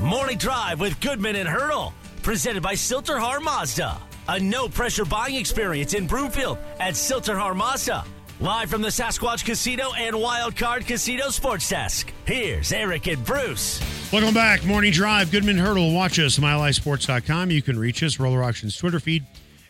Morning 0.00 0.38
Drive 0.38 0.78
with 0.78 1.00
Goodman 1.00 1.36
and 1.36 1.48
Hurdle, 1.48 1.92
presented 2.22 2.62
by 2.62 2.74
Sill-TerHar 2.74 3.42
Mazda. 3.42 3.98
A 4.28 4.38
no 4.38 4.68
pressure 4.68 5.04
buying 5.04 5.34
experience 5.34 5.94
in 5.94 6.06
Broomfield 6.06 6.58
at 6.78 6.94
Sill-TerHar 6.96 7.56
Mazda. 7.56 8.04
Live 8.38 8.68
from 8.68 8.82
the 8.82 8.88
Sasquatch 8.88 9.44
Casino 9.44 9.92
and 9.94 10.14
Wild 10.20 10.56
Card 10.56 10.86
Casino 10.86 11.30
Sports 11.30 11.68
Desk. 11.68 12.12
Here's 12.26 12.70
Eric 12.72 13.06
and 13.08 13.24
Bruce. 13.24 13.80
Welcome 14.12 14.34
back. 14.34 14.64
Morning 14.64 14.92
Drive. 14.92 15.32
Goodman 15.32 15.56
Hurdle. 15.56 15.92
Watch 15.92 16.18
us, 16.18 16.38
MileHighSports.com. 16.38 17.50
You 17.50 17.62
can 17.62 17.78
reach 17.78 18.02
us, 18.02 18.20
Roller 18.20 18.44
Auctions 18.44 18.76
Twitter 18.76 19.00
feed, 19.00 19.24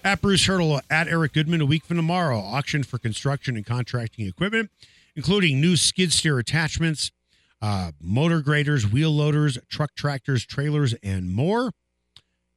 at 0.04 0.20
Bruce 0.20 0.46
Hurdle, 0.46 0.80
at 0.90 1.08
Eric 1.08 1.32
Goodman. 1.32 1.60
A 1.60 1.66
week 1.66 1.84
from 1.84 1.96
tomorrow, 1.96 2.40
auction 2.40 2.82
for 2.82 2.98
construction 2.98 3.56
and 3.56 3.64
contracting 3.64 4.26
equipment, 4.26 4.70
including 5.14 5.60
new 5.60 5.76
skid 5.76 6.12
steer 6.12 6.38
attachments, 6.38 7.12
uh, 7.66 7.90
motor 8.00 8.42
graders, 8.42 8.86
wheel 8.86 9.10
loaders, 9.10 9.58
truck 9.68 9.92
tractors, 9.96 10.46
trailers, 10.46 10.94
and 11.02 11.28
more. 11.32 11.72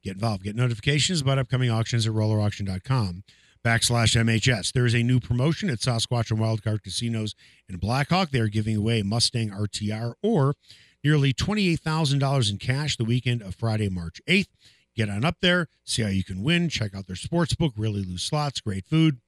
Get 0.04 0.14
involved. 0.14 0.44
Get 0.44 0.54
notifications 0.54 1.20
about 1.20 1.36
upcoming 1.36 1.68
auctions 1.68 2.06
at 2.06 2.12
rollerauction.com 2.12 3.24
backslash 3.64 4.14
MHS. 4.16 4.72
There 4.72 4.86
is 4.86 4.94
a 4.94 5.02
new 5.02 5.18
promotion 5.18 5.68
at 5.68 5.80
Sasquatch 5.80 6.30
and 6.30 6.38
Wildcard 6.38 6.84
Casinos 6.84 7.34
in 7.68 7.78
Blackhawk. 7.78 8.30
They 8.30 8.38
are 8.38 8.48
giving 8.48 8.76
away 8.76 9.02
Mustang 9.02 9.50
RTR 9.50 10.14
or 10.22 10.54
nearly 11.02 11.32
$28,000 11.32 12.50
in 12.50 12.58
cash 12.58 12.96
the 12.96 13.04
weekend 13.04 13.42
of 13.42 13.56
Friday, 13.56 13.88
March 13.88 14.20
8th. 14.28 14.46
Get 14.94 15.10
on 15.10 15.24
up 15.24 15.38
there, 15.42 15.66
see 15.84 16.02
how 16.02 16.08
you 16.08 16.22
can 16.22 16.40
win. 16.40 16.68
Check 16.68 16.94
out 16.94 17.08
their 17.08 17.16
sports 17.16 17.56
book, 17.56 17.72
really 17.76 18.04
loose 18.04 18.22
slots, 18.22 18.60
great 18.60 18.86
food. 18.86 19.18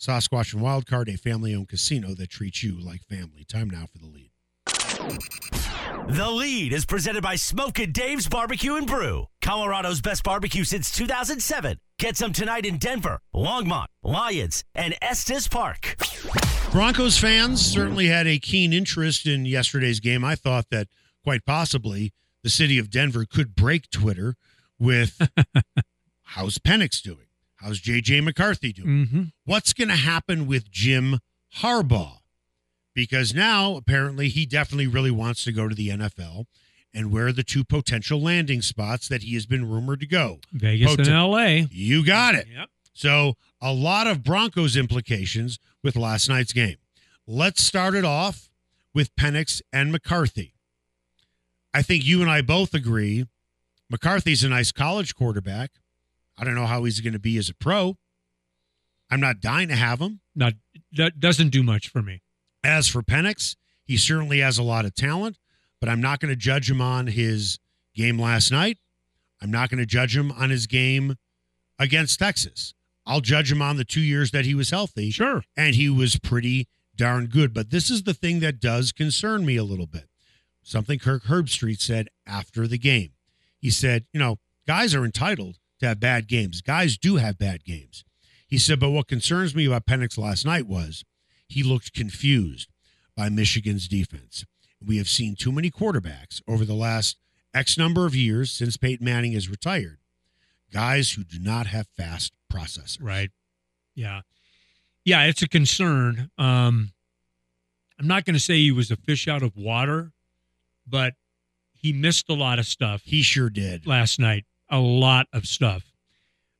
Sasquatch 0.00 0.54
and 0.54 0.62
Wildcard, 0.62 1.12
a 1.12 1.16
family 1.16 1.54
owned 1.54 1.68
casino 1.68 2.14
that 2.16 2.30
treats 2.30 2.64
you 2.64 2.80
like 2.80 3.04
family. 3.04 3.44
Time 3.44 3.70
now 3.70 3.86
for 3.86 3.98
the 3.98 4.06
lead. 4.06 4.29
The 4.90 6.28
lead 6.28 6.72
is 6.72 6.84
presented 6.84 7.22
by 7.22 7.36
Smokin' 7.36 7.92
Dave's 7.92 8.28
Barbecue 8.28 8.74
and 8.74 8.86
Brew, 8.86 9.26
Colorado's 9.40 10.00
best 10.00 10.24
barbecue 10.24 10.64
since 10.64 10.90
2007. 10.90 11.78
Get 11.98 12.16
some 12.16 12.32
tonight 12.32 12.66
in 12.66 12.78
Denver, 12.78 13.20
Longmont, 13.34 13.86
Lyons, 14.02 14.64
and 14.74 14.96
Estes 15.00 15.46
Park. 15.46 15.96
Broncos 16.72 17.18
fans 17.18 17.64
certainly 17.64 18.06
had 18.06 18.26
a 18.26 18.38
keen 18.38 18.72
interest 18.72 19.26
in 19.26 19.44
yesterday's 19.44 20.00
game. 20.00 20.24
I 20.24 20.34
thought 20.34 20.66
that 20.70 20.88
quite 21.22 21.44
possibly 21.44 22.12
the 22.42 22.50
city 22.50 22.78
of 22.78 22.90
Denver 22.90 23.24
could 23.24 23.54
break 23.54 23.90
Twitter 23.90 24.34
with 24.78 25.20
how's 26.22 26.58
Penix 26.58 27.02
doing? 27.02 27.26
How's 27.56 27.80
JJ 27.80 28.24
McCarthy 28.24 28.72
doing? 28.72 28.88
Mm-hmm. 28.88 29.22
What's 29.44 29.72
going 29.72 29.88
to 29.88 29.96
happen 29.96 30.46
with 30.46 30.70
Jim 30.70 31.18
Harbaugh? 31.58 32.19
Because 33.00 33.32
now 33.32 33.76
apparently 33.76 34.28
he 34.28 34.44
definitely 34.44 34.86
really 34.86 35.10
wants 35.10 35.42
to 35.44 35.52
go 35.52 35.68
to 35.68 35.74
the 35.74 35.88
NFL. 35.88 36.44
And 36.92 37.10
where 37.10 37.28
are 37.28 37.32
the 37.32 37.42
two 37.42 37.64
potential 37.64 38.20
landing 38.20 38.60
spots 38.60 39.08
that 39.08 39.22
he 39.22 39.32
has 39.32 39.46
been 39.46 39.66
rumored 39.66 40.00
to 40.00 40.06
go? 40.06 40.40
Vegas 40.52 40.90
Poten- 40.90 40.98
and 40.98 41.08
L.A. 41.08 41.68
You 41.70 42.04
got 42.04 42.34
it. 42.34 42.46
Yep. 42.54 42.68
So, 42.92 43.38
a 43.58 43.72
lot 43.72 44.06
of 44.06 44.22
Broncos 44.22 44.76
implications 44.76 45.58
with 45.82 45.96
last 45.96 46.28
night's 46.28 46.52
game. 46.52 46.76
Let's 47.26 47.62
start 47.62 47.94
it 47.94 48.04
off 48.04 48.50
with 48.92 49.16
Penix 49.16 49.62
and 49.72 49.90
McCarthy. 49.90 50.52
I 51.72 51.80
think 51.80 52.04
you 52.04 52.20
and 52.20 52.30
I 52.30 52.42
both 52.42 52.74
agree 52.74 53.24
McCarthy's 53.88 54.44
a 54.44 54.50
nice 54.50 54.72
college 54.72 55.14
quarterback. 55.14 55.70
I 56.36 56.44
don't 56.44 56.54
know 56.54 56.66
how 56.66 56.84
he's 56.84 57.00
going 57.00 57.14
to 57.14 57.18
be 57.18 57.38
as 57.38 57.48
a 57.48 57.54
pro. 57.54 57.96
I'm 59.10 59.20
not 59.20 59.40
dying 59.40 59.68
to 59.68 59.76
have 59.76 60.00
him. 60.00 60.20
Not 60.36 60.52
that 60.92 61.18
doesn't 61.18 61.48
do 61.48 61.62
much 61.62 61.88
for 61.88 62.02
me. 62.02 62.20
As 62.62 62.88
for 62.88 63.02
Penix, 63.02 63.56
he 63.84 63.96
certainly 63.96 64.40
has 64.40 64.58
a 64.58 64.62
lot 64.62 64.84
of 64.84 64.94
talent, 64.94 65.38
but 65.80 65.88
I'm 65.88 66.00
not 66.00 66.20
going 66.20 66.30
to 66.30 66.36
judge 66.36 66.70
him 66.70 66.80
on 66.80 67.08
his 67.08 67.58
game 67.94 68.18
last 68.18 68.50
night. 68.50 68.78
I'm 69.42 69.50
not 69.50 69.70
going 69.70 69.78
to 69.78 69.86
judge 69.86 70.16
him 70.16 70.30
on 70.32 70.50
his 70.50 70.66
game 70.66 71.16
against 71.78 72.18
Texas. 72.18 72.74
I'll 73.06 73.20
judge 73.20 73.50
him 73.50 73.62
on 73.62 73.76
the 73.76 73.84
two 73.84 74.00
years 74.00 74.30
that 74.32 74.44
he 74.44 74.54
was 74.54 74.70
healthy. 74.70 75.10
Sure. 75.10 75.42
And 75.56 75.74
he 75.74 75.88
was 75.88 76.18
pretty 76.18 76.68
darn 76.94 77.26
good. 77.26 77.54
But 77.54 77.70
this 77.70 77.90
is 77.90 78.02
the 78.02 78.14
thing 78.14 78.40
that 78.40 78.60
does 78.60 78.92
concern 78.92 79.46
me 79.46 79.56
a 79.56 79.64
little 79.64 79.86
bit. 79.86 80.04
Something 80.62 80.98
Kirk 80.98 81.24
Herbstreit 81.24 81.80
said 81.80 82.08
after 82.26 82.66
the 82.66 82.78
game. 82.78 83.12
He 83.58 83.70
said, 83.70 84.04
you 84.12 84.20
know, 84.20 84.38
guys 84.66 84.94
are 84.94 85.04
entitled 85.04 85.58
to 85.80 85.88
have 85.88 85.98
bad 85.98 86.28
games. 86.28 86.60
Guys 86.60 86.98
do 86.98 87.16
have 87.16 87.38
bad 87.38 87.64
games. 87.64 88.04
He 88.46 88.58
said, 88.58 88.78
but 88.78 88.90
what 88.90 89.08
concerns 89.08 89.54
me 89.54 89.64
about 89.66 89.86
Penix 89.86 90.18
last 90.18 90.44
night 90.44 90.66
was 90.66 91.04
he 91.50 91.62
looked 91.62 91.92
confused 91.92 92.68
by 93.16 93.28
Michigan's 93.28 93.88
defense. 93.88 94.44
We 94.84 94.96
have 94.98 95.08
seen 95.08 95.36
too 95.36 95.52
many 95.52 95.70
quarterbacks 95.70 96.40
over 96.48 96.64
the 96.64 96.74
last 96.74 97.18
X 97.52 97.76
number 97.76 98.06
of 98.06 98.14
years 98.14 98.50
since 98.52 98.76
Peyton 98.76 99.04
Manning 99.04 99.32
is 99.34 99.48
retired, 99.50 99.98
guys 100.72 101.12
who 101.12 101.24
do 101.24 101.38
not 101.38 101.66
have 101.66 101.86
fast 101.96 102.32
processors. 102.52 102.98
Right. 103.00 103.30
Yeah. 103.94 104.20
Yeah, 105.04 105.24
it's 105.24 105.42
a 105.42 105.48
concern. 105.48 106.30
Um, 106.38 106.92
I'm 107.98 108.06
not 108.06 108.24
going 108.24 108.34
to 108.34 108.40
say 108.40 108.54
he 108.56 108.72
was 108.72 108.90
a 108.90 108.96
fish 108.96 109.26
out 109.28 109.42
of 109.42 109.56
water, 109.56 110.12
but 110.86 111.14
he 111.72 111.92
missed 111.92 112.28
a 112.30 112.34
lot 112.34 112.58
of 112.58 112.66
stuff 112.66 113.02
He 113.04 113.22
sure 113.22 113.50
did. 113.50 113.86
last 113.86 114.18
night. 114.18 114.44
A 114.70 114.78
lot 114.78 115.26
of 115.32 115.46
stuff. 115.46 115.82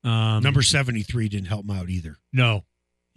Um, 0.02 0.42
Number 0.42 0.62
73 0.62 1.28
didn't 1.28 1.46
help 1.46 1.64
him 1.64 1.70
out 1.70 1.88
either. 1.88 2.16
no, 2.32 2.64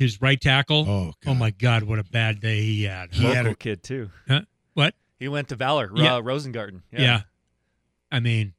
his 0.04 0.22
right 0.22 0.40
tackle. 0.40 0.86
Oh, 0.88 1.14
God. 1.24 1.32
Oh 1.32 1.34
my 1.34 1.50
God, 1.52 1.84
what 1.84 1.98
a 2.00 2.04
bad 2.04 2.40
day 2.40 2.62
he 2.62 2.84
had. 2.84 3.14
He 3.14 3.24
had 3.24 3.48
a- 3.48 3.56
kid 3.56 3.82
too. 3.84 4.10
Huh? 4.28 4.42
What? 4.74 4.94
He 5.20 5.28
went 5.28 5.48
to 5.50 5.56
Valor, 5.56 5.92
Yeah. 5.96 6.16
uh, 6.16 6.22
Rosengarten. 6.22 6.82
Yeah. 6.92 7.22
I 8.12 8.20
mean, 8.20 8.54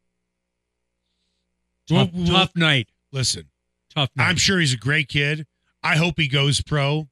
Well, 1.91 2.07
tough, 2.07 2.15
well, 2.29 2.49
night. 2.57 2.89
Listen, 3.13 3.45
Tough 3.95 4.11
night. 4.17 4.29
I'm 4.29 4.37
sure 4.37 4.59
he's 4.59 4.73
a 4.73 4.79
great 4.79 5.09
kid. 5.09 5.47
I 5.83 5.97
hope 5.97 6.15
he 6.19 6.29
goes 6.29 6.61
pro. 6.63 7.09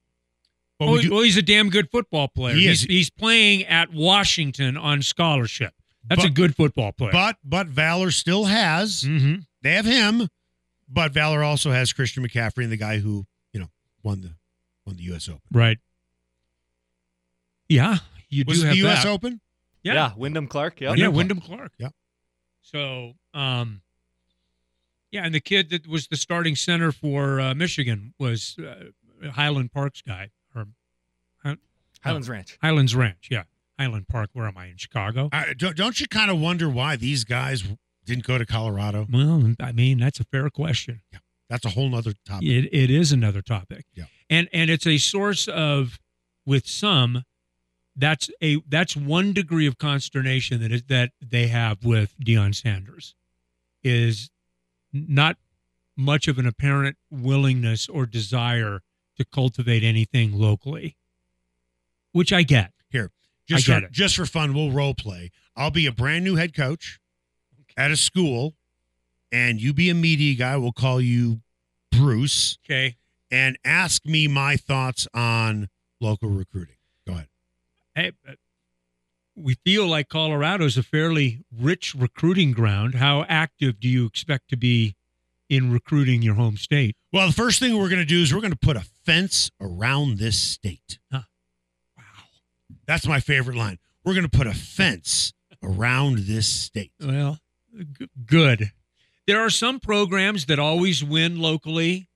But 0.78 0.87
Oh, 0.88 0.93
we 0.93 1.03
do, 1.03 1.10
well, 1.12 1.22
he's 1.22 1.37
a 1.37 1.43
damn 1.43 1.69
good 1.70 1.91
football 1.91 2.26
player. 2.28 2.56
He 2.56 2.66
he's, 2.69 2.82
he's 2.82 3.10
playing 3.10 3.64
at 3.66 3.93
Washington 3.93 4.76
on 4.76 5.03
scholarship. 5.03 5.75
That's 6.09 6.25
a 6.25 6.31
good 6.31 6.56
football 6.56 6.91
player. 6.91 7.12
but 7.12 7.37
but 7.44 7.69
Valor 7.69 8.10
still 8.10 8.47
has. 8.47 9.03
hmm 9.03 9.37
They 9.62 9.75
have 9.75 9.84
him, 9.84 10.28
but 10.88 11.12
Valor 11.12 11.44
also 11.44 11.70
has 11.70 11.93
Christian 11.93 12.26
McCaffrey 12.26 12.64
and 12.64 12.72
the 12.72 12.76
guy 12.76 12.99
who 12.99 13.09
you 13.09 13.14
know 13.19 13.25
won 14.02 14.20
the 14.22 14.34
won 14.86 14.96
the 14.96 15.02
U.S. 15.04 15.28
Open. 15.28 15.40
right. 15.52 15.78
Yeah, 17.68 17.98
you 18.28 18.44
Was 18.46 18.58
do 18.60 18.64
it 18.64 18.66
have 18.68 18.74
the 18.76 18.82
U.S. 18.82 19.04
that. 19.04 19.08
Open? 19.10 19.40
Yeah. 19.82 19.94
Yeah, 19.94 20.10
Wyndham 20.16 20.46
Clark. 20.46 20.80
Yep. 20.80 20.96
yeah, 20.96 21.08
Wyndham 21.08 21.38
Wyndham 21.38 21.40
Clark. 21.40 21.72
Yeah. 21.78 21.88
So, 22.60 23.14
um, 23.34 23.82
yeah, 25.10 25.24
and 25.24 25.34
the 25.34 25.40
kid 25.40 25.70
that 25.70 25.86
was 25.88 26.06
the 26.08 26.16
starting 26.16 26.54
center 26.54 26.92
for 26.92 27.40
uh, 27.40 27.54
Michigan 27.54 28.14
was 28.18 28.56
uh, 28.58 29.28
Highland 29.30 29.72
Park's 29.72 30.02
guy 30.02 30.30
or 30.54 30.66
Hi- 31.42 31.56
Highlands 32.02 32.28
Ranch. 32.28 32.58
Highlands 32.62 32.94
Ranch. 32.94 33.28
Yeah, 33.30 33.44
Highland 33.78 34.06
Park. 34.08 34.30
Where 34.32 34.46
am 34.46 34.56
I 34.58 34.66
in 34.66 34.76
Chicago? 34.76 35.28
I, 35.32 35.54
don't, 35.56 35.76
don't 35.76 35.98
you 36.00 36.06
kind 36.06 36.30
of 36.30 36.38
wonder 36.38 36.69
why 36.69 36.96
these 36.96 37.24
guys 37.24 37.64
didn't 38.04 38.24
go 38.24 38.38
to 38.38 38.46
Colorado? 38.46 39.06
Well, 39.10 39.54
I 39.58 39.72
mean 39.72 39.98
that's 39.98 40.20
a 40.20 40.24
fair 40.24 40.48
question. 40.50 41.00
That's 41.52 41.66
a 41.66 41.68
whole 41.68 41.90
nother 41.90 42.14
topic. 42.24 42.48
It, 42.48 42.72
it 42.72 42.90
is 42.90 43.12
another 43.12 43.42
topic. 43.42 43.84
Yeah. 43.92 44.04
And 44.30 44.48
and 44.54 44.70
it's 44.70 44.86
a 44.86 44.96
source 44.96 45.48
of 45.48 45.98
with 46.46 46.66
some 46.66 47.24
that's 47.94 48.30
a 48.42 48.62
that's 48.66 48.96
one 48.96 49.34
degree 49.34 49.66
of 49.66 49.76
consternation 49.76 50.62
that 50.62 50.72
is 50.72 50.84
that 50.84 51.10
they 51.20 51.48
have 51.48 51.84
with 51.84 52.14
Deion 52.18 52.54
Sanders 52.54 53.14
is 53.84 54.31
not 54.94 55.37
much 55.94 56.26
of 56.26 56.38
an 56.38 56.46
apparent 56.46 56.96
willingness 57.10 57.87
or 57.87 58.06
desire 58.06 58.81
to 59.19 59.25
cultivate 59.26 59.84
anything 59.84 60.32
locally. 60.32 60.96
Which 62.12 62.32
I 62.32 62.44
get. 62.44 62.72
Here, 62.88 63.10
just 63.46 63.69
I 63.69 63.81
for, 63.81 63.87
it. 63.87 63.93
just 63.93 64.16
for 64.16 64.25
fun, 64.25 64.55
we'll 64.55 64.70
role 64.70 64.94
play. 64.94 65.31
I'll 65.55 65.70
be 65.70 65.84
a 65.84 65.93
brand 65.93 66.25
new 66.25 66.37
head 66.37 66.55
coach 66.55 66.98
at 67.76 67.90
a 67.90 67.96
school, 67.98 68.55
and 69.32 69.61
you 69.61 69.73
be 69.73 69.90
a 69.90 69.94
media 69.94 70.34
guy. 70.37 70.56
We'll 70.58 70.70
call 70.73 71.00
you 71.00 71.40
Bruce, 71.90 72.58
Okay. 72.64 72.96
and 73.31 73.58
ask 73.64 74.06
me 74.06 74.29
my 74.29 74.56
thoughts 74.56 75.08
on 75.12 75.69
local 76.00 76.29
recruiting. 76.29 76.76
Go 77.06 77.14
ahead. 77.14 77.29
Hey, 77.94 78.12
we 79.34 79.55
feel 79.64 79.87
like 79.87 80.08
Colorado 80.08 80.64
is 80.67 80.76
a 80.76 80.82
fairly 80.82 81.44
rich 81.55 81.94
recruiting 81.94 82.52
ground. 82.52 82.96
How 82.96 83.25
active 83.29 83.81
do 83.81 83.88
you 83.88 84.06
expect 84.06 84.49
to 84.50 84.56
be 84.56 84.94
in 85.49 85.70
recruiting 85.73 86.23
your 86.23 86.34
home 86.34 86.56
state? 86.56 86.96
Well, 87.12 87.26
the 87.26 87.32
first 87.32 87.58
thing 87.58 87.76
we're 87.76 87.88
going 87.88 88.00
to 88.00 88.05
do 88.06 88.20
is 88.23 88.32
we're 88.32 88.40
going 88.40 88.52
to 88.52 88.58
put 88.58 88.76
a 88.76 88.87
fence 89.05 89.50
around 89.61 90.19
this 90.19 90.38
state. 90.38 90.99
Huh. 91.11 91.23
Wow. 91.96 92.02
That's 92.87 93.06
my 93.06 93.20
favorite 93.20 93.56
line. 93.56 93.79
We're 94.05 94.14
going 94.14 94.29
to 94.29 94.37
put 94.37 94.46
a 94.46 94.55
fence 94.55 95.32
around 95.62 96.20
this 96.20 96.46
state. 96.46 96.93
Well, 97.00 97.38
g- 97.99 98.08
good. 98.26 98.73
There 99.26 99.40
are 99.40 99.50
some 99.50 99.78
programs 99.80 100.46
that 100.46 100.58
always 100.58 101.04
win 101.04 101.40
locally 101.40 102.08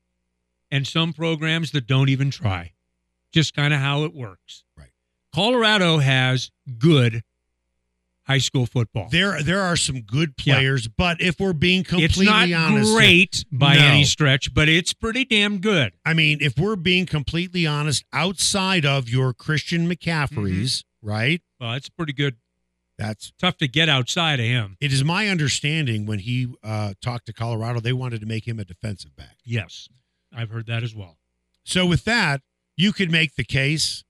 and 0.70 0.86
some 0.86 1.12
programs 1.12 1.70
that 1.72 1.86
don't 1.86 2.08
even 2.08 2.30
try. 2.30 2.72
Just 3.32 3.54
kind 3.54 3.72
of 3.72 3.80
how 3.80 4.04
it 4.04 4.14
works. 4.14 4.64
Right. 4.76 4.90
Colorado 5.34 5.98
has 5.98 6.50
good 6.78 7.22
high 8.26 8.38
school 8.38 8.66
football. 8.66 9.08
There, 9.10 9.40
there 9.40 9.60
are 9.60 9.76
some 9.76 10.00
good 10.00 10.36
players, 10.36 10.88
but 10.88 11.20
if 11.20 11.38
we're 11.38 11.52
being 11.52 11.84
completely 11.84 12.26
honest, 12.26 12.50
it's 12.50 12.50
not 12.52 12.70
honest, 12.72 12.92
great 12.94 13.44
by 13.52 13.76
No. 13.76 13.82
any 13.82 14.02
stretch, 14.04 14.52
but 14.52 14.68
it's 14.68 14.92
pretty 14.92 15.24
damn 15.24 15.58
good. 15.58 15.92
I 16.04 16.12
mean, 16.12 16.38
if 16.40 16.58
we're 16.58 16.74
being 16.74 17.06
completely 17.06 17.68
honest, 17.68 18.04
outside 18.12 18.84
of 18.84 19.08
your 19.08 19.32
Christian 19.32 19.88
McCaffreys, 19.88 20.82
Mm-hmm. 20.82 21.08
right? 21.08 21.42
Well, 21.60 21.74
it's 21.74 21.88
pretty 21.88 22.12
good. 22.14 22.34
That's 22.98 23.32
Tough 23.38 23.58
to 23.58 23.68
get 23.68 23.88
outside 23.88 24.40
of 24.40 24.46
him. 24.46 24.76
it 24.80 24.92
is 24.92 25.04
my 25.04 25.28
understanding 25.28 26.06
when 26.06 26.18
he 26.20 26.48
uh, 26.62 26.94
talked 27.02 27.26
to 27.26 27.32
Colorado, 27.32 27.80
they 27.80 27.92
wanted 27.92 28.20
to 28.20 28.26
make 28.26 28.48
him 28.48 28.58
a 28.58 28.64
defensive 28.64 29.14
back. 29.16 29.36
Yes, 29.44 29.88
I've 30.34 30.50
heard 30.50 30.66
that 30.66 30.82
as 30.82 30.94
well. 30.94 31.18
So 31.64 31.84
with 31.84 32.04
that, 32.04 32.40
you 32.76 32.92
could 32.92 33.10
make 33.10 33.34
the 33.36 33.44
case 33.44 34.02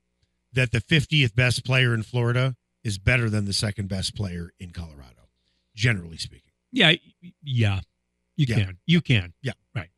that 0.52 0.70
the 0.72 0.80
50th 0.80 1.34
best 1.34 1.64
player 1.64 1.92
in 1.94 2.02
Florida 2.02 2.54
is 2.84 2.98
better 2.98 3.28
than 3.28 3.44
the 3.44 3.52
second 3.52 3.88
best 3.88 4.14
player 4.14 4.52
in 4.60 4.70
Colorado, 4.70 5.28
generally 5.74 6.16
speaking. 6.16 6.52
Yeah, 6.72 6.92
yeah, 7.42 7.80
you 8.36 8.46
Yeah. 8.48 8.56
can, 8.56 8.78
you 8.86 9.00
can. 9.00 9.32
Yeah. 9.42 9.52
right. 9.74 9.90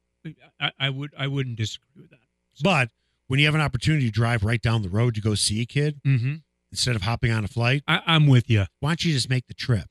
I, 0.61 0.73
I 0.79 0.91
would, 0.91 1.13
I 1.19 1.27
wouldn't 1.27 1.57
disagree 1.57 2.03
with 2.03 2.11
that. 2.11 2.21
But 2.63 2.91
when 3.27 3.39
you 3.41 3.47
have 3.47 3.55
an 3.55 3.61
opportunity 3.61 4.07
to 4.07 4.11
drive 4.13 4.43
right 4.45 4.61
down 4.61 4.83
the 4.83 4.89
road 4.89 5.15
to 5.17 5.21
go 5.21 5.35
see 5.35 5.61
a 5.63 5.67
kid 5.67 6.01
Mm-hmm. 6.07 6.35
Instead 6.71 6.97
of 6.97 7.03
hopping 7.03 7.31
on 7.33 7.45
a 7.45 7.49
flight, 7.49 7.83
I, 7.89 8.03
I'm 8.07 8.27
with 8.27 8.51
you. 8.51 8.67
why 8.81 8.91
don't 8.91 9.05
you 9.05 9.13
just 9.13 9.31
make 9.31 9.47
the 9.47 9.55
trip? 9.55 9.89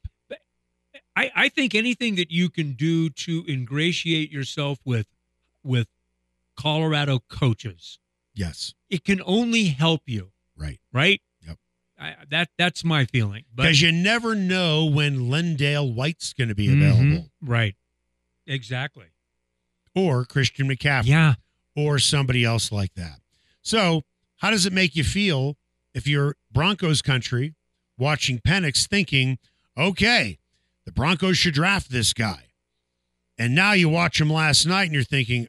I, 1.15 1.31
I 1.35 1.49
think 1.49 1.73
anything 1.73 2.15
that 2.17 2.29
you 2.31 2.49
can 2.49 2.73
do 2.73 3.09
to 3.09 3.43
ingratiate 3.47 4.31
yourself 4.31 4.77
with 4.85 5.07
with 5.63 5.87
Colorado 6.55 7.19
coaches, 7.29 7.97
Yes, 8.35 8.75
it 8.89 9.03
can 9.03 9.21
only 9.25 9.65
help 9.65 10.03
you, 10.05 10.31
right. 10.55 10.79
right? 10.93 11.19
Yep. 11.45 11.57
I, 11.99 12.15
that 12.29 12.49
that's 12.59 12.83
my 12.83 13.05
feeling. 13.05 13.45
Because 13.55 13.81
you 13.81 13.91
never 13.91 14.35
know 14.35 14.85
when 14.85 15.21
LenDale 15.21 15.91
White's 15.95 16.33
going 16.33 16.49
to 16.49 16.55
be 16.55 16.71
available, 16.71 17.03
Mhm. 17.03 17.29
right? 17.41 17.75
Exactly. 18.45 19.07
or 19.95 20.23
Christian 20.25 20.67
McCaffrey, 20.69 21.07
Yeah. 21.07 21.33
or 21.75 21.97
somebody 21.97 22.43
else 22.45 22.71
like 22.71 22.93
that. 22.93 23.19
So, 23.63 24.03
how 24.35 24.51
does 24.51 24.67
it 24.67 24.73
make 24.73 24.95
you 24.95 25.03
feel 25.03 25.57
if 25.97 26.07
you're 26.07 26.35
Broncos 26.51 27.01
country 27.01 27.55
watching 27.97 28.37
Penix 28.37 28.87
thinking, 28.87 29.39
okay, 29.75 30.37
the 30.85 30.91
Broncos 30.91 31.39
should 31.39 31.55
draft 31.55 31.89
this 31.89 32.13
guy? 32.13 32.49
And 33.35 33.55
now 33.55 33.71
you 33.73 33.89
watch 33.89 34.21
him 34.21 34.31
last 34.31 34.67
night 34.67 34.83
and 34.83 34.93
you're 34.93 35.03
thinking, 35.03 35.47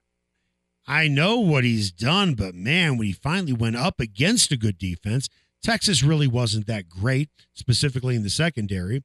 I 0.86 1.06
know 1.06 1.38
what 1.38 1.64
he's 1.64 1.92
done, 1.92 2.32
but 2.32 2.54
man, 2.54 2.96
when 2.96 3.06
he 3.06 3.12
finally 3.12 3.52
went 3.52 3.76
up 3.76 4.00
against 4.00 4.50
a 4.50 4.56
good 4.56 4.78
defense, 4.78 5.28
Texas 5.62 6.02
really 6.02 6.26
wasn't 6.26 6.66
that 6.66 6.88
great, 6.88 7.28
specifically 7.52 8.16
in 8.16 8.22
the 8.22 8.30
secondary. 8.30 9.04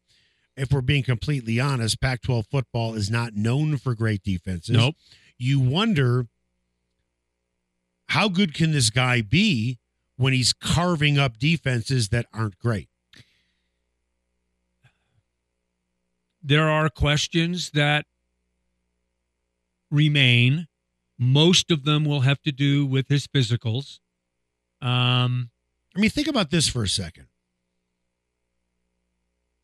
If 0.55 0.71
we're 0.71 0.79
being 0.79 1.03
completely 1.03 1.59
honest, 1.59 1.99
Pac 1.99 2.21
12 2.21 2.45
football 2.49 2.93
is 2.95 3.11
not 3.11 3.35
known 3.35 3.75
for 3.75 3.95
great 3.95 4.23
defenses 4.23 4.77
Nope. 4.77 4.95
you 5.37 5.59
wonder 5.59 6.27
how 8.07 8.29
good 8.29 8.53
can 8.53 8.71
this 8.71 8.89
guy 8.89 9.21
be 9.21 9.79
when 10.23 10.31
he's 10.31 10.53
carving 10.53 11.19
up 11.19 11.37
defenses 11.37 12.07
that 12.07 12.25
aren't 12.33 12.57
great? 12.57 12.87
There 16.41 16.69
are 16.69 16.87
questions 16.87 17.71
that 17.71 18.05
remain. 19.91 20.69
Most 21.19 21.71
of 21.71 21.83
them 21.83 22.05
will 22.05 22.21
have 22.21 22.41
to 22.43 22.53
do 22.53 22.85
with 22.85 23.09
his 23.09 23.27
physicals. 23.27 23.99
Um, 24.81 25.49
I 25.93 25.99
mean, 25.99 26.09
think 26.09 26.29
about 26.29 26.51
this 26.51 26.69
for 26.69 26.83
a 26.83 26.87
second. 26.87 27.27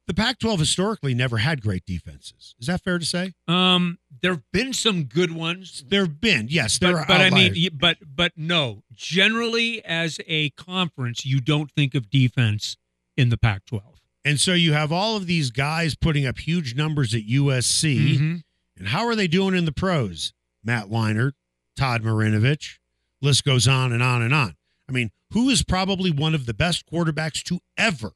The 0.10 0.16
Pac 0.16 0.40
12 0.40 0.60
historically 0.62 1.14
never 1.14 1.38
had 1.38 1.62
great 1.62 1.86
defenses. 1.86 2.56
Is 2.60 2.66
that 2.66 2.82
fair 2.82 2.98
to 2.98 3.06
say? 3.06 3.34
um, 3.48 4.00
there 4.24 4.32
have 4.32 4.52
been 4.52 4.74
some 4.74 5.04
good 5.04 5.32
ones, 5.32 5.84
There 5.88 6.02
have 6.02 6.20
been, 6.20 6.48
yes, 6.50 6.80
there 6.80 6.94
but, 6.94 7.00
are 7.02 7.06
but 7.06 7.22
I 7.22 7.30
mean, 7.30 7.70
but 7.80 7.98
but 8.04 8.32
no. 8.36 8.82
Generally, 8.92 9.86
as 9.86 10.20
a 10.28 10.50
conference, 10.50 11.28
you 11.28 11.40
don't 11.40 11.70
think 11.72 11.94
of 11.94 12.10
defense 12.10 12.76
in 13.16 13.30
the 13.30 13.38
Pac-12. 13.38 13.82
and 14.26 14.40
so 14.40 14.54
you 14.54 14.74
have 14.74 14.92
all 14.92 15.16
of 15.16 15.28
these 15.28 15.52
guys 15.52 15.94
putting 15.94 16.26
up 16.26 16.40
huge 16.40 16.74
numbers 16.76 17.14
at 17.14 17.22
USC. 17.28 18.18
Mhm. 18.18 18.44
And 18.78 18.88
how 18.88 19.06
are 19.06 19.16
they 19.16 19.28
doing 19.28 19.54
in 19.56 19.66
the 19.66 19.72
pros? 19.72 20.34
Matt 20.64 20.88
Leinart, 20.90 21.34
Todd 21.78 22.02
Marinovich, 22.02 22.80
list 23.22 23.44
goes 23.46 23.68
on 23.68 23.94
and 23.94 24.02
on 24.02 24.24
and 24.24 24.34
on. 24.34 24.56
I 24.90 24.92
mean, 24.92 25.12
who 25.34 25.50
is 25.52 25.64
probably 25.64 26.10
one 26.10 26.34
of 26.34 26.48
the 26.48 26.54
best 26.56 26.86
quarterbacks 26.92 27.44
to 27.44 27.60
ever 27.78 28.14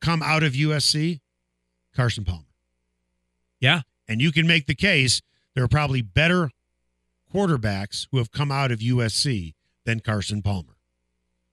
come 0.00 0.22
out 0.22 0.42
of 0.42 0.54
USC? 0.54 1.20
Carson 1.94 2.24
Palmer. 2.24 2.44
Yeah. 3.60 3.82
And 4.08 4.20
you 4.20 4.32
can 4.32 4.46
make 4.46 4.66
the 4.66 4.74
case 4.74 5.22
there 5.54 5.64
are 5.64 5.68
probably 5.68 6.02
better 6.02 6.50
quarterbacks 7.32 8.06
who 8.10 8.18
have 8.18 8.30
come 8.30 8.52
out 8.52 8.70
of 8.70 8.80
USC 8.80 9.54
than 9.84 10.00
Carson 10.00 10.42
Palmer, 10.42 10.76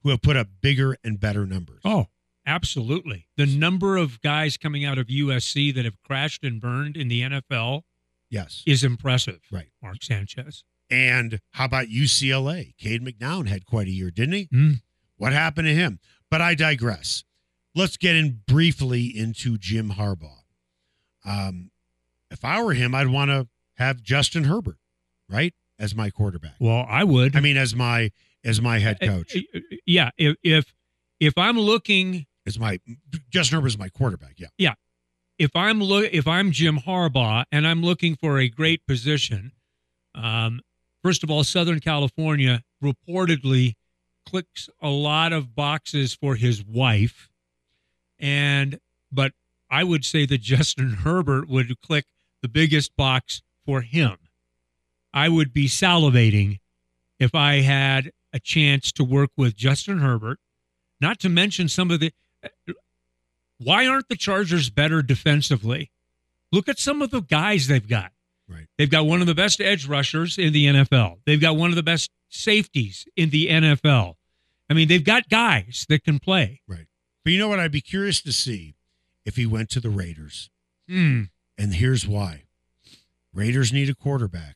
who 0.04 0.10
have 0.10 0.22
put 0.22 0.36
up 0.36 0.48
bigger 0.62 0.96
and 1.04 1.20
better 1.20 1.46
numbers. 1.46 1.80
Oh, 1.86 2.08
absolutely. 2.46 3.28
The 3.38 3.46
number 3.46 3.98
of 3.98 4.22
guys 4.22 4.58
coming 4.58 4.86
out 4.86 4.98
of 4.98 5.08
USC 5.08 5.74
that 5.76 5.86
have 5.86 6.02
crashed 6.04 6.44
and 6.44 6.60
burned 6.60 6.98
in 6.98 7.08
the 7.08 7.22
NFL 7.22 7.84
yes. 8.30 8.64
is 8.66 8.84
impressive. 8.84 9.40
Right. 9.52 9.70
Mark 9.82 10.04
Sanchez. 10.04 10.64
And 10.90 11.40
how 11.52 11.66
about 11.66 11.88
UCLA? 11.88 12.76
Cade 12.78 13.04
McNown 13.04 13.48
had 13.48 13.66
quite 13.66 13.88
a 13.88 13.92
year, 13.92 14.12
didn't 14.12 14.34
he? 14.34 14.50
Mm. 14.54 14.82
What 15.16 15.32
happened 15.32 15.68
to 15.68 15.74
him? 15.74 16.00
But 16.30 16.42
I 16.42 16.56
digress. 16.56 17.24
Let's 17.74 17.98
get 17.98 18.16
in 18.16 18.42
briefly 18.48 19.06
into 19.06 19.58
Jim 19.58 19.92
Harbaugh. 19.92 20.40
Um, 21.26 21.72
if 22.30 22.44
I 22.44 22.62
were 22.62 22.74
him, 22.74 22.94
I'd 22.96 23.08
want 23.08 23.30
to 23.32 23.48
have 23.76 24.02
Justin 24.02 24.46
Herbert, 24.46 24.78
right, 25.30 25.54
as 25.80 25.96
my 25.96 26.10
quarterback. 26.10 26.56
Well, 26.60 26.86
I 26.90 27.04
would. 27.04 27.36
I 27.36 27.40
mean, 27.40 27.58
as 27.58 27.76
my 27.76 28.12
as 28.44 28.62
my 28.62 28.80
head 28.80 29.00
coach, 29.00 29.36
Uh, 29.36 29.40
uh, 29.56 29.60
Yeah. 29.86 30.10
If 30.18 30.36
if 30.44 30.74
if 31.20 31.38
I'm 31.38 31.60
looking, 31.60 32.26
as 32.46 32.60
my 32.60 32.80
Justin 33.30 33.58
Herbert 33.58 33.68
is 33.68 33.78
my 33.78 33.90
quarterback. 33.90 34.36
Yeah. 34.40 34.48
Yeah, 34.58 34.74
if 35.38 35.56
I'm 35.56 35.82
look, 35.82 36.10
if 36.12 36.28
I'm 36.28 36.52
Jim 36.52 36.78
Harbaugh 36.80 37.46
and 37.52 37.68
I'm 37.68 37.82
looking 37.84 38.16
for 38.16 38.40
a 38.40 38.50
great 38.50 38.86
position, 38.88 39.52
um, 40.16 40.62
first 41.04 41.24
of 41.24 41.30
all, 41.32 41.44
Southern 41.44 41.80
California 41.80 42.64
reportedly 42.84 43.76
clicks 44.28 44.70
a 44.82 44.90
lot 44.90 45.34
of 45.34 45.56
boxes 45.56 46.14
for 46.16 46.36
his 46.36 46.64
wife, 46.64 47.30
and 48.22 48.80
but 49.12 49.34
I 49.70 49.84
would 49.84 50.06
say 50.06 50.26
that 50.26 50.42
Justin 50.42 50.94
Herbert 51.04 51.50
would 51.50 51.82
click 51.82 52.06
the 52.42 52.48
biggest 52.48 52.96
box 52.96 53.42
for 53.66 53.82
him. 53.82 54.18
I 55.14 55.28
would 55.28 55.54
be 55.54 55.68
salivating 55.68 56.60
if 57.20 57.36
I 57.36 57.62
had 57.62 58.12
a 58.34 58.40
chance 58.40 58.92
to 58.94 59.04
work 59.04 59.32
with 59.36 59.56
Justin 59.56 60.00
Herbert. 60.00 60.40
Not 61.02 61.20
to 61.20 61.30
mention 61.30 61.68
some 61.68 61.92
of 61.92 62.00
the. 62.00 62.14
Uh, 62.44 62.74
why 63.58 63.86
aren't 63.88 64.08
the 64.08 64.16
Chargers 64.16 64.70
better 64.70 65.02
defensively? 65.02 65.92
Look 66.52 66.68
at 66.68 66.80
some 66.80 67.02
of 67.02 67.12
the 67.12 67.22
guys 67.22 67.68
they've 67.68 67.88
got. 67.88 68.12
Right. 68.48 68.68
They've 68.78 68.90
got 68.90 69.06
one 69.06 69.22
of 69.22 69.28
the 69.28 69.36
best 69.36 69.62
edge 69.62 69.88
rushers 69.88 70.38
in 70.38 70.52
the 70.52 70.66
NFL. 70.66 71.20
They've 71.26 71.40
got 71.40 71.56
one 71.56 71.70
of 71.70 71.76
the 71.76 71.84
best 71.84 72.12
safeties 72.30 73.06
in 73.16 73.30
the 73.30 73.48
NFL. 73.48 74.16
I 74.70 74.74
mean, 74.74 74.88
they've 74.88 75.04
got 75.04 75.30
guys 75.30 75.86
that 75.90 76.04
can 76.04 76.20
play. 76.20 76.62
right. 76.68 76.88
But 77.24 77.34
you 77.34 77.40
know 77.40 77.48
what? 77.50 77.60
I'd 77.60 77.72
be 77.72 77.82
curious 77.82 78.22
to 78.22 78.32
see 78.34 78.76
if 79.26 79.36
he 79.36 79.46
went 79.46 79.70
to 79.72 79.80
the 79.80 79.90
Raiders, 79.90 80.50
Hmm. 80.88 81.24
and 81.58 81.76
here's 81.76 82.08
why: 82.08 82.44
Raiders 83.34 83.72
need 83.72 83.90
a 83.90 83.96
quarterback. 83.96 84.56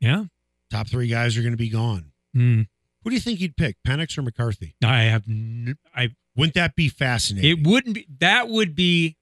Yeah. 0.00 0.24
Top 0.70 0.88
three 0.88 1.08
guys 1.08 1.36
are 1.36 1.42
going 1.42 1.52
to 1.52 1.56
be 1.58 1.68
gone. 1.70 2.12
Hmm. 2.34 2.62
Who 3.02 3.10
do 3.10 3.14
you 3.16 3.20
think 3.20 3.38
he'd 3.38 3.56
pick, 3.56 3.76
Penix 3.86 4.16
or 4.18 4.22
McCarthy? 4.22 4.74
I 4.84 5.02
have. 5.04 5.24
N- 5.28 5.76
I. 5.94 6.10
Wouldn't 6.36 6.54
that 6.54 6.76
be 6.76 6.88
fascinating? 6.88 7.50
It 7.50 7.66
wouldn't 7.66 7.94
be. 7.94 8.06
That 8.20 8.48
would 8.48 8.74
be 8.74 9.16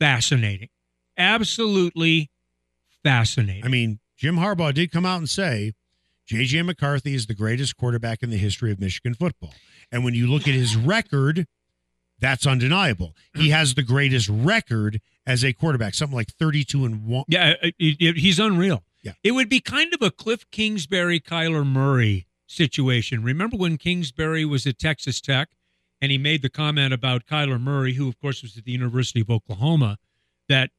fascinating. 0.00 0.68
Absolutely 1.18 2.30
fascinating. 3.02 3.64
I 3.64 3.68
mean, 3.68 3.98
Jim 4.16 4.36
Harbaugh 4.36 4.72
did 4.72 4.90
come 4.90 5.04
out 5.04 5.18
and 5.18 5.28
say 5.28 5.72
J.J. 6.26 6.62
McCarthy 6.62 7.14
is 7.14 7.26
the 7.26 7.34
greatest 7.34 7.76
quarterback 7.76 8.22
in 8.22 8.30
the 8.30 8.36
history 8.38 8.72
of 8.72 8.80
Michigan 8.80 9.14
football. 9.14 9.54
And 9.92 10.04
when 10.04 10.14
you 10.14 10.26
look 10.26 10.48
at 10.48 10.54
his 10.54 10.76
record, 10.76 11.46
that's 12.20 12.46
undeniable. 12.46 13.14
He 13.34 13.46
hmm. 13.46 13.52
has 13.52 13.74
the 13.74 13.82
greatest 13.82 14.28
record 14.28 15.00
as 15.26 15.44
a 15.44 15.52
quarterback, 15.52 15.94
something 15.94 16.16
like 16.16 16.32
32 16.32 16.84
and 16.84 17.06
1. 17.06 17.24
Yeah, 17.28 17.48
uh, 17.62 17.66
uh, 17.66 17.70
it, 17.78 17.96
it- 18.00 18.16
he's 18.18 18.38
unreal. 18.38 18.82
Yeah. 19.02 19.12
It 19.22 19.32
would 19.32 19.48
be 19.48 19.60
kind 19.60 19.94
of 19.94 20.02
a 20.02 20.10
Cliff 20.10 20.50
Kingsbury, 20.50 21.20
Kyler 21.20 21.64
Murray 21.64 22.26
situation. 22.46 23.22
Remember 23.22 23.56
when 23.56 23.76
Kingsbury 23.76 24.44
was 24.44 24.66
at 24.66 24.78
Texas 24.78 25.20
Tech 25.20 25.50
and 26.00 26.10
he 26.10 26.18
made 26.18 26.42
the 26.42 26.48
comment 26.48 26.92
about 26.92 27.26
Kyler 27.26 27.60
Murray, 27.60 27.94
who, 27.94 28.08
of 28.08 28.20
course, 28.20 28.42
was 28.42 28.56
at 28.56 28.64
the 28.64 28.72
University 28.72 29.20
of 29.20 29.30
Oklahoma, 29.30 29.98
that 30.48 30.70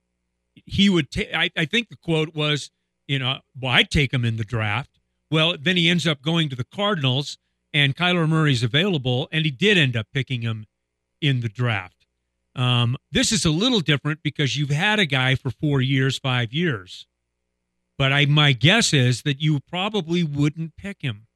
he 0.65 0.89
would 0.89 1.09
take, 1.09 1.33
I, 1.33 1.51
I 1.55 1.65
think 1.65 1.89
the 1.89 1.95
quote 1.95 2.35
was, 2.35 2.71
you 3.07 3.19
know, 3.19 3.39
well, 3.59 3.71
I'd 3.71 3.89
take 3.89 4.13
him 4.13 4.25
in 4.25 4.37
the 4.37 4.43
draft. 4.43 4.99
Well, 5.31 5.55
then 5.59 5.77
he 5.77 5.89
ends 5.89 6.07
up 6.07 6.21
going 6.21 6.49
to 6.49 6.55
the 6.55 6.63
Cardinals 6.63 7.37
and 7.73 7.95
Kyler 7.95 8.27
Murray's 8.27 8.63
available, 8.63 9.27
and 9.31 9.45
he 9.45 9.51
did 9.51 9.77
end 9.77 9.95
up 9.95 10.07
picking 10.13 10.41
him 10.41 10.65
in 11.21 11.41
the 11.41 11.49
draft. 11.49 12.05
Um, 12.55 12.97
this 13.11 13.31
is 13.31 13.45
a 13.45 13.51
little 13.51 13.81
different 13.81 14.23
because 14.23 14.57
you've 14.57 14.69
had 14.69 14.99
a 14.99 15.05
guy 15.05 15.35
for 15.35 15.51
four 15.51 15.81
years, 15.81 16.17
five 16.17 16.53
years. 16.53 17.05
But 17.97 18.11
I 18.11 18.25
my 18.25 18.53
guess 18.53 18.93
is 18.93 19.23
that 19.23 19.41
you 19.41 19.59
probably 19.59 20.23
wouldn't 20.23 20.75
pick 20.77 21.01
him. 21.01 21.27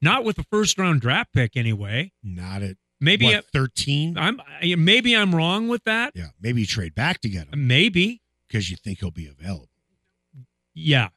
Not 0.00 0.24
with 0.24 0.38
a 0.38 0.44
first 0.44 0.78
round 0.78 1.00
draft 1.00 1.32
pick 1.32 1.56
anyway. 1.56 2.12
Not 2.22 2.62
at 2.62 2.76
Maybe 3.00 3.26
what, 3.26 3.44
13? 3.52 4.16
I'm 4.16 4.40
maybe 4.62 5.14
I'm 5.14 5.34
wrong 5.34 5.68
with 5.68 5.84
that. 5.84 6.12
Yeah, 6.14 6.28
maybe 6.40 6.62
you 6.62 6.66
trade 6.66 6.94
back 6.94 7.20
to 7.20 7.28
get 7.28 7.48
him 7.48 7.66
Maybe. 7.66 8.22
because 8.48 8.70
you 8.70 8.76
think 8.76 9.00
he'll 9.00 9.10
be 9.10 9.26
available. 9.26 9.68
Yeah, 10.74 11.08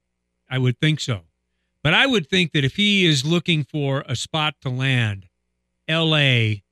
I 0.50 0.58
would 0.58 0.80
think 0.80 1.00
so. 1.00 1.22
But 1.82 1.94
I 1.94 2.06
would 2.06 2.28
think 2.30 2.51
that 2.51 2.66
if 2.66 2.75
he 2.75 3.06
is 3.06 3.25
looking 3.25 3.63
for 3.63 4.04
a 4.08 4.16
spot 4.16 4.56
to 4.62 4.70
land, 4.70 5.28
L.A., 5.88 6.63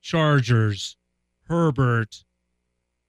Chargers, 0.00 0.96
Herbert, 1.48 2.24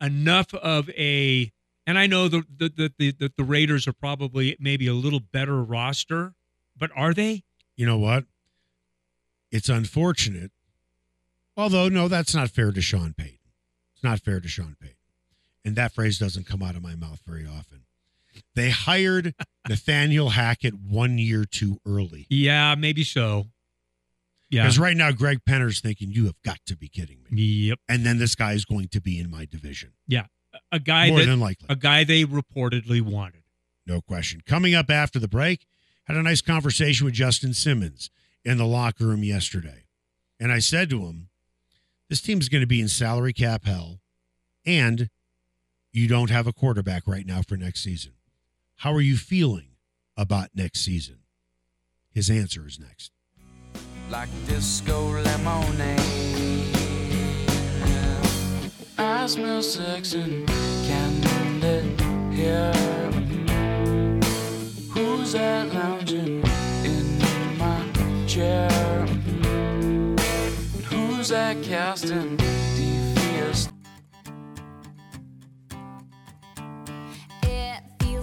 enough 0.01 0.53
of 0.53 0.89
a, 0.91 1.51
and 1.85 1.97
I 1.97 2.07
know 2.07 2.27
the 2.27 2.43
the 2.55 2.69
the 2.69 2.93
the, 2.97 3.11
the, 3.11 3.33
the 3.37 3.43
Raiders 3.43 3.87
are 3.87 3.93
probably 3.93 4.55
maybe 4.59 4.87
a 4.87 4.93
little 4.93 5.19
better 5.19 5.63
roster, 5.63 6.33
but 6.77 6.91
are 6.95 7.13
they? 7.13 7.43
You 7.75 7.85
know 7.85 7.97
what? 7.97 8.25
It's 9.51 9.69
unfortunate. 9.69 10.51
Although, 11.57 11.89
no, 11.89 12.07
that's 12.07 12.33
not 12.33 12.49
fair 12.49 12.71
to 12.71 12.81
Sean 12.81 13.13
Payton. 13.13 13.37
It's 13.93 14.03
not 14.03 14.19
fair 14.19 14.39
to 14.39 14.47
Sean 14.47 14.75
Payton. 14.79 14.95
And 15.63 15.75
that 15.75 15.93
phrase 15.93 16.17
doesn't 16.17 16.47
come 16.47 16.63
out 16.63 16.75
of 16.75 16.81
my 16.81 16.95
mouth 16.95 17.21
very 17.27 17.45
often. 17.45 17.83
They 18.55 18.69
hired 18.69 19.35
Nathaniel 19.69 20.29
Hackett 20.29 20.73
one 20.73 21.17
year 21.17 21.45
too 21.45 21.79
early. 21.85 22.25
Yeah, 22.29 22.75
maybe 22.75 23.03
so. 23.03 23.47
Yeah. 24.51 24.63
Because 24.63 24.77
right 24.77 24.95
now, 24.95 25.11
Greg 25.11 25.39
Penner's 25.45 25.79
thinking, 25.79 26.11
you 26.11 26.25
have 26.25 26.39
got 26.43 26.59
to 26.67 26.75
be 26.75 26.87
kidding 26.89 27.19
me. 27.29 27.41
Yep. 27.41 27.79
And 27.89 28.05
then 28.05 28.19
this 28.19 28.35
guy 28.35 28.53
is 28.53 28.65
going 28.65 28.89
to 28.89 29.01
be 29.01 29.17
in 29.19 29.31
my 29.31 29.45
division. 29.45 29.93
Yeah. 30.07 30.25
A 30.71 30.79
guy 30.79 31.09
More 31.09 31.19
that 31.19 31.25
than 31.25 31.39
likely. 31.39 31.67
a 31.69 31.75
guy 31.77 32.03
they 32.03 32.25
reportedly 32.25 33.01
wanted. 33.01 33.43
No 33.87 34.01
question. 34.01 34.41
Coming 34.45 34.75
up 34.75 34.89
after 34.89 35.17
the 35.17 35.29
break, 35.29 35.65
had 36.03 36.17
a 36.17 36.21
nice 36.21 36.41
conversation 36.41 37.05
with 37.05 37.13
Justin 37.13 37.53
Simmons 37.53 38.09
in 38.43 38.57
the 38.57 38.65
locker 38.65 39.05
room 39.05 39.23
yesterday. 39.23 39.85
And 40.39 40.51
I 40.51 40.59
said 40.59 40.89
to 40.89 41.05
him, 41.05 41.29
this 42.09 42.21
team's 42.21 42.49
going 42.49 42.61
to 42.61 42.67
be 42.67 42.81
in 42.81 42.89
salary 42.89 43.31
cap 43.31 43.63
hell, 43.63 44.01
and 44.65 45.09
you 45.93 46.09
don't 46.09 46.29
have 46.29 46.47
a 46.47 46.53
quarterback 46.53 47.07
right 47.07 47.25
now 47.25 47.41
for 47.41 47.55
next 47.55 47.83
season. 47.83 48.13
How 48.77 48.91
are 48.93 49.01
you 49.01 49.15
feeling 49.15 49.77
about 50.17 50.49
next 50.53 50.81
season? 50.81 51.19
His 52.13 52.29
answer 52.29 52.67
is 52.67 52.77
next. 52.79 53.11
Like 54.11 54.29
disco 54.45 55.09
lemonade. 55.23 55.99
I 58.97 59.25
smell 59.25 59.61
sex 59.61 60.13
and 60.13 60.45
candlelit 60.85 61.99
hair. 62.33 62.73
Who's 64.91 65.31
that 65.31 65.73
lounging 65.73 66.43
in 66.83 67.57
my 67.57 67.81
chair? 68.27 68.69
Who's 70.89 71.29
that 71.29 71.63
casting 71.63 72.37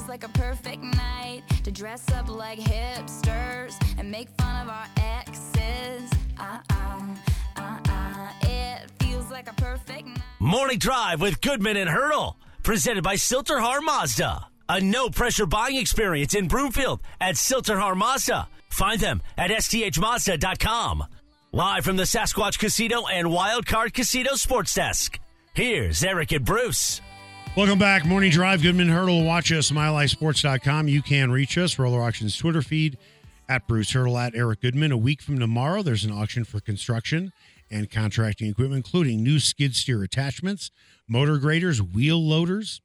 like 0.08 0.24
a 0.24 0.28
perfect 0.30 0.82
night 0.82 1.42
to 1.64 1.70
dress 1.70 2.10
up 2.12 2.28
like 2.30 2.58
hipsters 2.58 3.76
and 3.98 4.10
make 4.10 4.28
fun 4.38 4.66
of 4.66 4.68
our 4.70 4.86
exes. 4.96 6.10
Uh 6.38 6.58
uh, 6.70 7.14
uh 7.56 7.78
uh. 7.88 8.30
It 8.42 8.90
feels 9.00 9.30
like 9.30 9.50
a 9.50 9.54
perfect 9.54 10.06
night. 10.06 10.22
Morning 10.40 10.78
Drive 10.78 11.20
with 11.20 11.40
Goodman 11.40 11.76
and 11.76 11.90
Hurdle. 11.90 12.38
Presented 12.62 13.04
by 13.04 13.16
Sill-TerHar 13.16 13.82
Mazda. 13.82 14.46
A 14.70 14.80
no 14.80 15.10
pressure 15.10 15.46
buying 15.46 15.76
experience 15.76 16.34
in 16.34 16.48
Broomfield 16.48 17.00
at 17.20 17.36
Sill-TerHar 17.36 17.96
Mazda. 17.96 18.48
Find 18.70 19.00
them 19.00 19.22
at 19.36 19.50
sthmazda.com. 19.50 21.04
Live 21.52 21.84
from 21.84 21.96
the 21.96 22.04
Sasquatch 22.04 22.58
Casino 22.58 23.06
and 23.06 23.28
Wildcard 23.28 23.92
Casino 23.94 24.34
Sports 24.34 24.74
Desk. 24.74 25.18
Here's 25.54 26.04
Eric 26.04 26.32
and 26.32 26.44
Bruce. 26.44 27.00
Welcome 27.56 27.78
back. 27.80 28.04
Morning 28.06 28.30
Drive. 28.30 28.62
Goodman 28.62 28.88
Hurdle. 28.88 29.24
Watch 29.24 29.50
us, 29.50 29.72
MileHighSports.com. 29.72 30.86
You 30.86 31.02
can 31.02 31.32
reach 31.32 31.58
us. 31.58 31.76
Roller 31.76 32.00
Auctions 32.00 32.36
Twitter 32.36 32.62
feed 32.62 32.96
at 33.48 33.66
Bruce 33.66 33.90
Hurdle 33.90 34.16
at 34.16 34.36
Eric 34.36 34.60
Goodman. 34.60 34.92
A 34.92 34.96
week 34.96 35.20
from 35.20 35.40
tomorrow, 35.40 35.82
there's 35.82 36.04
an 36.04 36.12
auction 36.12 36.44
for 36.44 36.60
construction 36.60 37.32
and 37.68 37.90
contracting 37.90 38.48
equipment, 38.48 38.86
including 38.86 39.24
new 39.24 39.40
skid 39.40 39.74
steer 39.74 40.04
attachments, 40.04 40.70
motor 41.08 41.36
graders, 41.38 41.82
wheel 41.82 42.24
loaders, 42.24 42.80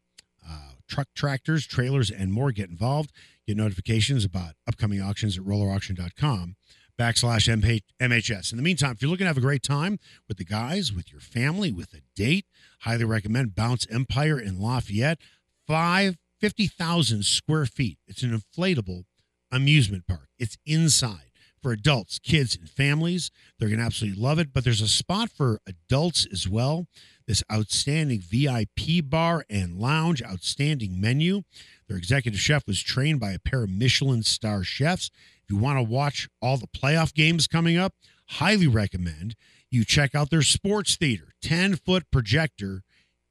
uh, 0.50 0.72
truck 0.88 1.08
tractors, 1.16 1.68
trailers, 1.68 2.10
and 2.10 2.34
more. 2.34 2.52
Get 2.52 2.70
involved. 2.70 3.12
Get 3.46 3.58
notifications 3.58 4.26
about 4.26 4.54
upcoming 4.68 5.02
auctions 5.02 5.38
at 5.38 5.44
rollerauction.com 5.44 6.56
backslash 7.00 7.48
MH- 7.62 7.84
MHS. 8.00 8.52
In 8.52 8.58
the 8.58 8.64
meantime, 8.64 8.94
if 8.94 9.04
you're 9.04 9.12
looking 9.12 9.26
to 9.26 9.30
have 9.30 9.38
a 9.38 9.42
great 9.42 9.62
time 9.64 10.00
with 10.28 10.38
the 10.38 10.46
guys, 10.46 10.92
with 10.92 11.12
your 11.12 11.22
family, 11.22 11.72
with 11.72 11.94
a 11.94 12.02
date, 12.16 12.46
highly 12.84 13.06
recommend 13.06 13.56
Bounce 13.56 13.88
Empire 13.90 14.40
in 14.40 14.60
Lafayette. 14.60 15.20
Five, 15.66 16.18
50,000 16.40 17.24
square 17.24 17.66
feet. 17.66 17.98
It's 18.08 18.24
an 18.24 18.38
inflatable 18.38 19.04
amusement 19.52 20.06
park. 20.08 20.28
It's 20.38 20.58
inside 20.66 21.32
for 21.62 21.72
adults, 21.72 22.20
kids, 22.20 22.58
and 22.58 22.70
families. 22.70 23.32
They're 23.58 23.70
going 23.70 23.80
to 23.80 23.86
absolutely 23.86 24.22
love 24.22 24.38
it. 24.38 24.52
But 24.52 24.66
there's 24.66 24.82
a 24.82 24.88
spot 24.88 25.30
for 25.30 25.60
adults 25.66 26.28
as 26.32 26.48
well. 26.48 26.88
This 27.26 27.42
outstanding 27.50 28.20
VIP 28.20 29.10
bar 29.10 29.46
and 29.50 29.80
lounge, 29.80 30.22
outstanding 30.22 31.00
menu. 31.00 31.44
Their 31.88 31.98
executive 31.98 32.42
chef 32.42 32.68
was 32.68 32.82
trained 32.82 33.22
by 33.22 33.32
a 33.32 33.40
pair 33.40 33.64
of 33.64 33.70
Michelin 33.70 34.24
star 34.24 34.64
chefs. 34.64 35.10
If 35.42 35.50
you 35.50 35.58
want 35.58 35.78
to 35.78 35.84
watch 35.84 36.28
all 36.42 36.58
the 36.58 36.68
playoff 36.68 37.14
games 37.14 37.48
coming 37.48 37.78
up, 37.78 37.94
highly 38.28 38.68
recommend 38.68 39.36
you 39.74 39.84
check 39.84 40.14
out 40.14 40.30
their 40.30 40.44
sports 40.44 40.96
theater, 40.96 41.33
10 41.44 41.76
foot 41.76 42.10
projector 42.10 42.82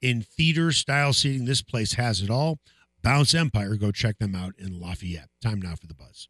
in 0.00 0.22
theater 0.22 0.70
style 0.70 1.12
seating. 1.12 1.46
This 1.46 1.62
place 1.62 1.94
has 1.94 2.20
it 2.20 2.30
all. 2.30 2.58
Bounce 3.02 3.34
Empire, 3.34 3.74
go 3.76 3.90
check 3.90 4.18
them 4.18 4.34
out 4.34 4.54
in 4.58 4.78
Lafayette. 4.78 5.28
Time 5.42 5.60
now 5.60 5.74
for 5.74 5.86
the 5.88 5.94
buzz. 5.94 6.28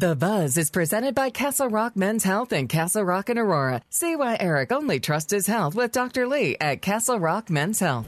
The 0.00 0.14
Buzz 0.14 0.56
is 0.56 0.70
presented 0.70 1.16
by 1.16 1.30
Castle 1.30 1.68
Rock 1.68 1.96
Men's 1.96 2.22
Health 2.22 2.52
and 2.52 2.68
Castle 2.68 3.02
Rock 3.02 3.28
and 3.30 3.38
Aurora. 3.38 3.82
See 3.90 4.14
why 4.14 4.36
Eric 4.38 4.70
only 4.70 5.00
trusts 5.00 5.32
his 5.32 5.48
health 5.48 5.74
with 5.74 5.90
Dr. 5.90 6.28
Lee 6.28 6.56
at 6.60 6.82
Castle 6.82 7.18
Rock 7.18 7.50
Men's 7.50 7.80
Health. 7.80 8.06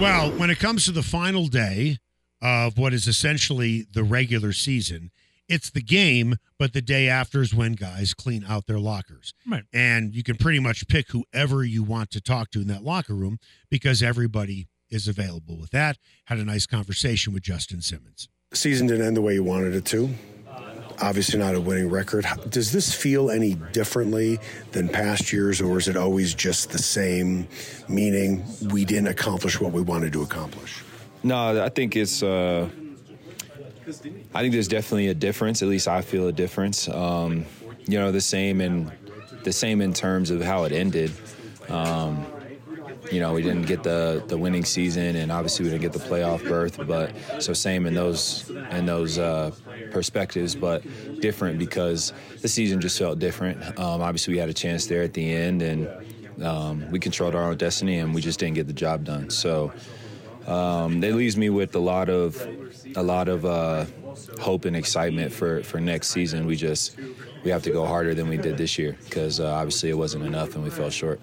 Well, 0.00 0.30
when 0.38 0.48
it 0.48 0.60
comes 0.60 0.84
to 0.84 0.92
the 0.92 1.02
final 1.02 1.48
day 1.48 1.98
of 2.40 2.78
what 2.78 2.94
is 2.94 3.08
essentially 3.08 3.84
the 3.92 4.04
regular 4.04 4.52
season, 4.52 5.10
it's 5.48 5.70
the 5.70 5.82
game, 5.82 6.36
but 6.58 6.72
the 6.72 6.82
day 6.82 7.08
after 7.08 7.40
is 7.40 7.54
when 7.54 7.72
guys 7.72 8.14
clean 8.14 8.44
out 8.48 8.66
their 8.66 8.78
lockers. 8.78 9.32
Right. 9.46 9.64
And 9.72 10.14
you 10.14 10.22
can 10.22 10.36
pretty 10.36 10.60
much 10.60 10.88
pick 10.88 11.06
whoever 11.10 11.64
you 11.64 11.82
want 11.82 12.10
to 12.12 12.20
talk 12.20 12.50
to 12.50 12.60
in 12.60 12.68
that 12.68 12.84
locker 12.84 13.14
room 13.14 13.38
because 13.70 14.02
everybody 14.02 14.68
is 14.90 15.08
available 15.08 15.56
with 15.58 15.70
that. 15.70 15.98
Had 16.26 16.38
a 16.38 16.44
nice 16.44 16.66
conversation 16.66 17.32
with 17.32 17.42
Justin 17.42 17.80
Simmons. 17.80 18.28
season 18.52 18.86
didn't 18.86 19.06
end 19.06 19.16
the 19.16 19.22
way 19.22 19.34
you 19.34 19.44
wanted 19.44 19.74
it 19.74 19.84
to. 19.86 20.10
Obviously, 21.00 21.38
not 21.38 21.54
a 21.54 21.60
winning 21.60 21.88
record. 21.88 22.26
Does 22.48 22.72
this 22.72 22.92
feel 22.92 23.30
any 23.30 23.54
differently 23.72 24.40
than 24.72 24.88
past 24.88 25.32
years, 25.32 25.60
or 25.60 25.78
is 25.78 25.86
it 25.86 25.96
always 25.96 26.34
just 26.34 26.70
the 26.70 26.78
same? 26.78 27.46
Meaning, 27.88 28.42
we 28.72 28.84
didn't 28.84 29.06
accomplish 29.06 29.60
what 29.60 29.70
we 29.72 29.80
wanted 29.80 30.12
to 30.14 30.22
accomplish. 30.22 30.82
No, 31.22 31.62
I 31.62 31.68
think 31.68 31.94
it's. 31.94 32.20
Uh, 32.20 32.68
I 34.34 34.42
think 34.42 34.52
there's 34.52 34.68
definitely 34.68 35.08
a 35.08 35.14
difference. 35.14 35.62
At 35.62 35.68
least 35.68 35.88
I 35.88 36.02
feel 36.02 36.28
a 36.28 36.32
difference. 36.32 36.88
Um, 36.88 37.46
you 37.86 37.98
know, 37.98 38.12
the 38.12 38.20
same 38.20 38.60
in 38.60 38.92
the 39.44 39.52
same 39.52 39.80
in 39.80 39.94
terms 39.94 40.30
of 40.30 40.42
how 40.42 40.64
it 40.64 40.72
ended. 40.72 41.12
Um, 41.68 42.26
you 43.10 43.20
know, 43.20 43.32
we 43.32 43.42
didn't 43.42 43.62
get 43.62 43.82
the 43.82 44.22
the 44.26 44.36
winning 44.36 44.64
season, 44.64 45.16
and 45.16 45.32
obviously 45.32 45.64
we 45.64 45.70
didn't 45.70 45.82
get 45.82 45.92
the 45.92 45.98
playoff 45.98 46.46
berth. 46.46 46.78
But 46.86 47.14
so 47.42 47.52
same 47.52 47.86
in 47.86 47.94
those 47.94 48.50
in 48.50 48.84
those 48.86 49.18
uh, 49.18 49.52
perspectives, 49.90 50.54
but 50.54 50.82
different 51.20 51.58
because 51.58 52.12
the 52.42 52.48
season 52.48 52.80
just 52.80 52.98
felt 52.98 53.18
different. 53.18 53.62
Um, 53.78 54.02
obviously, 54.02 54.34
we 54.34 54.38
had 54.38 54.50
a 54.50 54.54
chance 54.54 54.86
there 54.86 55.02
at 55.02 55.14
the 55.14 55.32
end, 55.32 55.62
and 55.62 55.88
um, 56.44 56.90
we 56.90 56.98
controlled 56.98 57.34
our 57.34 57.44
own 57.50 57.56
destiny, 57.56 57.98
and 57.98 58.14
we 58.14 58.20
just 58.20 58.38
didn't 58.38 58.54
get 58.54 58.66
the 58.66 58.72
job 58.72 59.04
done. 59.04 59.30
So 59.30 59.72
um, 60.48 61.04
it 61.04 61.14
leaves 61.14 61.36
me 61.36 61.50
with 61.50 61.74
a 61.74 61.78
lot 61.78 62.08
of 62.08 62.42
a 62.96 63.02
lot 63.02 63.28
of 63.28 63.44
uh, 63.44 63.84
hope 64.40 64.64
and 64.64 64.74
excitement 64.74 65.30
for 65.30 65.62
for 65.62 65.78
next 65.78 66.08
season. 66.08 66.46
We 66.46 66.56
just 66.56 66.96
we 67.44 67.50
have 67.50 67.62
to 67.64 67.70
go 67.70 67.86
harder 67.86 68.14
than 68.14 68.28
we 68.28 68.38
did 68.38 68.56
this 68.56 68.78
year 68.78 68.96
because 69.04 69.40
uh, 69.40 69.52
obviously 69.52 69.90
it 69.90 69.94
wasn't 69.94 70.24
enough 70.24 70.54
and 70.54 70.64
we 70.64 70.70
fell 70.70 70.90
short. 70.90 71.20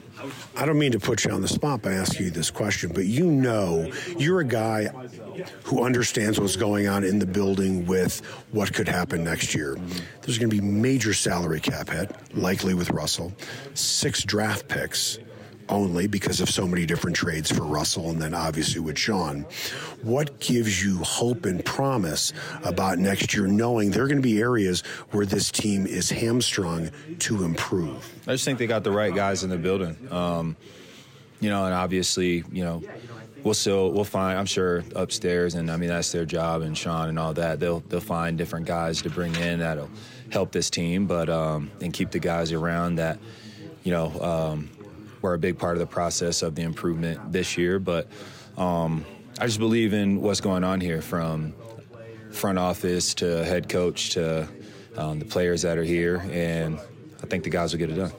I 0.55 0.65
don't 0.65 0.77
mean 0.77 0.91
to 0.91 0.99
put 0.99 1.25
you 1.25 1.31
on 1.31 1.41
the 1.41 1.47
spot 1.47 1.81
by 1.81 1.93
asking 1.93 2.27
you 2.27 2.31
this 2.31 2.51
question, 2.51 2.91
but 2.93 3.05
you 3.05 3.25
know 3.25 3.91
you're 4.17 4.39
a 4.41 4.45
guy 4.45 4.89
who 5.63 5.83
understands 5.83 6.39
what's 6.39 6.55
going 6.55 6.87
on 6.87 7.03
in 7.03 7.19
the 7.19 7.25
building 7.25 7.85
with 7.85 8.23
what 8.51 8.73
could 8.73 8.87
happen 8.87 9.23
next 9.23 9.55
year. 9.55 9.75
There's 10.21 10.37
going 10.37 10.49
to 10.49 10.55
be 10.55 10.61
major 10.61 11.13
salary 11.13 11.59
cap 11.59 11.89
hit, 11.89 12.11
likely 12.35 12.75
with 12.75 12.91
Russell, 12.91 13.33
six 13.73 14.23
draft 14.23 14.67
picks 14.67 15.19
only 15.69 16.07
because 16.07 16.41
of 16.41 16.49
so 16.49 16.67
many 16.67 16.85
different 16.85 17.15
trades 17.15 17.51
for 17.51 17.63
Russell 17.63 18.09
and 18.09 18.21
then 18.21 18.33
obviously 18.33 18.79
with 18.79 18.97
Sean. 18.97 19.45
What 20.01 20.39
gives 20.39 20.83
you 20.83 20.97
hope 20.99 21.45
and 21.45 21.63
promise 21.63 22.33
about 22.63 22.99
next 22.99 23.33
year, 23.33 23.47
knowing 23.47 23.91
there 23.91 24.03
are 24.03 24.07
going 24.07 24.21
to 24.21 24.27
be 24.27 24.39
areas 24.39 24.81
where 25.11 25.25
this 25.25 25.51
team 25.51 25.87
is 25.87 26.09
hamstrung 26.09 26.91
to 27.19 27.43
improve? 27.43 28.13
I 28.27 28.31
just 28.33 28.45
think 28.45 28.59
they 28.59 28.67
got 28.67 28.83
the 28.83 28.91
right 28.91 29.13
guys 29.13 29.43
in 29.43 29.49
the 29.49 29.57
building. 29.57 29.97
Um, 30.11 30.55
you 31.39 31.49
know, 31.49 31.65
and 31.65 31.73
obviously, 31.73 32.43
you 32.51 32.63
know, 32.63 32.81
we'll 33.43 33.53
still 33.53 33.91
we'll 33.91 34.03
find. 34.03 34.37
I'm 34.37 34.45
sure 34.45 34.83
upstairs, 34.95 35.55
and 35.55 35.69
I 35.71 35.77
mean 35.77 35.89
that's 35.89 36.11
their 36.11 36.25
job, 36.25 36.61
and 36.61 36.77
Sean 36.77 37.09
and 37.09 37.19
all 37.19 37.33
that. 37.33 37.59
They'll 37.59 37.81
they'll 37.81 37.99
find 38.01 38.37
different 38.37 38.65
guys 38.65 39.01
to 39.03 39.09
bring 39.09 39.35
in 39.35 39.59
that'll 39.59 39.89
help 40.31 40.51
this 40.51 40.69
team, 40.69 41.05
but 41.05 41.29
um, 41.29 41.71
and 41.81 41.93
keep 41.93 42.11
the 42.11 42.19
guys 42.19 42.51
around 42.51 42.95
that, 42.95 43.19
you 43.83 43.91
know, 43.91 44.11
um, 44.21 44.69
were 45.25 45.33
a 45.33 45.39
big 45.39 45.57
part 45.57 45.73
of 45.73 45.79
the 45.79 45.87
process 45.87 46.43
of 46.43 46.53
the 46.53 46.61
improvement 46.61 47.31
this 47.31 47.57
year. 47.57 47.79
But 47.79 48.07
um, 48.57 49.05
I 49.39 49.47
just 49.47 49.59
believe 49.59 49.93
in 49.93 50.21
what's 50.21 50.39
going 50.39 50.63
on 50.63 50.79
here, 50.79 51.01
from 51.01 51.53
front 52.31 52.59
office 52.59 53.15
to 53.15 53.43
head 53.43 53.67
coach 53.67 54.11
to 54.11 54.47
um, 54.97 55.19
the 55.19 55.25
players 55.25 55.63
that 55.63 55.77
are 55.77 55.83
here, 55.83 56.23
and 56.31 56.77
I 57.23 57.25
think 57.25 57.43
the 57.43 57.49
guys 57.49 57.73
will 57.73 57.79
get 57.79 57.89
it 57.89 57.95
done. 57.95 58.11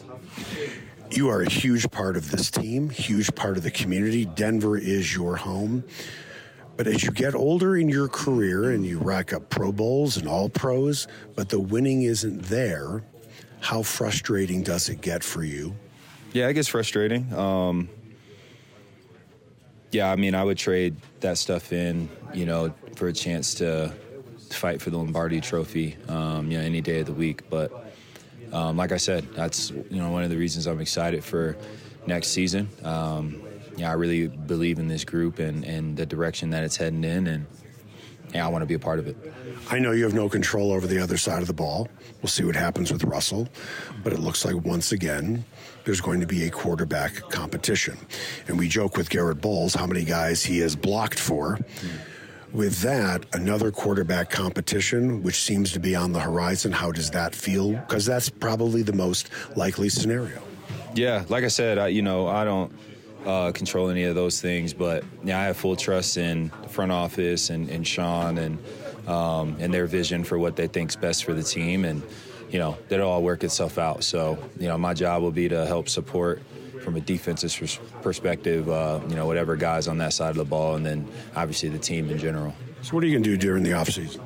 You 1.11 1.29
are 1.29 1.43
a 1.43 1.49
huge 1.49 1.89
part 1.91 2.17
of 2.17 2.31
this 2.31 2.51
team, 2.51 2.91
huge 2.91 3.33
part 3.35 3.57
of 3.57 3.63
the 3.63 3.71
community. 3.71 4.25
Denver 4.25 4.77
is 4.77 5.15
your 5.15 5.37
home. 5.37 5.85
But 6.77 6.89
as 6.89 7.05
you 7.05 7.11
get 7.11 7.35
older 7.35 7.77
in 7.77 7.89
your 7.89 8.09
career 8.09 8.73
and 8.73 8.85
you 8.85 8.99
rack 8.99 9.33
up 9.33 9.49
Pro 9.49 9.71
Bowls 9.71 10.17
and 10.17 10.29
All 10.29 10.49
Pros, 10.49 11.07
but 11.35 11.49
the 11.49 11.61
winning 11.61 12.03
isn't 12.03 12.43
there, 12.43 13.05
how 13.61 13.83
frustrating 13.83 14.63
does 14.63 14.89
it 14.89 15.01
get 15.01 15.23
for 15.23 15.45
you? 15.45 15.75
Yeah, 16.37 16.49
it 16.49 16.53
gets 16.53 16.69
frustrating. 16.69 17.33
Um, 17.33 17.89
yeah, 19.91 20.13
I 20.13 20.17
mean, 20.17 20.35
I 20.35 20.45
would 20.45 20.59
trade 20.59 20.97
that 21.21 21.39
stuff 21.39 21.73
in, 21.73 22.11
you 22.35 22.45
know, 22.45 22.75
for 22.95 23.09
a 23.09 23.13
chance 23.15 23.55
to 23.55 23.95
fight 24.51 24.83
for 24.83 24.91
the 24.91 24.99
Lombardi 24.99 25.41
Trophy, 25.41 25.97
um, 26.09 26.51
you 26.51 26.59
know, 26.59 26.63
any 26.63 26.83
day 26.83 27.01
of 27.01 27.07
the 27.07 27.15
week. 27.15 27.49
But 27.49 27.73
um, 28.53 28.77
like 28.77 28.93
I 28.93 28.99
said, 28.99 29.27
that's 29.33 29.71
you 29.71 29.97
know 29.97 30.11
one 30.11 30.25
of 30.25 30.29
the 30.29 30.37
reasons 30.37 30.67
I'm 30.67 30.79
excited 30.79 31.25
for 31.25 31.57
next 32.07 32.29
season. 32.29 32.69
Um, 32.85 33.43
yeah, 33.79 33.89
I 33.89 33.95
really 33.95 34.27
believe 34.29 34.79
in 34.79 34.89
this 34.89 35.07
group 35.07 35.39
and, 35.39 35.65
and 35.65 35.97
the 35.97 36.05
direction 36.05 36.51
that 36.51 36.65
it's 36.65 36.77
heading 36.77 37.03
in, 37.03 37.29
and 37.29 37.47
yeah, 38.37 38.47
I 38.47 38.51
want 38.51 38.63
to 38.63 38.67
be 38.67 38.75
a 38.75 38.79
part 38.79 38.99
of 38.99 39.07
it. 39.07 39.17
I 39.71 39.79
know 39.79 39.93
you 39.93 40.05
have 40.05 40.15
no 40.15 40.29
control 40.29 40.71
over 40.71 40.87
the 40.87 40.99
other 40.99 41.17
side 41.17 41.41
of 41.41 41.49
the 41.49 41.55
ball. 41.55 41.89
We'll 42.21 42.29
see 42.29 42.45
what 42.45 42.55
happens 42.55 42.93
with 42.93 43.03
Russell. 43.05 43.49
But 44.05 44.13
it 44.13 44.21
looks 44.21 44.45
like 44.45 44.55
once 44.57 44.93
again, 44.93 45.45
there's 45.85 46.01
going 46.03 46.21
to 46.21 46.27
be 46.27 46.45
a 46.45 46.51
quarterback 46.51 47.15
competition. 47.31 47.97
And 48.47 48.59
we 48.59 48.69
joke 48.69 48.97
with 48.97 49.09
Garett 49.09 49.41
Bolles 49.41 49.75
how 49.75 49.87
many 49.87 50.05
guys 50.05 50.45
he 50.45 50.59
has 50.59 50.77
blocked 50.77 51.19
for. 51.19 51.59
With 52.53 52.81
that, 52.83 53.25
another 53.33 53.71
quarterback 53.71 54.31
competition, 54.31 55.23
which 55.23 55.41
seems 55.43 55.73
to 55.73 55.81
be 55.81 55.97
on 55.97 56.13
the 56.13 56.21
horizon, 56.21 56.73
how 56.73 56.93
does 56.93 57.11
that 57.13 57.35
feel? 57.35 57.73
Because 57.73 58.05
that's 58.05 58.29
probably 58.29 58.83
the 58.83 58.93
most 58.93 59.31
likely 59.57 59.89
scenario. 59.89 60.43
Yeah, 60.95 61.25
like 61.29 61.45
I 61.45 61.49
said, 61.49 61.79
I, 61.79 61.89
you 61.89 62.03
know, 62.03 62.29
I 62.29 62.45
don't 62.45 62.73
uh, 63.27 63.53
control 63.53 63.91
any 63.91 64.05
of 64.05 64.15
those 64.15 64.41
things, 64.41 64.73
but 64.73 65.05
yeah, 65.25 65.41
I 65.41 65.45
have 65.45 65.57
full 65.57 65.77
trust 65.77 66.17
in 66.17 66.53
the 66.63 66.69
front 66.69 66.93
office 66.93 67.51
and, 67.51 67.69
and 67.69 67.87
Sean 67.87 68.39
and 68.39 68.59
um, 69.09 69.57
and 69.61 69.73
their 69.73 69.87
vision 69.87 70.25
for 70.25 70.39
what 70.39 70.57
they 70.57 70.67
think's 70.67 70.97
best 70.97 71.25
for 71.25 71.33
the 71.33 71.43
team, 71.43 71.85
and 71.85 72.03
you 72.51 72.59
know, 72.59 72.77
that'll 72.89 73.09
all 73.11 73.23
work 73.23 73.45
itself 73.45 73.79
out. 73.79 74.05
So, 74.05 74.39
you 74.59 74.69
know, 74.69 74.79
my 74.79 74.95
job 74.95 75.23
will 75.23 75.33
be 75.33 75.49
to 75.49 75.67
help 75.67 75.89
support 75.89 76.41
from 76.83 76.97
a 76.97 77.01
defensive 77.01 77.81
perspective, 78.03 78.69
uh, 78.69 79.01
you 79.09 79.17
know, 79.17 79.27
whatever 79.27 79.57
guys 79.57 79.89
on 79.89 79.99
that 79.99 80.13
side 80.13 80.31
of 80.31 80.37
the 80.37 80.45
ball, 80.45 80.77
and 80.77 80.87
then 80.87 81.09
obviously 81.35 81.69
the 81.69 81.79
team 81.79 82.11
in 82.11 82.19
general. 82.19 82.55
So, 82.83 82.95
what 82.95 83.03
are 83.03 83.07
you 83.07 83.15
going 83.15 83.25
to 83.25 83.31
do 83.31 83.37
during 83.37 83.63
the 83.63 83.71
offseason? 83.71 84.21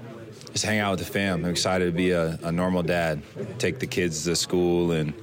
Just 0.52 0.64
hang 0.64 0.78
out 0.78 0.90
with 0.90 1.00
the 1.00 1.12
fam. 1.12 1.44
I'm 1.44 1.50
excited 1.50 1.86
to 1.86 1.92
be 1.92 2.10
a, 2.10 2.38
a 2.42 2.52
normal 2.52 2.82
dad, 2.82 3.22
take 3.58 3.78
the 3.78 3.86
kids 3.86 4.24
to 4.24 4.36
school 4.36 4.92
and 4.92 5.14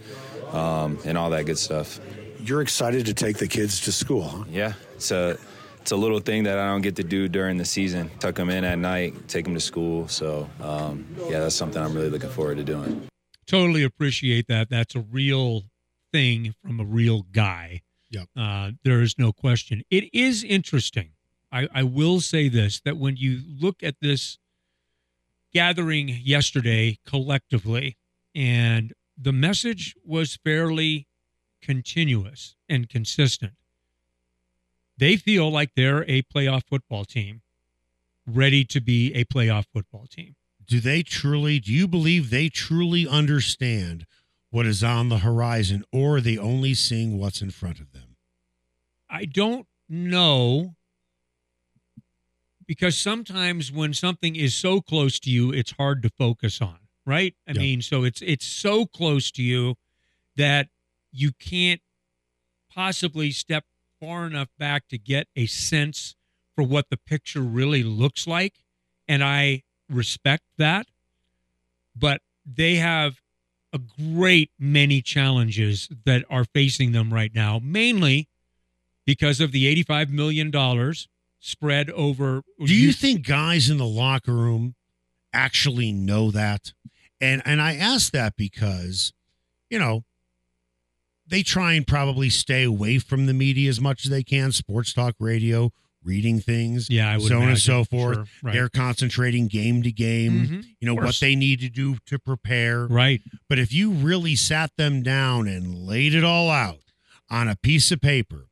um, 0.51 0.97
and 1.05 1.17
all 1.17 1.29
that 1.31 1.45
good 1.45 1.57
stuff. 1.57 1.99
You're 2.47 2.61
excited 2.61 3.05
to 3.07 3.13
take 3.13 3.37
the 3.39 3.47
kids 3.47 3.81
to 3.81 3.91
school, 3.91 4.23
huh? 4.23 4.43
Yeah, 4.49 4.71
it's 4.95 5.11
a 5.11 5.37
it's 5.81 5.91
a 5.91 5.97
little 5.97 6.21
thing 6.21 6.43
that 6.43 6.57
I 6.57 6.67
don't 6.67 6.79
get 6.79 6.95
to 6.95 7.03
do 7.03 7.27
during 7.27 7.57
the 7.57 7.65
season. 7.65 8.09
Tuck 8.19 8.35
them 8.35 8.49
in 8.49 8.63
at 8.63 8.79
night, 8.79 9.27
take 9.27 9.43
them 9.43 9.53
to 9.53 9.59
school. 9.59 10.07
So 10.07 10.49
um, 10.61 11.05
yeah, 11.29 11.41
that's 11.41 11.55
something 11.55 11.81
I'm 11.81 11.93
really 11.93 12.09
looking 12.09 12.29
forward 12.29 12.55
to 12.55 12.63
doing. 12.63 13.09
Totally 13.47 13.83
appreciate 13.83 14.47
that. 14.47 14.69
That's 14.69 14.95
a 14.95 15.01
real 15.01 15.63
thing 16.13 16.53
from 16.63 16.79
a 16.79 16.85
real 16.85 17.23
guy. 17.33 17.81
Yep. 18.11 18.27
Uh, 18.37 18.71
there 18.85 19.01
is 19.01 19.15
no 19.17 19.33
question. 19.33 19.83
It 19.89 20.05
is 20.13 20.41
interesting. 20.41 21.11
I, 21.51 21.67
I 21.73 21.83
will 21.83 22.21
say 22.21 22.47
this 22.47 22.79
that 22.85 22.95
when 22.95 23.17
you 23.17 23.41
look 23.45 23.83
at 23.83 23.95
this 24.01 24.37
gathering 25.53 26.07
yesterday 26.07 26.97
collectively, 27.05 27.97
and 28.33 28.93
the 29.17 29.33
message 29.33 29.95
was 30.05 30.39
fairly 30.45 31.07
continuous 31.61 32.55
and 32.69 32.89
consistent. 32.89 33.53
They 34.97 35.15
feel 35.17 35.51
like 35.51 35.75
they're 35.75 36.03
a 36.09 36.23
playoff 36.23 36.63
football 36.67 37.05
team, 37.05 37.41
ready 38.25 38.65
to 38.65 38.81
be 38.81 39.13
a 39.13 39.25
playoff 39.25 39.65
football 39.71 40.07
team. 40.07 40.35
Do 40.65 40.79
they 40.79 41.03
truly, 41.03 41.59
do 41.59 41.71
you 41.71 41.87
believe 41.87 42.29
they 42.29 42.49
truly 42.49 43.07
understand 43.07 44.05
what 44.49 44.65
is 44.65 44.83
on 44.83 45.09
the 45.09 45.19
horizon, 45.19 45.83
or 45.91 46.17
are 46.17 46.21
they 46.21 46.37
only 46.37 46.73
seeing 46.73 47.17
what's 47.17 47.41
in 47.41 47.51
front 47.51 47.79
of 47.79 47.91
them? 47.91 48.15
I 49.09 49.25
don't 49.25 49.67
know 49.87 50.75
because 52.65 52.97
sometimes 52.97 53.71
when 53.71 53.93
something 53.93 54.35
is 54.35 54.53
so 54.55 54.81
close 54.81 55.19
to 55.21 55.31
you, 55.31 55.51
it's 55.51 55.71
hard 55.71 56.03
to 56.03 56.09
focus 56.09 56.61
on, 56.61 56.79
right? 57.05 57.33
I 57.47 57.53
Yeah. 57.53 57.59
mean, 57.61 57.81
so 57.81 58.03
it's 58.03 58.21
it's 58.21 58.45
so 58.45 58.85
close 58.85 59.31
to 59.31 59.43
you 59.43 59.75
that 60.35 60.69
you 61.11 61.31
can't 61.33 61.81
possibly 62.73 63.31
step 63.31 63.65
far 63.99 64.25
enough 64.27 64.49
back 64.57 64.87
to 64.89 64.97
get 64.97 65.27
a 65.35 65.45
sense 65.45 66.15
for 66.55 66.63
what 66.63 66.89
the 66.89 66.97
picture 66.97 67.41
really 67.41 67.83
looks 67.83 68.27
like, 68.27 68.55
and 69.07 69.23
I 69.23 69.63
respect 69.89 70.43
that. 70.57 70.87
But 71.95 72.21
they 72.45 72.75
have 72.75 73.21
a 73.73 73.79
great 73.79 74.51
many 74.59 75.01
challenges 75.01 75.89
that 76.05 76.23
are 76.29 76.45
facing 76.45 76.91
them 76.91 77.13
right 77.13 77.33
now, 77.33 77.59
mainly 77.61 78.27
because 79.05 79.39
of 79.41 79.51
the 79.51 79.83
$85 79.83 80.09
million 80.09 80.51
spread 81.39 81.89
over. 81.91 82.43
Do 82.63 82.75
you 82.75 82.91
think 82.91 83.25
guys 83.25 83.69
in 83.69 83.77
the 83.77 83.85
locker 83.85 84.33
room 84.33 84.75
actually 85.33 85.91
know 85.91 86.31
that? 86.31 86.73
And 87.19 87.41
and 87.45 87.61
I 87.61 87.75
ask 87.75 88.11
that 88.11 88.35
because, 88.35 89.11
you 89.69 89.79
know, 89.79 90.03
they 91.27 91.43
try 91.43 91.73
and 91.73 91.85
probably 91.85 92.29
stay 92.29 92.63
away 92.63 92.99
from 92.99 93.25
the 93.25 93.33
media 93.33 93.69
as 93.69 93.81
much 93.81 94.05
as 94.05 94.11
they 94.11 94.23
can, 94.23 94.51
sports 94.51 94.93
talk 94.93 95.15
radio, 95.19 95.71
reading 96.03 96.39
things, 96.39 96.89
Yeah, 96.89 97.09
I 97.11 97.17
would 97.17 97.27
so 97.27 97.41
on 97.41 97.49
and 97.49 97.57
so 97.59 97.83
forth. 97.83 98.15
Sure, 98.15 98.25
right. 98.43 98.53
They're 98.53 98.69
concentrating 98.69 99.47
game 99.47 99.83
to 99.83 99.91
game, 99.91 100.47
Mhm. 100.47 100.65
you 100.79 100.85
know, 100.85 100.93
what 100.95 101.17
they 101.19 101.35
need 101.35 101.59
to 101.59 101.69
do 101.69 101.97
to 102.05 102.17
prepare. 102.17 102.85
Right. 102.87 103.21
But 103.49 103.59
if 103.59 103.73
you 103.73 103.91
really 103.91 104.35
sat 104.35 104.71
them 104.77 105.03
down 105.03 105.47
and 105.49 105.73
laid 105.85 106.13
it 106.15 106.23
all 106.23 106.49
out 106.49 106.79
on 107.29 107.49
a 107.49 107.57
piece 107.57 107.91
of 107.91 107.99
paper, 107.99 108.45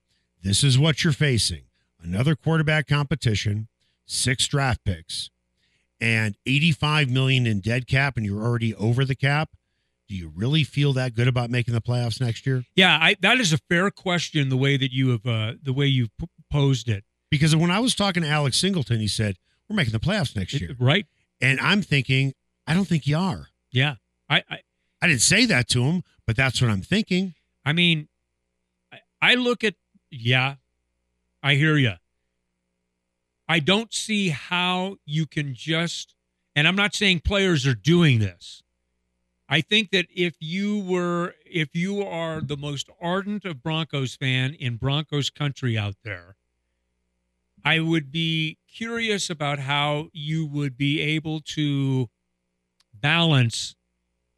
this 0.44 0.64
is 0.64 0.78
what 0.78 1.04
you're 1.04 1.14
facing 1.14 1.62
another 2.04 2.36
quarterback 2.36 2.88
competition, 2.88 3.68
six 4.06 4.48
draft 4.48 4.84
picks, 4.84 5.30
and 6.02 6.36
85 6.46 7.10
million 7.10 7.48
in 7.48 7.62
dead 7.62 7.88
cap, 7.88 8.18
and 8.18 8.26
you're 8.26 8.44
already 8.44 8.76
over 8.76 9.06
the 9.06 9.16
cap. 9.16 9.52
Do 10.08 10.16
you 10.16 10.32
really 10.36 10.64
feel 10.64 10.94
that 10.94 11.16
good 11.16 11.28
about 11.28 11.50
making 11.50 11.74
the 11.74 11.82
playoffs 11.82 12.22
next 12.22 12.46
year? 12.46 12.64
Yeah, 12.76 12.98
I, 13.02 13.16
that 13.22 13.40
is 13.40 13.52
a 13.54 13.58
fair 13.70 13.90
question. 13.90 14.50
The 14.50 14.58
way 14.58 14.78
that 14.78 14.92
you 14.92 15.10
have, 15.10 15.26
uh, 15.26 15.54
the 15.62 15.74
way 15.74 15.88
you've 15.88 16.16
p- 16.20 16.28
posed 16.52 16.88
it, 16.90 17.04
Because 17.32 17.56
when 17.56 17.72
I 17.72 17.80
was 17.80 17.96
talking 17.96 18.22
to 18.24 18.30
Alex 18.30 18.58
Singleton, 18.58 19.00
he 19.00 19.08
said, 19.08 19.38
We're 19.68 19.76
making 19.76 19.94
the 19.94 20.00
playoffs 20.00 20.36
next 20.36 20.54
year. 20.54 20.72
It- 20.72 20.78
right? 20.80 21.06
And 21.42 21.60
I'm 21.60 21.82
thinking, 21.82 22.34
I 22.68 22.74
don't 22.74 22.86
think 22.88 23.08
you 23.08 23.18
are. 23.18 23.48
Yeah, 23.72 23.96
I, 24.30 24.44
I, 24.50 24.60
I 25.02 25.08
didn't 25.08 25.22
say 25.22 25.46
that 25.48 25.68
to 25.70 25.84
him, 25.84 26.04
but 26.28 26.36
that's 26.36 26.62
what 26.62 26.70
I'm 26.72 26.82
thinking. 26.82 27.34
I 27.66 27.74
mean, 27.74 28.08
I, 28.94 29.00
I 29.22 29.36
look 29.36 29.64
at, 29.64 29.74
yeah, 30.12 30.56
I 31.44 31.56
hear 31.56 31.78
you. 31.78 31.94
I 33.48 33.60
don't 33.60 33.94
see 33.94 34.30
how 34.30 34.98
you 35.06 35.26
can 35.28 35.54
just, 35.54 36.16
and 36.56 36.68
I'm 36.68 36.76
not 36.76 36.96
saying 36.96 37.20
players 37.22 37.68
are 37.68 37.76
doing 37.76 38.20
this. 38.20 38.64
I 39.48 39.62
think 39.62 39.92
that 39.92 40.08
if 40.14 40.36
you 40.40 40.80
were, 40.80 41.36
if 41.46 41.76
you 41.76 42.02
are 42.02 42.42
the 42.42 42.58
most 42.58 42.90
ardent 43.00 43.46
of 43.46 43.62
Broncos 43.62 44.16
fan 44.16 44.56
in 44.56 44.78
Broncos 44.78 45.30
country 45.30 45.78
out 45.78 45.96
there, 46.04 46.36
I 47.64 47.80
would 47.80 48.12
be 48.12 48.58
curious 48.72 49.30
about 49.30 49.60
how 49.60 50.10
you 50.14 50.46
would 50.46 50.78
be 50.78 51.00
able 51.02 51.42
to 51.42 52.10
balance 52.94 53.76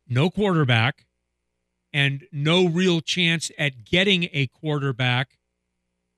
no 0.07 0.29
quarterback 0.29 1.05
and 1.93 2.25
no 2.31 2.67
real 2.67 3.01
chance 3.01 3.49
at 3.57 3.85
getting 3.85 4.29
a 4.33 4.47
quarterback 4.47 5.37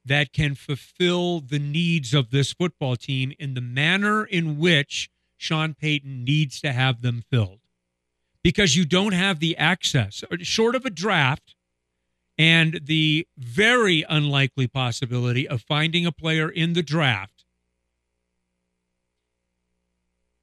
that 0.03 0.33
can 0.33 0.55
fulfill 0.55 1.39
the 1.41 1.59
needs 1.59 2.13
of 2.13 2.31
this 2.31 2.53
football 2.53 2.95
team 2.95 3.33
in 3.37 3.53
the 3.53 3.61
manner 3.61 4.23
in 4.23 4.57
which 4.57 5.09
Sean 5.37 5.75
Payton 5.75 6.23
needs 6.23 6.59
to 6.61 6.71
have 6.71 7.01
them 7.01 7.23
filled. 7.29 7.59
Because 8.43 8.75
you 8.75 8.85
don't 8.85 9.13
have 9.13 9.39
the 9.39 9.57
access, 9.57 10.23
short 10.41 10.75
of 10.75 10.85
a 10.85 10.89
draft 10.89 11.55
and 12.37 12.79
the 12.85 13.27
very 13.37 14.05
unlikely 14.07 14.67
possibility 14.67 15.45
of 15.47 15.61
finding 15.61 16.05
a 16.05 16.11
player 16.11 16.49
in 16.49 16.71
the 16.73 16.81
draft. 16.83 17.43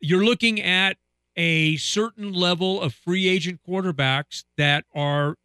You're 0.00 0.24
looking 0.24 0.60
at 0.60 0.98
a 1.36 1.76
certain 1.76 2.32
level 2.32 2.80
of 2.80 2.94
free 2.94 3.28
agent 3.28 3.60
quarterbacks 3.66 4.44
that 4.56 4.84
are 4.94 5.36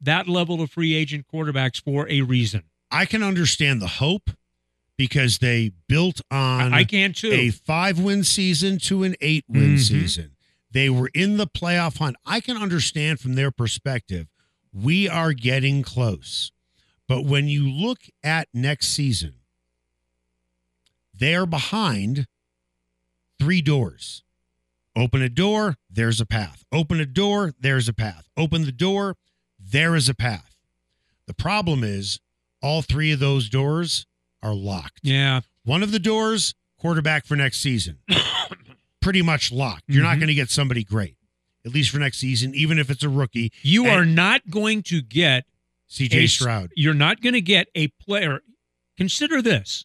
that 0.00 0.28
level 0.28 0.60
of 0.60 0.70
free 0.70 0.94
agent 0.94 1.26
quarterbacks 1.32 1.80
for 1.82 2.08
a 2.10 2.22
reason. 2.22 2.64
I 2.90 3.06
can 3.06 3.22
understand 3.22 3.80
the 3.80 3.86
hope 3.86 4.30
because 4.96 5.38
they 5.38 5.72
built 5.88 6.20
on 6.30 6.72
I, 6.74 6.78
I 6.78 6.84
can 6.84 7.12
too. 7.12 7.30
a 7.32 7.50
five 7.50 7.98
win 7.98 8.22
season 8.24 8.78
to 8.80 9.02
an 9.04 9.14
eight 9.20 9.44
win 9.48 9.76
Mhm. 9.76 9.80
season. 9.80 10.33
They 10.74 10.90
were 10.90 11.08
in 11.14 11.36
the 11.36 11.46
playoff 11.46 11.98
hunt. 11.98 12.16
I 12.26 12.40
can 12.40 12.56
understand 12.56 13.20
from 13.20 13.36
their 13.36 13.52
perspective, 13.52 14.26
we 14.72 15.08
are 15.08 15.32
getting 15.32 15.82
close. 15.84 16.50
But 17.06 17.24
when 17.24 17.46
you 17.46 17.70
look 17.70 18.00
at 18.24 18.48
next 18.52 18.88
season, 18.88 19.34
they 21.16 21.36
are 21.36 21.46
behind 21.46 22.26
three 23.38 23.62
doors. 23.62 24.24
Open 24.96 25.22
a 25.22 25.28
door, 25.28 25.76
there's 25.88 26.20
a 26.20 26.26
path. 26.26 26.64
Open 26.72 26.98
a 26.98 27.06
door, 27.06 27.54
there's 27.60 27.88
a 27.88 27.94
path. 27.94 28.28
Open 28.36 28.64
the 28.64 28.72
door, 28.72 29.16
there 29.58 29.94
is 29.94 30.08
a 30.08 30.14
path. 30.14 30.56
The 31.26 31.34
problem 31.34 31.84
is 31.84 32.18
all 32.60 32.82
three 32.82 33.12
of 33.12 33.20
those 33.20 33.48
doors 33.48 34.06
are 34.42 34.54
locked. 34.54 35.00
yeah. 35.04 35.40
One 35.64 35.82
of 35.82 35.92
the 35.92 35.98
doors, 35.98 36.54
quarterback 36.78 37.24
for 37.24 37.36
next 37.36 37.60
season. 37.60 37.98
Pretty 39.04 39.22
much 39.22 39.52
locked. 39.52 39.84
You're 39.86 40.02
not 40.02 40.16
Mhm. 40.16 40.20
going 40.20 40.28
to 40.28 40.34
get 40.34 40.50
somebody 40.50 40.82
great, 40.82 41.16
at 41.66 41.72
least 41.72 41.90
for 41.90 41.98
next 41.98 42.18
season, 42.18 42.54
even 42.54 42.78
if 42.78 42.88
it's 42.90 43.02
a 43.02 43.08
rookie. 43.08 43.52
You 43.62 43.84
And- 43.84 43.92
are 43.92 44.04
not 44.06 44.48
going 44.48 44.82
to 44.84 45.02
get 45.02 45.46
CJ 45.86 46.26
Stroud. 46.26 46.72
You're 46.74 46.94
not 46.94 47.20
going 47.20 47.34
to 47.34 47.42
get 47.42 47.68
a 47.74 47.88
player. 47.88 48.40
Consider 48.96 49.42
this. 49.42 49.84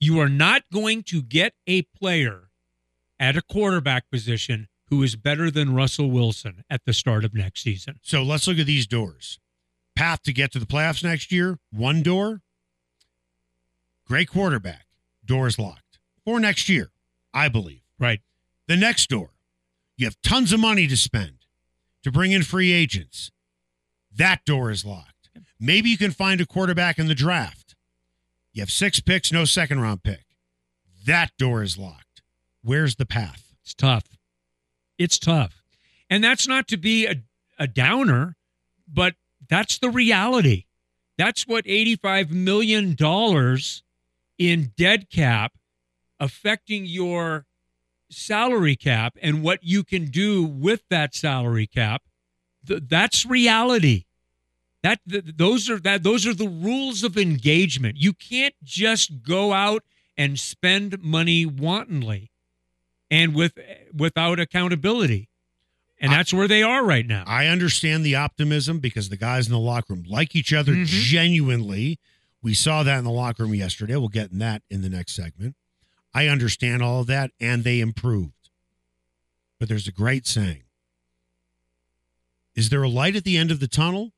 You 0.00 0.18
are 0.18 0.28
not 0.30 0.64
going 0.72 1.02
to 1.04 1.20
get 1.22 1.54
a 1.66 1.82
player 1.82 2.50
at 3.20 3.36
a 3.36 3.42
quarterback 3.42 4.10
position 4.10 4.68
who 4.88 5.02
is 5.02 5.14
better 5.16 5.50
than 5.50 5.74
Russell 5.74 6.10
Wilson 6.10 6.64
at 6.70 6.84
the 6.86 6.92
start 6.94 7.24
of 7.24 7.34
next 7.34 7.62
season. 7.62 7.98
So 8.02 8.22
let's 8.22 8.46
look 8.46 8.58
at 8.58 8.66
these 8.66 8.86
doors. 8.86 9.38
Path 9.94 10.22
to 10.22 10.32
get 10.32 10.50
to 10.52 10.58
the 10.58 10.66
playoffs 10.66 11.04
next 11.04 11.30
year, 11.30 11.58
one 11.70 12.02
door. 12.02 12.42
Great 14.06 14.28
quarterback, 14.28 14.86
doors 15.24 15.58
locked. 15.58 15.98
For 16.24 16.40
next 16.40 16.68
year, 16.68 16.92
I 17.32 17.48
believe. 17.48 17.82
Right. 17.98 18.20
The 18.66 18.76
next 18.76 19.10
door, 19.10 19.30
you 19.96 20.06
have 20.06 20.20
tons 20.22 20.52
of 20.52 20.60
money 20.60 20.86
to 20.86 20.96
spend 20.96 21.44
to 22.02 22.10
bring 22.10 22.32
in 22.32 22.42
free 22.42 22.72
agents. 22.72 23.30
That 24.14 24.44
door 24.44 24.70
is 24.70 24.84
locked. 24.84 25.30
Maybe 25.58 25.90
you 25.90 25.98
can 25.98 26.12
find 26.12 26.40
a 26.40 26.46
quarterback 26.46 26.98
in 26.98 27.08
the 27.08 27.14
draft. 27.14 27.74
You 28.52 28.62
have 28.62 28.70
six 28.70 29.00
picks, 29.00 29.32
no 29.32 29.44
second 29.44 29.80
round 29.80 30.02
pick. 30.02 30.24
That 31.06 31.32
door 31.38 31.62
is 31.62 31.76
locked. 31.76 32.22
Where's 32.62 32.96
the 32.96 33.06
path? 33.06 33.54
It's 33.62 33.74
tough. 33.74 34.04
It's 34.98 35.18
tough. 35.18 35.62
And 36.08 36.22
that's 36.22 36.46
not 36.46 36.68
to 36.68 36.76
be 36.76 37.06
a, 37.06 37.16
a 37.58 37.66
downer, 37.66 38.36
but 38.86 39.14
that's 39.48 39.78
the 39.78 39.90
reality. 39.90 40.64
That's 41.18 41.46
what 41.46 41.64
$85 41.64 42.30
million 42.30 42.96
in 44.38 44.72
dead 44.76 45.10
cap 45.10 45.52
affecting 46.20 46.86
your 46.86 47.46
salary 48.14 48.76
cap 48.76 49.16
and 49.22 49.42
what 49.42 49.60
you 49.62 49.84
can 49.84 50.06
do 50.06 50.44
with 50.44 50.82
that 50.90 51.14
salary 51.14 51.66
cap. 51.66 52.02
Th- 52.66 52.82
that's 52.86 53.26
reality. 53.26 54.04
That 54.82 55.00
th- 55.08 55.24
those 55.36 55.68
are 55.70 55.80
that 55.80 56.02
those 56.02 56.26
are 56.26 56.34
the 56.34 56.48
rules 56.48 57.02
of 57.04 57.16
engagement. 57.16 57.96
You 57.98 58.12
can't 58.12 58.54
just 58.62 59.22
go 59.22 59.52
out 59.52 59.82
and 60.16 60.38
spend 60.38 61.02
money 61.02 61.46
wantonly 61.46 62.30
and 63.10 63.34
with 63.34 63.58
without 63.92 64.38
accountability. 64.40 65.28
And 66.00 66.12
that's 66.12 66.34
where 66.34 66.48
they 66.48 66.62
are 66.62 66.84
right 66.84 67.06
now. 67.06 67.24
I 67.26 67.46
understand 67.46 68.04
the 68.04 68.16
optimism 68.16 68.78
because 68.78 69.08
the 69.08 69.16
guys 69.16 69.46
in 69.46 69.52
the 69.52 69.58
locker 69.58 69.94
room 69.94 70.04
like 70.06 70.36
each 70.36 70.52
other 70.52 70.72
Mhm. 70.74 70.86
genuinely. 70.86 71.98
We 72.42 72.52
saw 72.52 72.82
that 72.82 72.98
in 72.98 73.04
the 73.04 73.10
locker 73.10 73.44
room 73.44 73.54
yesterday. 73.54 73.96
We'll 73.96 74.08
get 74.08 74.30
in 74.30 74.38
that 74.40 74.62
in 74.68 74.82
the 74.82 74.90
next 74.90 75.14
segment. 75.14 75.56
I 76.14 76.28
understand 76.28 76.82
all 76.82 77.00
of 77.00 77.06
that, 77.08 77.32
and 77.40 77.64
they 77.64 77.80
improved. 77.80 78.30
But 79.58 79.68
there's 79.68 79.88
a 79.88 79.92
great 79.92 80.26
saying 80.26 80.62
Is 82.54 82.68
there 82.70 82.82
a 82.82 82.88
light 82.88 83.16
at 83.16 83.24
the 83.24 83.36
end 83.36 83.50
of 83.50 83.60
the 83.60 83.66
tunnel, 83.68 84.12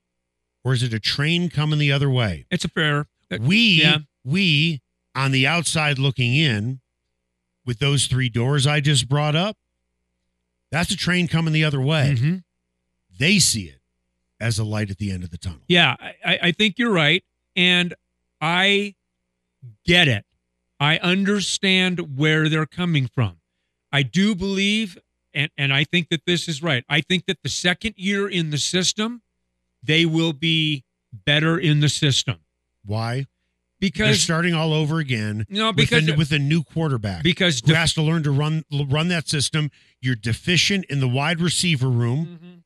or 0.62 0.72
is 0.74 0.82
it 0.82 0.92
a 0.92 1.00
train 1.00 1.48
coming 1.48 1.78
the 1.78 1.92
other 1.92 2.11
way? 2.11 2.46
It's 2.50 2.64
a 2.64 2.68
fair. 2.68 3.06
We, 3.40 3.80
yeah. 3.82 3.98
we 4.24 4.82
on 5.14 5.32
the 5.32 5.46
outside 5.46 5.98
looking 5.98 6.35
in 6.35 6.80
with 7.64 7.78
those 7.78 8.06
three 8.06 8.28
doors 8.28 8.66
I 8.66 8.80
just 8.80 9.09
brought 9.09 9.35
up, 9.35 9.56
that's 10.70 10.90
a 10.90 10.96
train 10.96 11.26
coming 11.28 11.52
the 11.52 11.64
other 11.64 11.80
way. 11.80 12.14
Mhm. 12.18 12.44
They 13.18 13.38
see 13.38 13.64
it 13.64 13.80
as 14.38 14.59
a 14.59 14.64
light 14.64 14.90
at 14.90 14.98
the 14.98 15.11
end 15.11 15.24
of 15.24 15.30
the 15.30 15.38
tunnel. 15.38 15.62
Yeah, 15.66 15.96
I, 16.24 16.38
I 16.42 16.52
think 16.52 16.78
you're 16.78 16.92
right. 16.92 17.24
And 17.56 17.94
I 18.40 18.94
get 19.87 20.06
it. 20.09 20.26
I 20.79 20.99
understand 20.99 22.19
where 22.19 22.49
they're 22.49 22.67
coming 22.67 23.07
from. 23.09 23.39
I 23.93 24.03
do 24.03 24.35
believe, 24.35 24.99
and, 25.33 25.51
and 25.57 25.73
I 25.73 25.85
think 25.85 26.09
that 26.11 26.27
this 26.27 26.49
is 26.49 26.62
right. 26.62 26.85
I 26.89 27.01
think 27.01 27.27
that 27.27 27.39
the 27.43 27.49
second 27.49 27.95
year 27.97 28.29
in 28.29 28.51
the 28.51 28.59
system, 28.59 29.23
they 29.83 30.05
will 30.05 30.33
be 30.33 30.85
better 31.12 31.59
in 31.59 31.81
the 31.81 31.89
system. 31.89 32.37
Why? 32.85 33.27
Because 33.79 34.07
They're 34.09 34.15
starting 34.17 34.55
all 34.55 34.73
over 34.73 34.99
again. 34.99 35.47
No, 35.49 35.69
with 35.69 35.77
because- 35.77 36.09
a, 36.09 36.15
with 36.17 36.33
a 36.33 36.39
new 36.39 36.62
quarterback 36.62 37.23
because 37.23 37.62
who 37.65 37.75
has 37.75 37.93
to 37.95 38.03
learn 38.03 38.23
to 38.23 38.31
run 38.31 38.65
run 38.89 39.09
that 39.09 39.29
system. 39.29 39.71
You're 40.01 40.15
deficient 40.15 40.85
in 40.87 41.01
the 41.01 41.09
wide 41.09 41.41
receiver 41.41 41.89
room, 41.89 42.39
Mhm. 42.43 42.62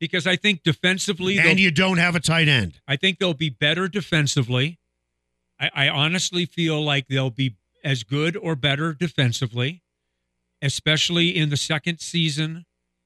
because 0.00 0.26
I 0.26 0.34
think 0.36 0.62
defensively 0.64 1.38
and 1.38 1.60
you 1.60 1.70
don't 1.70 1.98
have 1.98 2.16
a 2.16 2.20
tight 2.20 2.48
end. 2.48 2.80
I 2.88 2.96
think 2.96 3.18
they'll 3.18 3.34
be 3.34 3.50
better 3.50 3.86
defensively. 3.88 4.78
I, 5.60 5.70
I 5.74 5.88
honestly 5.88 6.44
feel 6.46 6.82
like 6.82 7.08
they'll 7.08 7.30
be 7.30 7.56
as 7.84 8.02
good 8.02 8.36
or 8.36 8.56
better 8.56 8.92
defensively, 8.92 9.82
especially 10.62 11.36
in 11.36 11.50
the 11.50 11.56
second 11.56 12.00
season 12.00 12.64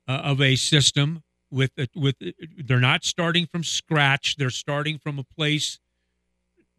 uh, 0.08 0.12
of 0.12 0.40
a 0.40 0.56
system. 0.56 1.22
With 1.50 1.72
with 1.94 2.16
they're 2.56 2.80
not 2.80 3.04
starting 3.04 3.46
from 3.46 3.62
scratch. 3.62 4.36
They're 4.36 4.48
starting 4.48 4.98
from 4.98 5.18
a 5.18 5.24
place. 5.24 5.78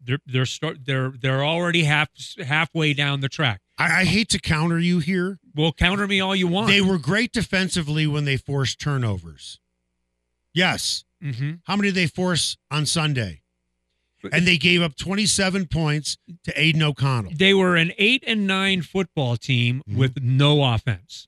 They're 0.04 0.18
they're 0.26 0.48
start 0.48 0.80
they're 0.86 1.12
they're 1.12 1.46
already 1.46 1.84
half 1.84 2.10
halfway 2.44 2.96
down 2.96 3.20
the 3.22 3.30
track. 3.30 3.62
I, 3.78 4.02
I 4.02 4.06
hate 4.06 4.30
to 4.30 4.40
counter 4.40 4.80
you 4.80 4.98
here. 4.98 5.38
Well, 5.56 5.74
counter 5.74 6.08
me 6.08 6.20
all 6.22 6.36
you 6.36 6.48
want. 6.48 6.70
They 6.70 6.82
were 6.82 6.98
great 6.98 7.32
defensively 7.32 8.08
when 8.08 8.26
they 8.26 8.36
forced 8.36 8.80
turnovers. 8.80 9.60
Yes. 10.56 11.06
hmm 11.22 11.54
How 11.66 11.76
many 11.76 11.90
did 11.90 11.96
they 11.96 12.08
force 12.08 12.58
on 12.72 12.88
Sunday? 12.88 13.43
And 14.32 14.48
they 14.48 14.58
gave 14.58 14.82
up 14.82 14.96
27 14.96 15.68
points 15.68 16.18
to 16.46 16.60
Aidan 16.60 16.82
O'Connell. 16.84 17.34
They 17.36 17.54
were 17.54 17.76
an 17.76 17.92
eight 17.98 18.24
and 18.26 18.48
nine 18.48 18.82
football 18.82 19.36
team 19.38 19.82
Mhm. 19.90 19.96
with 19.98 20.22
no 20.22 20.64
offense. 20.64 21.28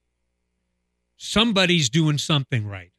Somebody's 1.17 1.89
doing 1.89 2.17
something 2.17 2.65
right. 2.67 2.91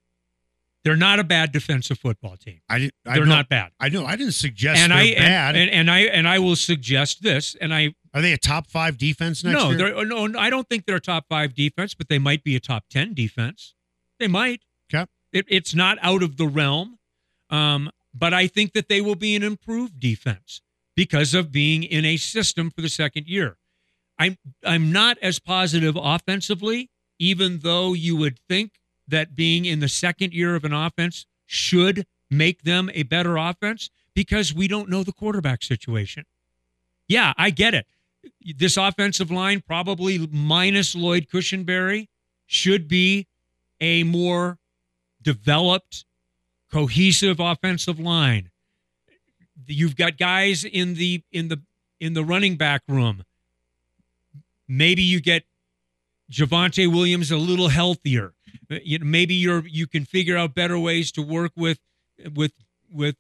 They're 0.85 0.97
not 0.97 1.19
a 1.19 1.25
bad 1.25 1.51
defensive 1.53 1.99
football 1.99 2.37
team. 2.37 2.61
I 2.69 2.79
didn't. 2.79 2.95
I 3.05 3.15
They're 3.17 3.27
know- 3.27 3.35
not 3.37 3.49
bad. 3.49 3.73
I 3.81 3.89
know. 3.89 4.07
I 4.07 4.15
didn't 4.15 4.35
suggest 4.35 4.81
and 4.81 4.93
they're 4.93 4.99
I 4.99 5.15
bad. 5.15 5.57
And, 5.57 5.69
and, 5.71 5.71
and 5.81 5.91
I 5.91 5.99
and 6.03 6.29
I 6.29 6.39
will 6.39 6.55
suggest 6.57 7.23
this. 7.23 7.57
And 7.61 7.75
I 7.75 7.95
Are 8.15 8.23
they 8.23 8.33
a 8.33 8.39
top 8.39 8.71
five 8.71 8.97
defense 8.97 9.43
next 9.43 9.55
no, 9.59 9.71
year? 9.71 9.79
they're 9.79 10.05
no, 10.07 10.39
I 10.39 10.49
don't 10.49 10.69
think 10.69 10.87
they're 10.87 10.97
a 10.97 11.01
top 11.01 11.27
five 11.29 11.55
defense, 11.55 11.95
but 11.95 12.09
they 12.09 12.19
might 12.21 12.45
be 12.45 12.55
a 12.55 12.61
top 12.61 12.85
ten 12.89 13.15
defense. 13.15 13.75
They 14.21 14.29
might. 14.29 14.63
Okay. 14.95 15.07
It, 15.33 15.47
it's 15.49 15.75
not 15.75 15.99
out 16.03 16.23
of 16.23 16.37
the 16.37 16.47
realm, 16.47 16.99
um, 17.51 17.91
but 18.17 18.33
I 18.33 18.47
think 18.47 18.73
that 18.73 18.89
they 18.89 19.01
will 19.01 19.15
be 19.15 19.35
an 19.37 19.43
improved 19.43 20.01
defense 20.01 20.61
because 20.95 21.35
of 21.35 21.53
being 21.53 21.83
in 21.83 22.05
a 22.05 22.17
system 22.17 22.71
for 22.71 22.81
the 22.81 22.89
second 22.89 23.27
year. 23.27 23.59
I'm 24.19 24.39
I'm 24.65 24.93
not 24.93 25.19
as 25.21 25.39
positive 25.39 25.97
offensively, 26.01 26.91
even 27.19 27.61
though 27.61 27.93
you 27.93 28.17
would 28.17 28.39
think 28.49 28.73
that 29.09 29.37
being 29.37 29.67
in 29.67 29.81
the 29.81 29.89
second 29.89 30.33
year 30.33 30.55
of 30.55 30.65
an 30.65 30.73
offense 30.73 31.27
should 31.45 32.07
make 32.31 32.63
them 32.63 32.91
a 32.95 33.03
better 33.05 33.37
offense 33.37 33.91
because 34.15 34.55
we 34.55 34.67
don't 34.67 34.89
know 34.89 35.03
the 35.03 35.13
quarterback 35.13 35.63
situation. 35.63 36.25
Yeah, 37.09 37.35
I 37.37 37.51
get 37.51 37.75
it. 37.75 37.87
This 38.57 38.77
offensive 38.77 39.31
line, 39.31 39.63
probably 39.65 40.27
minus 40.33 40.97
Lloyd 40.97 41.29
Cushenberry, 41.33 42.09
should 42.47 42.89
be 42.89 43.29
a 43.81 44.03
more 44.03 44.59
developed, 45.23 46.05
cohesive 46.71 47.41
offensive 47.41 47.99
line. 47.99 48.51
You've 49.67 49.97
got 49.97 50.19
guys 50.19 50.65
in 50.65 50.95
the 50.95 51.23
in 51.33 51.49
the 51.49 51.61
in 52.01 52.15
the 52.15 52.25
running 52.25 52.57
back 52.57 52.83
room. 52.89 53.25
Maybe 54.69 55.03
you 55.03 55.21
get 55.21 55.45
Javonte 56.31 56.93
Williams 56.93 57.31
a 57.31 57.37
little 57.37 57.69
healthier. 57.69 58.35
You 58.69 58.99
know, 58.99 59.07
maybe 59.07 59.35
you're 59.35 59.67
you 59.67 59.87
can 59.87 60.05
figure 60.05 60.37
out 60.37 60.55
better 60.55 60.79
ways 60.79 61.13
to 61.13 61.23
work 61.23 61.53
with 61.57 61.79
with 62.35 62.53
with 62.91 63.17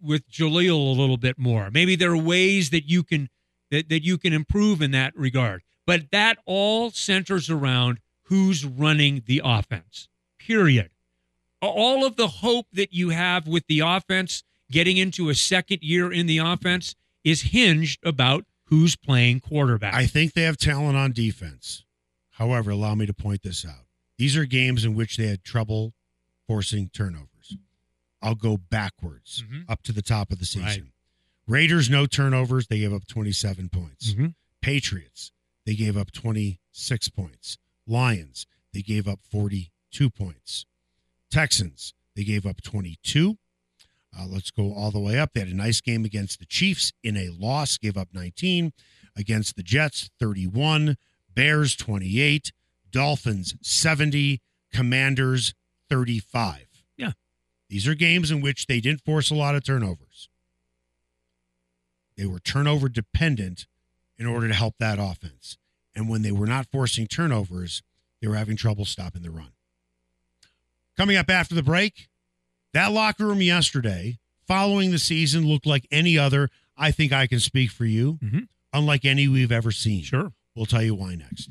with 0.00 0.28
Jaleel 0.30 0.74
a 0.74 1.00
little 1.00 1.16
bit 1.16 1.38
more. 1.38 1.70
Maybe 1.70 1.96
there 1.96 2.12
are 2.12 2.16
ways 2.16 2.70
that 2.70 2.88
you 2.88 3.02
can 3.02 3.28
that, 3.70 3.88
that 3.88 4.04
you 4.04 4.18
can 4.18 4.32
improve 4.32 4.82
in 4.82 4.90
that 4.92 5.16
regard. 5.16 5.62
But 5.86 6.10
that 6.12 6.38
all 6.46 6.90
centers 6.90 7.50
around 7.50 7.98
who's 8.24 8.64
running 8.64 9.22
the 9.26 9.42
offense. 9.44 10.08
Period. 10.38 10.90
All 11.62 12.04
of 12.04 12.16
the 12.16 12.26
hope 12.28 12.66
that 12.72 12.92
you 12.92 13.10
have 13.10 13.46
with 13.46 13.66
the 13.68 13.80
offense 13.80 14.42
getting 14.70 14.96
into 14.96 15.28
a 15.28 15.34
second 15.34 15.78
year 15.82 16.12
in 16.12 16.26
the 16.26 16.38
offense 16.38 16.94
is 17.24 17.42
hinged 17.42 18.00
about 18.04 18.44
who's 18.64 18.96
playing 18.96 19.40
quarterback. 19.40 19.94
I 19.94 20.06
think 20.06 20.32
they 20.32 20.42
have 20.42 20.56
talent 20.56 20.96
on 20.96 21.12
defense. 21.12 21.84
However, 22.30 22.70
allow 22.72 22.94
me 22.94 23.06
to 23.06 23.14
point 23.14 23.42
this 23.42 23.64
out. 23.64 23.86
These 24.18 24.36
are 24.36 24.44
games 24.44 24.84
in 24.84 24.94
which 24.94 25.16
they 25.16 25.26
had 25.28 25.44
trouble 25.44 25.94
forcing 26.46 26.88
turnovers. 26.92 27.56
I'll 28.20 28.34
go 28.34 28.56
backwards 28.56 29.44
Mhm. 29.48 29.64
up 29.68 29.82
to 29.84 29.92
the 29.92 30.02
top 30.02 30.32
of 30.32 30.38
the 30.38 30.46
season. 30.46 30.64
Right. 30.64 30.92
Raiders, 31.46 31.90
no 31.90 32.06
turnovers. 32.06 32.66
They 32.68 32.78
gave 32.80 32.92
up 32.92 33.06
27 33.06 33.68
points. 33.68 34.14
Mhm. 34.14 34.34
Patriots, 34.60 35.32
they 35.66 35.74
gave 35.74 35.96
up 35.96 36.10
26 36.12 37.08
points. 37.08 37.58
Lions, 37.86 38.46
they 38.72 38.82
gave 38.82 39.06
up 39.08 39.20
42 39.28 40.08
points. 40.10 40.66
Texans, 41.32 41.94
they 42.14 42.24
gave 42.24 42.46
up 42.46 42.62
22. 42.62 43.38
Uh, 44.16 44.26
let's 44.28 44.50
go 44.50 44.74
all 44.74 44.90
the 44.90 45.00
way 45.00 45.18
up. 45.18 45.30
They 45.32 45.40
had 45.40 45.48
a 45.48 45.56
nice 45.56 45.80
game 45.80 46.04
against 46.04 46.38
the 46.38 46.44
Chiefs 46.44 46.92
in 47.02 47.16
a 47.16 47.30
loss, 47.30 47.78
gave 47.78 47.96
up 47.96 48.08
19. 48.12 48.72
Against 49.16 49.56
the 49.56 49.62
Jets, 49.62 50.10
31. 50.20 50.96
Bears, 51.34 51.74
28. 51.74 52.52
Dolphins, 52.90 53.54
70. 53.62 54.40
Commanders, 54.72 55.54
35. 55.88 56.66
Yeah. 56.96 57.12
These 57.68 57.88
are 57.88 57.94
games 57.94 58.30
in 58.30 58.42
which 58.42 58.66
they 58.66 58.80
didn't 58.80 59.04
force 59.04 59.30
a 59.30 59.34
lot 59.34 59.54
of 59.54 59.64
turnovers. 59.64 60.28
They 62.16 62.26
were 62.26 62.40
turnover 62.40 62.90
dependent 62.90 63.66
in 64.18 64.26
order 64.26 64.48
to 64.48 64.54
help 64.54 64.74
that 64.78 64.98
offense. 64.98 65.56
And 65.94 66.08
when 66.08 66.22
they 66.22 66.32
were 66.32 66.46
not 66.46 66.66
forcing 66.70 67.06
turnovers, 67.06 67.82
they 68.20 68.28
were 68.28 68.36
having 68.36 68.56
trouble 68.56 68.84
stopping 68.84 69.22
the 69.22 69.30
run. 69.30 69.52
Coming 70.96 71.16
up 71.16 71.30
after 71.30 71.54
the 71.54 71.62
break, 71.62 72.08
that 72.74 72.92
locker 72.92 73.26
room 73.26 73.42
yesterday, 73.42 74.18
following 74.46 74.90
the 74.90 74.98
season, 74.98 75.46
looked 75.46 75.66
like 75.66 75.86
any 75.90 76.18
other. 76.18 76.50
I 76.76 76.90
think 76.90 77.12
I 77.12 77.26
can 77.26 77.40
speak 77.40 77.70
for 77.70 77.84
you, 77.84 78.18
Mhm. 78.22 78.48
unlike 78.72 79.04
any 79.04 79.28
we've 79.28 79.52
ever 79.52 79.72
seen. 79.72 80.02
Sure. 80.02 80.32
We'll 80.54 80.66
tell 80.66 80.82
you 80.82 80.94
why 80.94 81.14
next. 81.14 81.50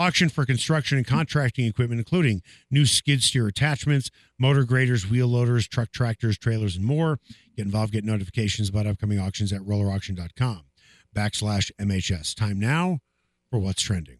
Auction 0.00 0.30
for 0.30 0.46
construction 0.46 0.96
and 0.96 1.06
contracting 1.06 1.66
equipment, 1.66 1.98
including 1.98 2.40
new 2.70 2.86
skid 2.86 3.22
steer 3.22 3.46
attachments, 3.46 4.10
motor 4.38 4.64
graders, 4.64 5.10
wheel 5.10 5.26
loaders, 5.26 5.68
truck 5.68 5.92
tractors, 5.92 6.38
trailers, 6.38 6.74
and 6.74 6.86
more. 6.86 7.18
Get 7.54 7.66
involved, 7.66 7.92
get 7.92 8.02
notifications 8.02 8.70
about 8.70 8.86
upcoming 8.86 9.20
auctions 9.20 9.52
at 9.52 9.60
rollerauction.com 9.60 10.62
backslash 11.14 11.70
MHS. 11.78 12.34
Time 12.34 12.58
now 12.58 13.00
for 13.50 13.58
What's 13.58 13.82
Trending. 13.82 14.16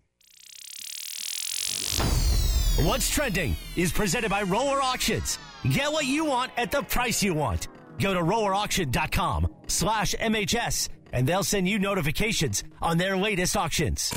What's 2.80 3.08
trending 3.10 3.56
is 3.76 3.90
presented 3.90 4.30
by 4.30 4.42
Roller 4.42 4.82
Auctions. 4.82 5.38
Get 5.70 5.90
what 5.92 6.04
you 6.04 6.26
want 6.26 6.52
at 6.58 6.70
the 6.70 6.82
price 6.82 7.22
you 7.22 7.34
want. 7.34 7.68
Go 7.98 8.12
to 8.12 8.20
rollerauction.com 8.20 9.48
slash 9.66 10.14
MHS 10.14 10.88
and 11.12 11.26
they'll 11.26 11.42
send 11.42 11.68
you 11.68 11.78
notifications 11.78 12.64
on 12.82 12.98
their 12.98 13.16
latest 13.16 13.56
auctions. 13.56 14.14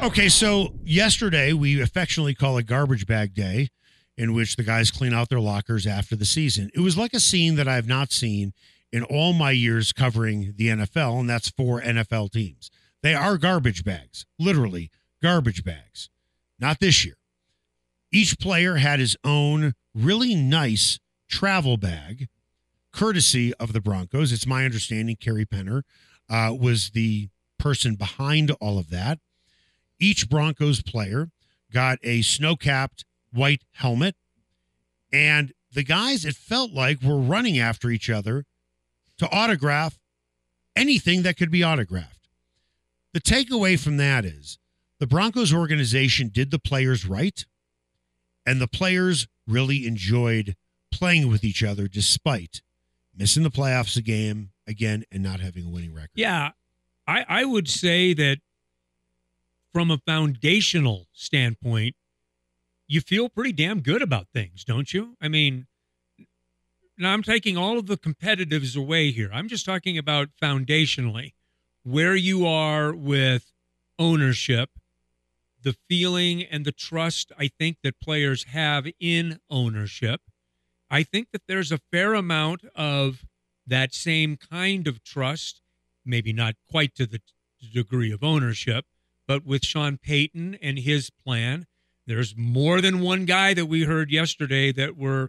Okay, 0.00 0.28
so 0.28 0.74
yesterday 0.84 1.52
we 1.52 1.82
affectionately 1.82 2.32
call 2.32 2.56
it 2.56 2.66
garbage 2.66 3.04
bag 3.04 3.34
day, 3.34 3.68
in 4.16 4.32
which 4.32 4.54
the 4.54 4.62
guys 4.62 4.92
clean 4.92 5.12
out 5.12 5.28
their 5.28 5.40
lockers 5.40 5.88
after 5.88 6.14
the 6.14 6.24
season. 6.24 6.70
It 6.72 6.80
was 6.80 6.96
like 6.96 7.14
a 7.14 7.20
scene 7.20 7.56
that 7.56 7.66
I 7.66 7.74
have 7.74 7.88
not 7.88 8.12
seen 8.12 8.52
in 8.92 9.02
all 9.02 9.32
my 9.32 9.50
years 9.50 9.92
covering 9.92 10.54
the 10.56 10.68
NFL, 10.68 11.18
and 11.18 11.28
that's 11.28 11.50
four 11.50 11.80
NFL 11.82 12.30
teams. 12.30 12.70
They 13.02 13.12
are 13.14 13.36
garbage 13.38 13.84
bags, 13.84 14.24
literally 14.38 14.92
garbage 15.20 15.64
bags. 15.64 16.10
Not 16.60 16.78
this 16.78 17.04
year. 17.04 17.16
Each 18.12 18.38
player 18.38 18.76
had 18.76 19.00
his 19.00 19.16
own 19.24 19.74
really 19.94 20.36
nice 20.36 21.00
travel 21.28 21.76
bag, 21.76 22.28
courtesy 22.92 23.52
of 23.54 23.72
the 23.72 23.80
Broncos. 23.80 24.30
It's 24.30 24.46
my 24.46 24.64
understanding 24.64 25.16
Carrie 25.16 25.44
Penner 25.44 25.82
uh, 26.30 26.54
was 26.58 26.90
the 26.90 27.30
person 27.58 27.96
behind 27.96 28.52
all 28.60 28.78
of 28.78 28.90
that 28.90 29.18
each 30.00 30.28
Broncos 30.28 30.82
player 30.82 31.30
got 31.72 31.98
a 32.02 32.22
snow 32.22 32.56
capped 32.56 33.04
white 33.32 33.62
helmet. 33.72 34.14
And 35.12 35.52
the 35.72 35.82
guys, 35.82 36.24
it 36.24 36.34
felt 36.34 36.72
like, 36.72 37.02
were 37.02 37.18
running 37.18 37.58
after 37.58 37.90
each 37.90 38.08
other 38.10 38.44
to 39.18 39.28
autograph 39.30 39.98
anything 40.76 41.22
that 41.22 41.36
could 41.36 41.50
be 41.50 41.64
autographed. 41.64 42.28
The 43.12 43.20
takeaway 43.20 43.78
from 43.78 43.96
that 43.96 44.24
is 44.24 44.58
the 44.98 45.06
Broncos 45.06 45.52
organization 45.52 46.30
did 46.32 46.50
the 46.50 46.58
players 46.58 47.06
right, 47.06 47.44
and 48.46 48.60
the 48.60 48.68
players 48.68 49.26
really 49.46 49.86
enjoyed 49.86 50.56
playing 50.90 51.28
with 51.28 51.44
each 51.44 51.62
other 51.62 51.88
despite 51.88 52.62
missing 53.16 53.42
the 53.42 53.50
playoffs 53.50 53.96
a 53.96 54.02
game 54.02 54.50
again 54.66 55.04
and 55.10 55.22
not 55.22 55.40
having 55.40 55.64
a 55.64 55.68
winning 55.68 55.94
record. 55.94 56.10
Yeah, 56.14 56.50
I, 57.06 57.24
I 57.28 57.44
would 57.44 57.68
say 57.68 58.14
that 58.14 58.38
from 59.72 59.90
a 59.90 59.98
foundational 59.98 61.06
standpoint, 61.12 61.94
you 62.86 63.00
feel 63.00 63.28
pretty 63.28 63.52
damn 63.52 63.80
good 63.80 64.02
about 64.02 64.28
things, 64.32 64.64
don't 64.64 64.92
you? 64.92 65.16
I 65.20 65.28
mean, 65.28 65.66
now 66.96 67.12
I'm 67.12 67.22
taking 67.22 67.56
all 67.56 67.78
of 67.78 67.86
the 67.86 67.96
competitives 67.96 68.76
away 68.76 69.10
here. 69.10 69.30
I'm 69.32 69.48
just 69.48 69.64
talking 69.64 69.98
about 69.98 70.28
foundationally 70.42 71.34
where 71.84 72.16
you 72.16 72.46
are 72.46 72.94
with 72.94 73.52
ownership, 73.98 74.70
the 75.62 75.76
feeling 75.88 76.42
and 76.42 76.64
the 76.64 76.72
trust 76.72 77.30
I 77.38 77.48
think 77.48 77.78
that 77.82 78.00
players 78.00 78.44
have 78.44 78.86
in 78.98 79.40
ownership. 79.50 80.20
I 80.90 81.02
think 81.02 81.28
that 81.32 81.42
there's 81.46 81.70
a 81.70 81.80
fair 81.92 82.14
amount 82.14 82.62
of 82.74 83.24
that 83.66 83.94
same 83.94 84.36
kind 84.36 84.86
of 84.86 85.04
trust, 85.04 85.60
maybe 86.04 86.32
not 86.32 86.54
quite 86.70 86.94
to 86.96 87.06
the 87.06 87.20
degree 87.72 88.10
of 88.10 88.24
ownership, 88.24 88.86
but 89.28 89.44
with 89.44 89.64
Sean 89.64 89.98
Payton 89.98 90.58
and 90.60 90.78
his 90.78 91.10
plan, 91.10 91.66
there's 92.06 92.34
more 92.36 92.80
than 92.80 93.00
one 93.00 93.26
guy 93.26 93.52
that 93.52 93.66
we 93.66 93.84
heard 93.84 94.10
yesterday 94.10 94.72
that 94.72 94.96
were 94.96 95.28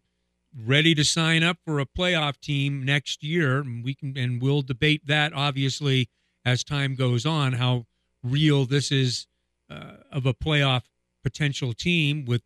ready 0.58 0.96
to 0.96 1.04
sign 1.04 1.44
up 1.44 1.58
for 1.66 1.80
a 1.80 1.86
playoff 1.86 2.40
team 2.40 2.84
next 2.84 3.22
year. 3.22 3.60
And 3.60 3.84
we 3.84 3.94
can 3.94 4.18
and 4.18 4.42
we'll 4.42 4.62
debate 4.62 5.06
that 5.08 5.34
obviously 5.34 6.10
as 6.46 6.64
time 6.64 6.96
goes 6.96 7.26
on 7.26 7.54
how 7.54 7.86
real 8.24 8.66
this 8.66 8.92
is 8.92 9.28
uh, 9.70 9.98
of 10.12 10.26
a 10.26 10.34
playoff 10.34 10.84
potential 11.22 11.74
team 11.74 12.26
with 12.26 12.42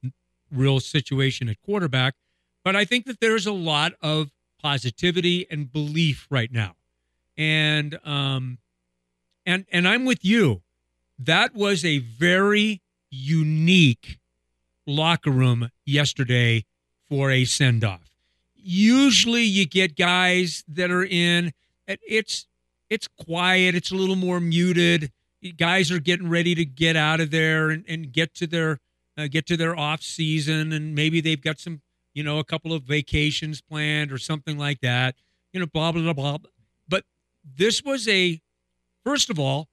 real 0.52 0.80
situation 0.80 1.48
at 1.48 1.62
quarterback. 1.62 2.16
But 2.63 2.76
I 2.76 2.86
think 2.86 3.06
that 3.06 3.20
there's 3.20 3.46
a 3.46 3.54
lot 3.54 3.94
of 4.02 4.32
positivity 4.62 5.46
and 5.52 5.72
belief 5.72 6.26
right 6.30 6.52
now, 6.52 6.76
and 7.38 8.00
um, 8.04 8.58
and 9.46 9.66
and 9.72 9.88
I'm 9.88 10.06
with 10.06 10.26
you. 10.26 10.63
That 11.19 11.56
was 11.56 11.86
a 11.86 11.99
very 11.99 12.82
unique 13.10 14.19
locker 14.86 15.32
room 15.32 15.69
yesterday 15.86 16.65
for 17.08 17.32
a 17.32 17.45
send 17.45 17.84
off. 17.84 18.10
Usually 18.56 19.43
you 19.43 19.65
get 19.65 19.95
guys 19.95 20.63
that 20.67 20.89
are 20.89 21.04
in 21.04 21.54
it's 21.88 22.47
it's 22.89 23.08
quiet, 23.08 23.76
it's 23.76 23.91
a 23.91 23.95
little 23.95 24.15
more 24.15 24.39
muted. 24.39 25.12
Guys 25.58 25.91
are 25.91 25.99
getting 25.99 26.30
ready 26.30 26.56
to 26.56 26.63
get 26.63 26.95
out 26.95 27.19
of 27.19 27.32
there 27.32 27.69
and, 27.69 27.84
and 27.88 28.12
get 28.12 28.34
to 28.36 28.47
their 28.47 28.80
uh, 29.17 29.28
get 29.28 29.45
to 29.47 29.58
their 29.58 29.78
off 29.78 30.02
season 30.02 30.71
and 30.71 30.95
maybe 30.95 31.21
they've 31.21 31.41
got 31.41 31.60
some, 31.60 31.82
you 32.13 32.23
know, 32.23 32.39
a 32.39 32.43
couple 32.43 32.73
of 32.73 32.84
vacations 32.84 33.62
planned 33.62 34.12
or 34.12 34.17
something 34.17 34.58
like 34.58 34.80
that. 34.82 35.15
You 35.52 35.60
know, 35.60 35.67
blah 35.67 35.91
blah 35.91 36.02
blah 36.02 36.13
blah. 36.13 36.38
But 36.88 37.04
this 37.43 37.84
was 37.84 38.08
a 38.08 38.41
first 39.04 39.30
of 39.30 39.39
all, 39.39 39.67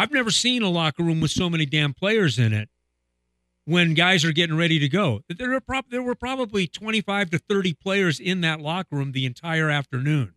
I've 0.00 0.12
never 0.12 0.30
seen 0.30 0.62
a 0.62 0.70
locker 0.70 1.02
room 1.02 1.20
with 1.20 1.30
so 1.30 1.50
many 1.50 1.66
damn 1.66 1.92
players 1.92 2.38
in 2.38 2.54
it 2.54 2.70
when 3.66 3.92
guys 3.92 4.24
are 4.24 4.32
getting 4.32 4.56
ready 4.56 4.78
to 4.78 4.88
go. 4.88 5.20
There 5.28 5.50
were, 5.50 5.60
prob- 5.60 5.90
there 5.90 6.02
were 6.02 6.14
probably 6.14 6.66
25 6.66 7.28
to 7.28 7.38
30 7.38 7.74
players 7.74 8.18
in 8.18 8.40
that 8.40 8.62
locker 8.62 8.96
room 8.96 9.12
the 9.12 9.26
entire 9.26 9.68
afternoon. 9.68 10.32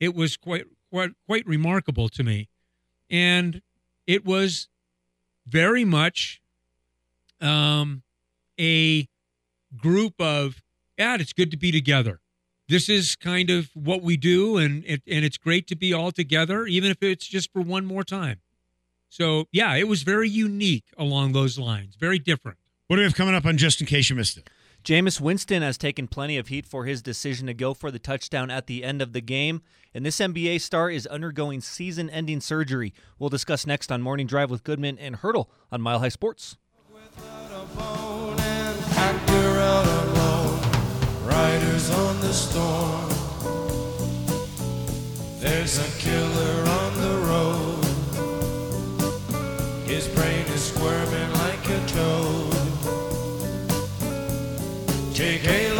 It 0.00 0.16
was 0.16 0.36
quite 0.36 0.64
quite 0.90 1.12
quite 1.26 1.46
remarkable 1.46 2.08
to 2.08 2.24
me, 2.24 2.48
and 3.08 3.62
it 4.04 4.24
was 4.24 4.66
very 5.46 5.84
much 5.84 6.42
um, 7.40 8.02
a 8.58 9.06
group 9.76 10.14
of 10.18 10.60
yeah, 10.98 11.18
it's 11.20 11.32
good 11.32 11.52
to 11.52 11.56
be 11.56 11.70
together. 11.70 12.18
This 12.68 12.88
is 12.88 13.14
kind 13.14 13.48
of 13.48 13.70
what 13.74 14.02
we 14.02 14.16
do, 14.16 14.56
and 14.56 14.82
it, 14.84 15.02
and 15.06 15.24
it's 15.24 15.38
great 15.38 15.68
to 15.68 15.76
be 15.76 15.92
all 15.92 16.10
together, 16.10 16.66
even 16.66 16.90
if 16.90 17.00
it's 17.00 17.28
just 17.28 17.52
for 17.52 17.62
one 17.62 17.86
more 17.86 18.02
time. 18.02 18.40
So 19.14 19.46
yeah, 19.52 19.76
it 19.76 19.86
was 19.86 20.02
very 20.02 20.28
unique 20.28 20.86
along 20.98 21.34
those 21.34 21.56
lines, 21.56 21.94
very 21.94 22.18
different. 22.18 22.58
What 22.88 22.96
do 22.96 23.00
we 23.00 23.04
have 23.04 23.14
coming 23.14 23.36
up 23.36 23.46
on 23.46 23.56
just 23.56 23.80
in 23.80 23.86
case 23.86 24.10
you 24.10 24.16
missed 24.16 24.36
it? 24.36 24.50
Jameis 24.82 25.20
Winston 25.20 25.62
has 25.62 25.78
taken 25.78 26.08
plenty 26.08 26.36
of 26.36 26.48
heat 26.48 26.66
for 26.66 26.84
his 26.84 27.00
decision 27.00 27.46
to 27.46 27.54
go 27.54 27.74
for 27.74 27.92
the 27.92 28.00
touchdown 28.00 28.50
at 28.50 28.66
the 28.66 28.82
end 28.82 29.00
of 29.00 29.12
the 29.12 29.20
game, 29.20 29.62
and 29.94 30.04
this 30.04 30.18
NBA 30.18 30.60
star 30.62 30.90
is 30.90 31.06
undergoing 31.06 31.60
season 31.60 32.10
ending 32.10 32.40
surgery. 32.40 32.92
We'll 33.20 33.30
discuss 33.30 33.68
next 33.68 33.92
on 33.92 34.02
Morning 34.02 34.26
Drive 34.26 34.50
with 34.50 34.64
Goodman 34.64 34.98
and 34.98 35.14
Hurdle 35.14 35.48
on 35.70 35.80
Mile 35.80 36.00
High 36.00 36.08
Sports. 36.08 36.56
Riders 41.24 41.90
on 41.90 42.20
the 42.20 42.32
storm. 42.32 43.08
There's 45.38 45.78
a 45.78 46.00
killer 46.00 46.68
on 46.68 47.00
the 47.00 47.26
road. 47.28 47.73
His 49.94 50.08
brain 50.08 50.44
is 50.48 50.64
squirming 50.64 51.32
like 51.34 51.68
a 51.68 51.86
toad. 51.86 52.52
Take 55.14 55.44
a 55.44 55.73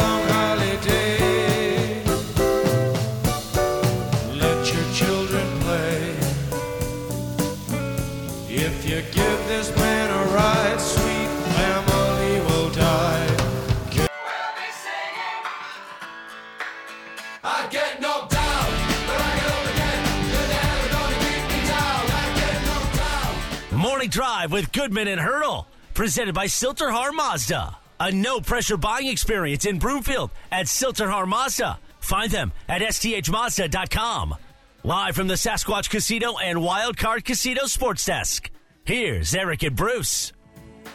Morning 24.05 24.23
Drive 24.23 24.51
with 24.51 24.71
Goodman 24.71 25.07
and 25.07 25.19
Hurdle, 25.19 25.67
presented 25.95 26.35
by 26.35 26.45
Sill-TerHar 26.45 27.11
Mazda. 27.11 27.75
A 27.99 28.11
no 28.11 28.39
pressure 28.39 28.77
buying 28.77 29.07
experience 29.07 29.65
in 29.65 29.79
Broomfield 29.79 30.29
at 30.51 30.67
Sill-TerHar 30.67 31.27
Mazda. 31.27 31.79
Find 32.01 32.29
them 32.29 32.51
at 32.69 32.83
sthmazda.com. 32.83 34.35
Live 34.83 35.15
from 35.15 35.27
the 35.27 35.33
Sasquatch 35.33 35.89
Casino 35.89 36.37
and 36.37 36.59
Wildcard 36.59 37.25
Casino 37.25 37.65
Sports 37.65 38.05
Desk. 38.05 38.47
Here's 38.83 39.33
Eric 39.33 39.63
and 39.63 39.75
Bruce. 39.75 40.33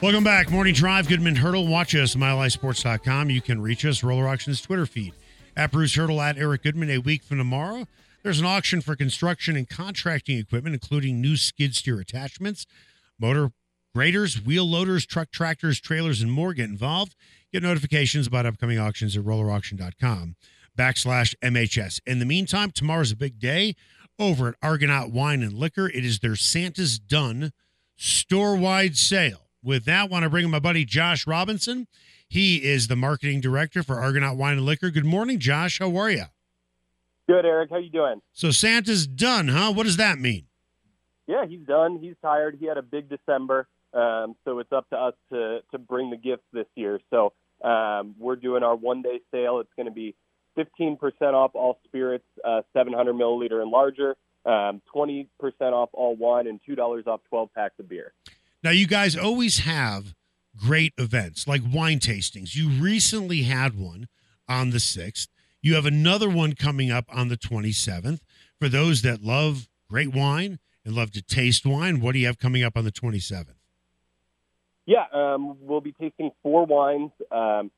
Welcome 0.00 0.22
back. 0.22 0.48
Morning 0.48 0.74
Drive, 0.74 1.08
Goodman 1.08 1.34
Hurdle. 1.34 1.66
Watch 1.66 1.96
us, 1.96 2.14
milehighsports.com. 2.14 3.28
You 3.28 3.40
can 3.40 3.60
reach 3.60 3.84
us, 3.84 4.04
Roller 4.04 4.28
Auctions 4.28 4.60
Twitter 4.60 4.86
feed. 4.86 5.14
At 5.56 5.72
Bruce 5.72 5.96
Hurdle, 5.96 6.20
at 6.20 6.38
Eric 6.38 6.62
Goodman. 6.62 6.90
A 6.90 6.98
week 6.98 7.24
from 7.24 7.38
tomorrow, 7.38 7.88
there's 8.22 8.38
an 8.38 8.46
auction 8.46 8.80
for 8.80 8.94
construction 8.94 9.56
and 9.56 9.68
contracting 9.68 10.38
equipment, 10.38 10.74
including 10.74 11.20
new 11.20 11.36
skid 11.36 11.74
steer 11.74 11.98
attachments, 11.98 12.66
motor 13.20 13.50
graders, 13.94 14.44
wheel 14.44 14.64
loaders, 14.64 15.04
truck 15.06 15.30
tractors, 15.30 15.80
trailers, 15.80 16.22
and 16.22 16.30
more. 16.30 16.54
Get 16.54 16.70
involved. 16.70 17.14
Get 17.52 17.62
notifications 17.62 18.26
about 18.26 18.46
upcoming 18.46 18.78
auctions 18.78 19.16
at 19.16 19.24
rollerauction.com 19.24 20.37
backslash 20.78 21.35
MHS. 21.42 22.00
In 22.06 22.20
the 22.20 22.24
meantime, 22.24 22.70
tomorrow's 22.70 23.12
a 23.12 23.16
big 23.16 23.38
day 23.38 23.74
over 24.18 24.48
at 24.48 24.54
Argonaut 24.62 25.11
Wine 25.11 25.42
and 25.42 25.54
Liquor. 25.54 25.88
It 25.88 26.04
is 26.04 26.20
their 26.20 26.37
Santa's 26.37 26.98
Done 26.98 27.52
store-wide 27.96 28.96
sale. 28.96 29.48
With 29.62 29.85
that, 29.85 30.02
I 30.02 30.04
want 30.04 30.22
to 30.22 30.30
bring 30.30 30.44
in 30.44 30.50
my 30.50 30.59
buddy 30.59 30.85
Josh 30.85 31.26
Robinson. 31.26 31.87
He 32.28 32.64
is 32.64 32.88
the 32.88 32.96
marketing 32.96 33.40
director 33.40 33.83
for 33.83 34.00
Argonaut 34.00 34.37
Wine 34.37 34.56
and 34.56 34.64
Liquor. 34.64 34.90
Good 34.90 35.04
morning, 35.04 35.38
Josh. 35.38 35.80
How 35.80 35.94
are 35.96 36.11
you? 36.11 36.24
Good, 37.28 37.44
Eric. 37.44 37.70
How 37.70 37.78
you 37.78 37.90
doing? 37.90 38.22
So 38.33 38.50
Santa's 38.50 39.06
done, 39.06 39.48
huh? 39.48 39.72
What 39.72 39.85
does 39.85 39.96
that 39.98 40.18
mean? 40.18 40.46
Yeah, 41.26 41.46
he's 41.46 41.66
done. 41.66 41.98
He's 42.00 42.14
tired. 42.22 42.56
He 42.59 42.66
had 42.66 42.76
a 42.78 42.83
big 42.83 43.09
December, 43.09 43.68
um, 43.94 44.35
so 44.44 44.59
it's 44.59 44.72
up 44.72 44.88
to 44.90 44.96
us 44.96 45.14
to 45.33 45.61
to 45.70 45.78
bring 45.78 46.11
the 46.11 46.16
gifts 46.16 46.44
this 46.52 46.66
year. 46.74 47.00
So 47.11 47.33
um, 47.62 48.14
we're 48.18 48.37
doing 48.37 48.62
our 48.62 48.74
one 48.74 49.02
day 49.02 49.20
sale. 49.30 49.61
It's 49.61 49.72
going 49.76 49.87
to 49.87 49.92
be 49.92 50.14
15% 50.59 50.98
off 51.33 51.52
all 51.54 51.78
spirits, 51.85 52.24
uh, 52.44 52.62
700 52.72 53.14
milliliter 53.14 53.62
and 53.62 53.70
larger, 53.70 54.16
um, 54.44 54.83
20% 54.94 55.26
off 55.62 55.90
all 55.92 56.16
wine, 56.16 56.46
and 56.46 56.61
two 56.64 56.74
dollars 56.74 57.04
off 57.06 57.20
12 57.28 57.50
packs 57.54 57.78
of 57.78 57.88
beer. 57.88 58.12
Now, 58.62 58.70
you 58.70 58.87
guys 58.87 59.16
always 59.16 59.61
have 59.61 60.14
great 60.56 60.92
events 60.98 61.46
like 61.46 61.62
wine 61.72 61.98
tastings. 61.98 62.54
You 62.54 62.68
recently 62.68 63.42
had 63.42 63.78
one 63.78 64.09
on 64.48 64.70
the 64.70 64.78
6th. 64.78 65.28
You 65.62 65.74
have 65.74 65.87
another 65.87 66.28
one 66.28 66.54
coming 66.54 66.90
up 66.90 67.04
on 67.11 67.28
the 67.28 67.37
27th. 67.37 68.20
For 68.59 68.68
those 68.68 69.02
that 69.02 69.22
love 69.22 69.68
great 69.88 70.14
wine 70.14 70.59
and 70.84 70.94
love 70.94 71.10
to 71.12 71.22
taste 71.22 71.66
wine, 71.66 72.00
what 72.00 72.12
do 72.12 72.18
you 72.18 72.26
have 72.26 72.38
coming 72.38 72.62
up 72.62 72.76
on 72.76 72.84
the 72.84 72.92
27th? 72.92 73.54
Yeah, 74.86 75.04
um, 75.12 75.56
we'll 75.60 75.80
be 75.80 75.92
tasting 75.92 76.30
four 76.42 76.66
wines. 76.66 77.12
Um, 77.30 77.70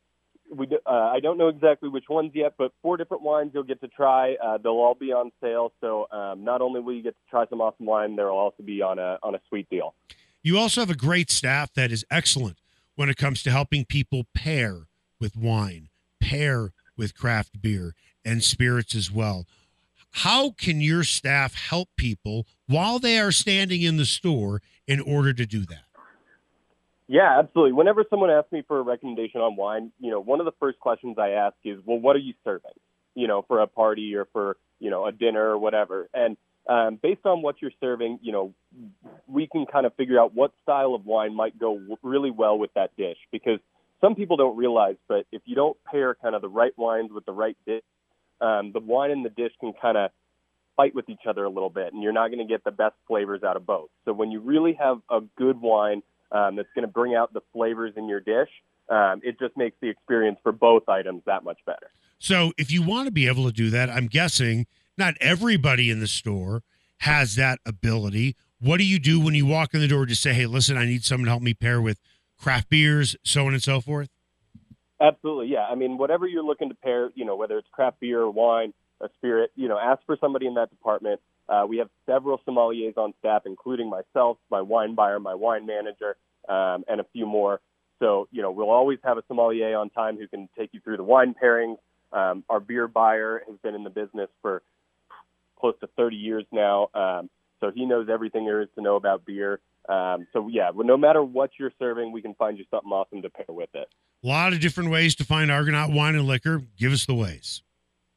we 0.55 0.67
uh, 0.87 0.91
I 0.91 1.21
don't 1.21 1.39
know 1.39 1.49
exactly 1.49 1.89
which 1.89 2.05
ones 2.09 2.33
yet, 2.35 2.55
but 2.59 2.73
four 2.83 2.97
different 2.97 3.23
wines 3.23 3.53
you'll 3.55 3.63
get 3.65 3.81
to 3.81 3.89
try. 3.89 4.35
Uh, 4.35 4.59
they'll 4.59 4.73
all 4.73 4.95
be 4.95 5.13
on 5.13 5.31
sale. 5.43 5.73
So 5.81 6.07
um, 6.11 6.45
not 6.45 6.61
only 6.61 6.81
will 6.81 6.95
you 6.95 7.03
get 7.03 7.15
to 7.15 7.31
try 7.31 7.47
some 7.49 7.61
awesome 7.61 7.87
wine, 7.87 8.17
there 8.17 8.27
will 8.27 8.39
also 8.39 8.63
be 8.63 8.83
on 8.83 8.99
a 8.99 9.19
on 9.23 9.35
a 9.35 9.41
sweet 9.49 9.69
deal. 9.71 9.95
You 10.43 10.59
also 10.59 10.81
have 10.81 10.91
a 10.91 10.97
great 10.97 11.31
staff 11.31 11.73
that 11.75 11.93
is 11.93 12.05
excellent 12.11 12.59
when 12.95 13.09
it 13.09 13.17
comes 13.17 13.43
to 13.45 13.51
helping 13.51 13.85
people 13.85 14.27
pair 14.35 14.87
with 15.21 15.37
wine, 15.37 15.89
pair 16.21 16.73
with 16.97 17.17
craft 17.17 17.63
beer 17.63 17.95
and 18.25 18.43
spirits 18.43 18.95
as 18.95 19.11
well. 19.11 19.47
How 20.13 20.51
can 20.51 20.81
your 20.81 21.05
staff 21.05 21.55
help 21.55 21.89
people 21.97 22.47
while 22.67 22.99
they 22.99 23.19
are 23.19 23.33
standing 23.33 23.83
in 23.83 23.97
the 23.97 24.05
store 24.05 24.61
in 24.87 25.01
order 25.01 25.33
to 25.33 25.47
do 25.47 25.65
that? 25.67 25.85
Yeah, 27.09 27.39
absolutely. 27.39 27.73
Whenever 27.73 28.05
someone 28.09 28.31
asks 28.31 28.53
me 28.53 28.63
for 28.67 28.79
a 28.79 28.83
recommendation 28.83 29.41
on 29.41 29.57
wine, 29.57 29.93
you 29.99 30.11
know, 30.11 30.21
one 30.21 30.41
of 30.41 30.47
the 30.47 30.53
first 30.61 30.79
questions 30.79 31.17
I 31.19 31.31
ask 31.31 31.57
is, 31.65 31.79
well, 31.85 31.99
what 31.99 32.17
are 32.17 32.21
you 32.21 32.35
serving? 32.45 32.73
You 33.15 33.27
know, 33.27 33.45
for 33.47 33.61
a 33.61 33.67
party 33.67 34.15
or 34.15 34.27
for, 34.33 34.57
you 34.79 34.91
know, 34.91 35.07
a 35.07 35.13
dinner 35.13 35.45
or 35.45 35.59
whatever. 35.59 36.09
And 36.15 36.37
um, 36.69 36.99
based 37.03 37.27
on 37.27 37.43
what 37.43 37.57
you're 37.61 37.73
serving, 37.81 38.21
you 38.23 38.33
know, 38.33 38.55
we 39.27 39.47
can 39.47 39.67
kind 39.67 39.85
of 39.85 39.95
figure 39.95 40.21
out 40.21 40.35
what 40.35 40.53
style 40.63 40.95
of 40.95 41.05
wine 41.05 41.35
might 41.35 41.59
go 41.59 41.75
w- 41.75 41.97
really 42.03 42.31
well 42.31 42.59
with 42.59 42.73
that 42.75 42.97
dish 42.97 43.19
because 43.31 43.59
some 44.01 44.15
people 44.15 44.37
don't 44.37 44.57
realize, 44.57 44.97
but 45.09 45.27
if 45.33 45.43
you 45.45 45.55
don't 45.55 45.77
pair 45.85 46.15
kind 46.15 46.35
of 46.35 46.43
the 46.43 46.49
right 46.49 46.73
wines 46.77 47.11
with 47.13 47.25
the 47.25 47.33
right 47.33 47.57
dish, 47.67 47.83
um, 48.43 48.73
the 48.73 48.81
wine 48.81 49.11
and 49.11 49.25
the 49.25 49.31
dish 49.31 49.53
can 49.61 49.73
kind 49.81 49.97
of 49.97 50.11
fight 50.77 50.95
with 50.95 51.09
each 51.09 51.27
other 51.29 51.45
a 51.45 51.49
little 51.49 51.71
bit, 51.71 51.93
and 51.93 52.03
you're 52.03 52.13
not 52.13 52.29
going 52.29 52.47
to 52.47 52.51
get 52.51 52.65
the 52.65 52.71
best 52.71 52.95
flavors 53.07 53.43
out 53.43 53.57
of 53.57 53.67
both. 53.67 53.89
So 54.05 54.13
when 54.13 54.31
you 54.31 54.41
really 54.41 54.75
have 54.75 55.01
a 55.11 55.21
good 55.37 55.61
wine 55.61 56.03
um, 56.31 56.57
that's 56.57 56.69
going 56.75 56.87
to 56.87 56.93
bring 56.93 57.15
out 57.15 57.33
the 57.33 57.43
flavors 57.53 57.93
in 57.97 58.09
your 58.09 58.21
dish, 58.21 58.49
um, 58.89 59.21
it 59.23 59.39
just 59.39 59.57
makes 59.57 59.77
the 59.81 59.89
experience 59.89 60.39
for 60.43 60.53
both 60.53 60.89
items 60.89 61.23
that 61.27 61.45
much 61.45 61.59
better. 61.67 61.91
So 62.19 62.53
if 62.57 62.71
you 62.71 62.83
want 62.83 63.07
to 63.07 63.13
be 63.13 63.27
able 63.27 63.47
to 63.47 63.53
do 63.53 63.71
that, 63.71 63.91
I'm 63.91 64.07
guessing 64.07 64.67
not 64.97 65.15
everybody 65.21 65.91
in 65.91 66.01
the 66.01 66.07
store 66.07 66.63
has 66.99 67.37
that 67.37 67.59
ability. 67.67 68.37
What 68.61 68.79
do 68.79 68.85
you 68.85 68.99
do 68.99 69.21
when 69.21 69.35
you 69.35 69.47
walk 69.47 69.75
in 69.75 69.81
the 69.81 69.89
door 69.89 70.07
to 70.07 70.15
say, 70.15 70.33
hey, 70.33 70.47
listen, 70.47 70.77
I 70.77 70.85
need 70.85 71.05
someone 71.05 71.27
to 71.27 71.31
help 71.31 71.43
me 71.43 71.55
pair 71.55 71.81
with 71.81 72.01
craft 72.39 72.69
beers, 72.69 73.17
so 73.25 73.47
on 73.47 73.55
and 73.55 73.63
so 73.63 73.81
forth? 73.81 74.09
Absolutely, 75.03 75.49
yeah. 75.49 75.67
I 75.71 75.77
mean, 75.77 75.99
whatever 75.99 76.29
you're 76.29 76.45
looking 76.45 76.71
to 76.71 76.77
pair, 76.77 77.11
you 77.17 77.27
know, 77.27 77.37
whether 77.37 77.59
it's 77.59 77.69
craft 77.73 78.01
beer 78.01 78.23
or 78.23 78.33
wine, 78.33 78.75
a 79.03 79.11
spirit, 79.19 79.53
you 79.57 79.69
know, 79.69 79.79
ask 79.79 80.03
for 80.07 80.17
somebody 80.21 80.47
in 80.49 80.55
that 80.57 80.71
department. 80.71 81.21
Uh, 81.51 81.67
we 81.69 81.79
have 81.79 81.91
several 82.07 82.41
sommeliers 82.49 82.97
on 82.99 83.15
staff, 83.21 83.43
including 83.47 83.91
myself, 83.91 84.39
my 84.51 84.63
wine 84.63 84.97
buyer, 84.97 85.21
my 85.21 85.35
wine 85.35 85.67
manager, 85.67 86.17
um, 86.49 86.85
and 86.89 87.01
a 87.03 87.07
few 87.13 87.27
more. 87.27 87.61
So, 88.01 88.29
you 88.33 88.43
know, 88.43 88.53
we'll 88.53 88.71
always 88.71 89.01
have 89.05 89.19
a 89.19 89.25
sommelier 89.29 89.77
on 89.77 89.91
time 89.91 90.19
who 90.19 90.29
can 90.29 90.49
take 90.59 90.71
you 90.73 90.81
through 90.81 90.99
the 90.99 91.05
wine 91.05 91.35
pairings. 91.43 91.79
Um, 92.13 92.45
our 92.51 92.61
beer 92.61 92.89
buyer 92.89 93.43
has 93.49 93.59
been 93.63 93.77
in 93.77 93.85
the 93.85 93.91
business 93.91 94.31
for 94.43 94.63
close 95.61 95.75
to 95.81 95.89
30 95.97 96.17
years 96.17 96.47
now, 96.53 96.89
um, 96.95 97.31
so 97.63 97.71
he 97.75 97.87
knows 97.87 98.09
everything 98.13 98.45
there 98.45 98.61
is 98.61 98.69
to 98.75 98.83
know 98.83 98.97
about 98.97 99.25
beer. 99.25 99.61
Um, 99.89 100.27
so, 100.33 100.49
yeah, 100.49 100.73
no 100.75 100.97
matter 100.97 101.23
what 101.23 101.51
you're 101.59 101.73
serving, 101.79 102.11
we 102.13 102.21
can 102.21 102.35
find 102.35 102.59
you 102.59 102.65
something 102.71 102.91
awesome 102.91 103.23
to 103.23 103.31
pair 103.31 103.47
with 103.49 103.71
it. 103.75 103.89
A 104.25 104.27
lot 104.27 104.53
of 104.53 104.59
different 104.61 104.91
ways 104.91 105.15
to 105.17 105.25
find 105.25 105.51
Argonaut 105.51 105.91
wine 105.93 106.15
and 106.17 106.27
liquor. 106.27 106.63
Give 106.77 106.93
us 106.93 107.07
the 107.07 107.15
ways. 107.15 107.63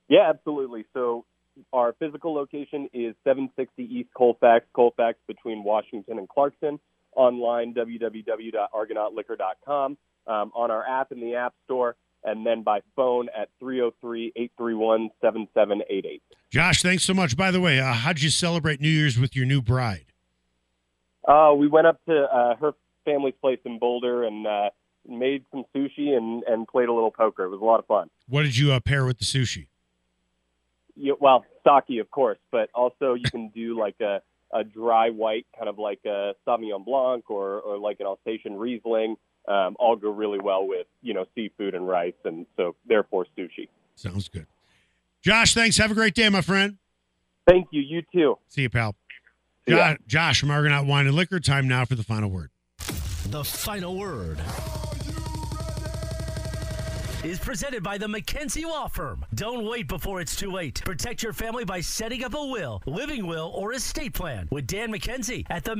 Yeah, 0.09 0.29
absolutely. 0.29 0.83
So 0.93 1.23
our 1.71 1.95
physical 1.99 2.33
location 2.33 2.89
is 2.93 3.15
760 3.23 3.83
East 3.83 4.09
Colfax, 4.15 4.65
Colfax 4.75 5.17
between 5.27 5.63
Washington 5.63 6.19
and 6.19 6.27
Clarkson. 6.27 6.77
Online, 7.15 7.73
www.argonautliquor.com. 7.73 9.97
Um, 10.27 10.51
on 10.55 10.71
our 10.71 10.83
app 10.87 11.11
in 11.11 11.21
the 11.21 11.35
App 11.35 11.53
Store, 11.65 11.95
and 12.25 12.45
then 12.45 12.63
by 12.63 12.81
phone 12.95 13.29
at 13.37 13.49
303 13.59 14.33
831 14.35 15.09
7788. 15.21 16.21
Josh, 16.49 16.81
thanks 16.81 17.03
so 17.03 17.13
much. 17.13 17.37
By 17.37 17.51
the 17.51 17.61
way, 17.61 17.79
uh, 17.79 17.93
how'd 17.93 18.21
you 18.21 18.29
celebrate 18.29 18.81
New 18.81 18.89
Year's 18.89 19.17
with 19.17 19.35
your 19.35 19.45
new 19.45 19.61
bride? 19.61 20.05
Uh, 21.27 21.53
we 21.55 21.67
went 21.67 21.87
up 21.87 21.99
to 22.07 22.23
uh, 22.23 22.55
her 22.57 22.73
family's 23.03 23.35
place 23.41 23.59
in 23.65 23.79
Boulder 23.79 24.23
and 24.23 24.45
uh, 24.45 24.69
made 25.07 25.43
some 25.51 25.63
sushi 25.75 26.15
and, 26.15 26.43
and 26.43 26.67
played 26.67 26.89
a 26.89 26.93
little 26.93 27.11
poker. 27.11 27.45
It 27.45 27.49
was 27.49 27.61
a 27.61 27.65
lot 27.65 27.79
of 27.79 27.85
fun. 27.85 28.09
What 28.27 28.43
did 28.43 28.57
you 28.57 28.71
uh, 28.71 28.79
pair 28.79 29.05
with 29.05 29.19
the 29.19 29.25
sushi? 29.25 29.67
You, 30.95 31.17
well, 31.19 31.45
sake, 31.63 31.99
of 31.99 32.09
course, 32.09 32.37
but 32.51 32.69
also 32.73 33.13
you 33.13 33.29
can 33.29 33.49
do 33.49 33.77
like 33.77 33.99
a, 34.01 34.21
a 34.53 34.63
dry 34.63 35.09
white, 35.09 35.45
kind 35.57 35.67
of 35.67 35.77
like 35.77 35.99
a 36.05 36.33
Sauvignon 36.47 36.85
Blanc 36.85 37.29
or, 37.29 37.59
or 37.59 37.77
like 37.77 37.99
an 37.99 38.05
Alsatian 38.05 38.55
Riesling. 38.57 39.17
Um, 39.47 39.75
all 39.79 39.95
go 39.95 40.09
really 40.09 40.39
well 40.39 40.67
with 40.67 40.87
you 41.01 41.13
know 41.13 41.25
seafood 41.35 41.75
and 41.75 41.87
rice, 41.87 42.13
and 42.23 42.45
so 42.57 42.75
therefore 42.87 43.25
sushi. 43.37 43.67
Sounds 43.95 44.27
good. 44.27 44.47
Josh, 45.21 45.53
thanks. 45.53 45.77
Have 45.77 45.91
a 45.91 45.95
great 45.95 46.13
day, 46.13 46.27
my 46.29 46.41
friend. 46.41 46.77
Thank 47.47 47.67
you. 47.71 47.81
You 47.81 48.01
too. 48.11 48.37
See 48.47 48.63
you, 48.63 48.69
pal. 48.69 48.95
See 49.67 49.75
ya. 49.75 49.93
Jo- 49.93 49.97
Josh 50.07 50.39
from 50.39 50.51
Argonaut 50.51 50.85
Wine 50.85 51.07
and 51.07 51.15
Liquor. 51.15 51.39
Time 51.39 51.67
now 51.67 51.85
for 51.85 51.95
the 51.95 52.03
final 52.03 52.29
word. 52.29 52.49
The 53.29 53.43
final 53.43 53.97
word 53.97 54.39
is 57.23 57.39
presented 57.39 57.81
by 57.81 57.97
the 57.97 58.05
McKenzie 58.05 58.65
Law 58.65 58.87
Firm. 58.87 59.25
Don't 59.33 59.65
wait 59.67 59.87
before 59.87 60.21
it's 60.21 60.35
too 60.35 60.51
late. 60.51 60.81
Protect 60.85 61.23
your 61.23 61.33
family 61.33 61.65
by 61.65 61.81
setting 61.81 62.23
up 62.23 62.35
a 62.35 62.45
will, 62.45 62.83
living 62.85 63.25
will, 63.25 63.51
or 63.55 63.73
estate 63.73 64.13
plan 64.13 64.47
with 64.51 64.67
Dan 64.67 64.93
McKenzie 64.93 65.43
at 65.49 65.63
the 65.63 65.73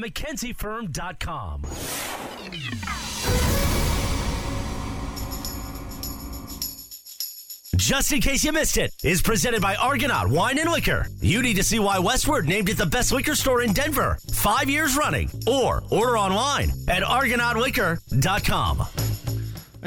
Just 7.76 8.14
in 8.14 8.22
case 8.22 8.44
you 8.44 8.54
missed 8.54 8.78
it, 8.78 8.94
is 9.04 9.22
presented 9.22 9.62
by 9.62 9.76
Argonaut 9.76 10.30
Wine 10.30 10.58
and 10.60 10.72
Liquor. 10.72 11.08
You 11.20 11.42
need 11.42 11.56
to 11.58 11.64
see 11.64 11.80
why 11.80 11.98
Westword 11.98 12.48
named 12.48 12.70
it 12.70 12.78
the 12.78 12.86
best 12.86 13.12
liquor 13.12 13.36
store 13.36 13.64
in 13.64 13.74
Denver, 13.74 14.18
five 14.32 14.70
years 14.70 14.96
running, 14.96 15.30
or 15.46 15.84
order 15.92 16.18
online 16.18 16.72
at 16.88 17.04
argonautliquor.com. 17.04 18.84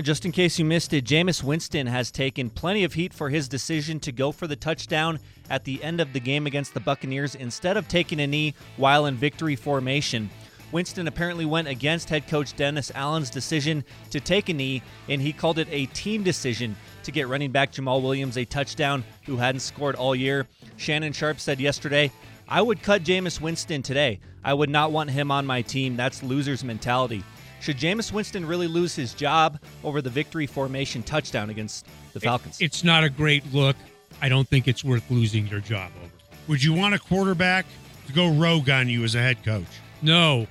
Just 0.02 0.26
in 0.26 0.32
case 0.32 0.58
you 0.58 0.66
missed 0.66 0.92
it, 0.92 1.06
Jameis 1.06 1.42
Winston 1.42 1.86
has 1.86 2.10
taken 2.10 2.50
plenty 2.50 2.84
of 2.84 2.92
heat 2.92 3.14
for 3.14 3.30
his 3.30 3.48
decision 3.48 3.98
to 4.00 4.12
go 4.12 4.32
for 4.32 4.46
the 4.46 4.56
touchdown 4.56 5.18
at 5.48 5.64
the 5.64 5.82
end 5.82 6.00
of 6.00 6.12
the 6.12 6.20
game 6.20 6.46
against 6.46 6.74
the 6.74 6.80
Buccaneers 6.80 7.36
instead 7.36 7.78
of 7.78 7.88
taking 7.88 8.20
a 8.20 8.26
knee 8.26 8.54
while 8.76 9.06
in 9.06 9.14
victory 9.14 9.56
formation. 9.56 10.28
Winston 10.72 11.08
apparently 11.08 11.46
went 11.46 11.68
against 11.68 12.10
head 12.10 12.28
coach 12.28 12.54
Dennis 12.54 12.92
Allen's 12.94 13.30
decision 13.30 13.82
to 14.10 14.20
take 14.20 14.50
a 14.50 14.52
knee, 14.52 14.82
and 15.08 15.22
he 15.22 15.32
called 15.32 15.58
it 15.58 15.68
a 15.70 15.86
team 15.86 16.22
decision 16.22 16.76
to 17.08 17.12
get 17.12 17.26
running 17.26 17.50
back 17.50 17.72
Jamaal 17.72 18.02
Williams 18.02 18.36
a 18.36 18.44
touchdown 18.44 19.02
who 19.24 19.38
hadn't 19.38 19.60
scored 19.60 19.96
all 19.96 20.14
year. 20.14 20.46
Shannon 20.76 21.14
Sharpe 21.14 21.40
said 21.40 21.58
yesterday, 21.58 22.12
I 22.46 22.60
would 22.60 22.82
cut 22.82 23.02
Jameis 23.02 23.40
Winston 23.40 23.82
today. 23.82 24.20
I 24.44 24.52
would 24.52 24.68
not 24.68 24.92
want 24.92 25.08
him 25.08 25.30
on 25.30 25.46
my 25.46 25.62
team. 25.62 25.96
That's 25.96 26.22
loser's 26.22 26.62
mentality. 26.62 27.24
Should 27.62 27.78
Jameis 27.78 28.12
Winston 28.12 28.44
really 28.44 28.66
lose 28.66 28.94
his 28.94 29.14
job 29.14 29.58
over 29.82 30.02
the 30.02 30.10
victory 30.10 30.46
formation 30.46 31.02
touchdown 31.02 31.48
against 31.48 31.86
the 32.12 32.20
Falcons? 32.20 32.58
It's 32.60 32.84
not 32.84 33.04
a 33.04 33.08
great 33.08 33.42
look. 33.54 33.76
I 34.20 34.28
don't 34.28 34.46
think 34.46 34.68
it's 34.68 34.84
worth 34.84 35.10
losing 35.10 35.46
your 35.46 35.60
job 35.60 35.90
over. 36.02 36.12
Would 36.48 36.62
you 36.62 36.74
want 36.74 36.94
a 36.94 36.98
quarterback 36.98 37.64
to 38.06 38.12
go 38.12 38.30
rogue 38.34 38.68
on 38.68 38.90
you 38.90 39.02
as 39.04 39.14
a 39.14 39.20
head 39.20 39.42
coach? 39.42 39.64
No. 40.02 40.46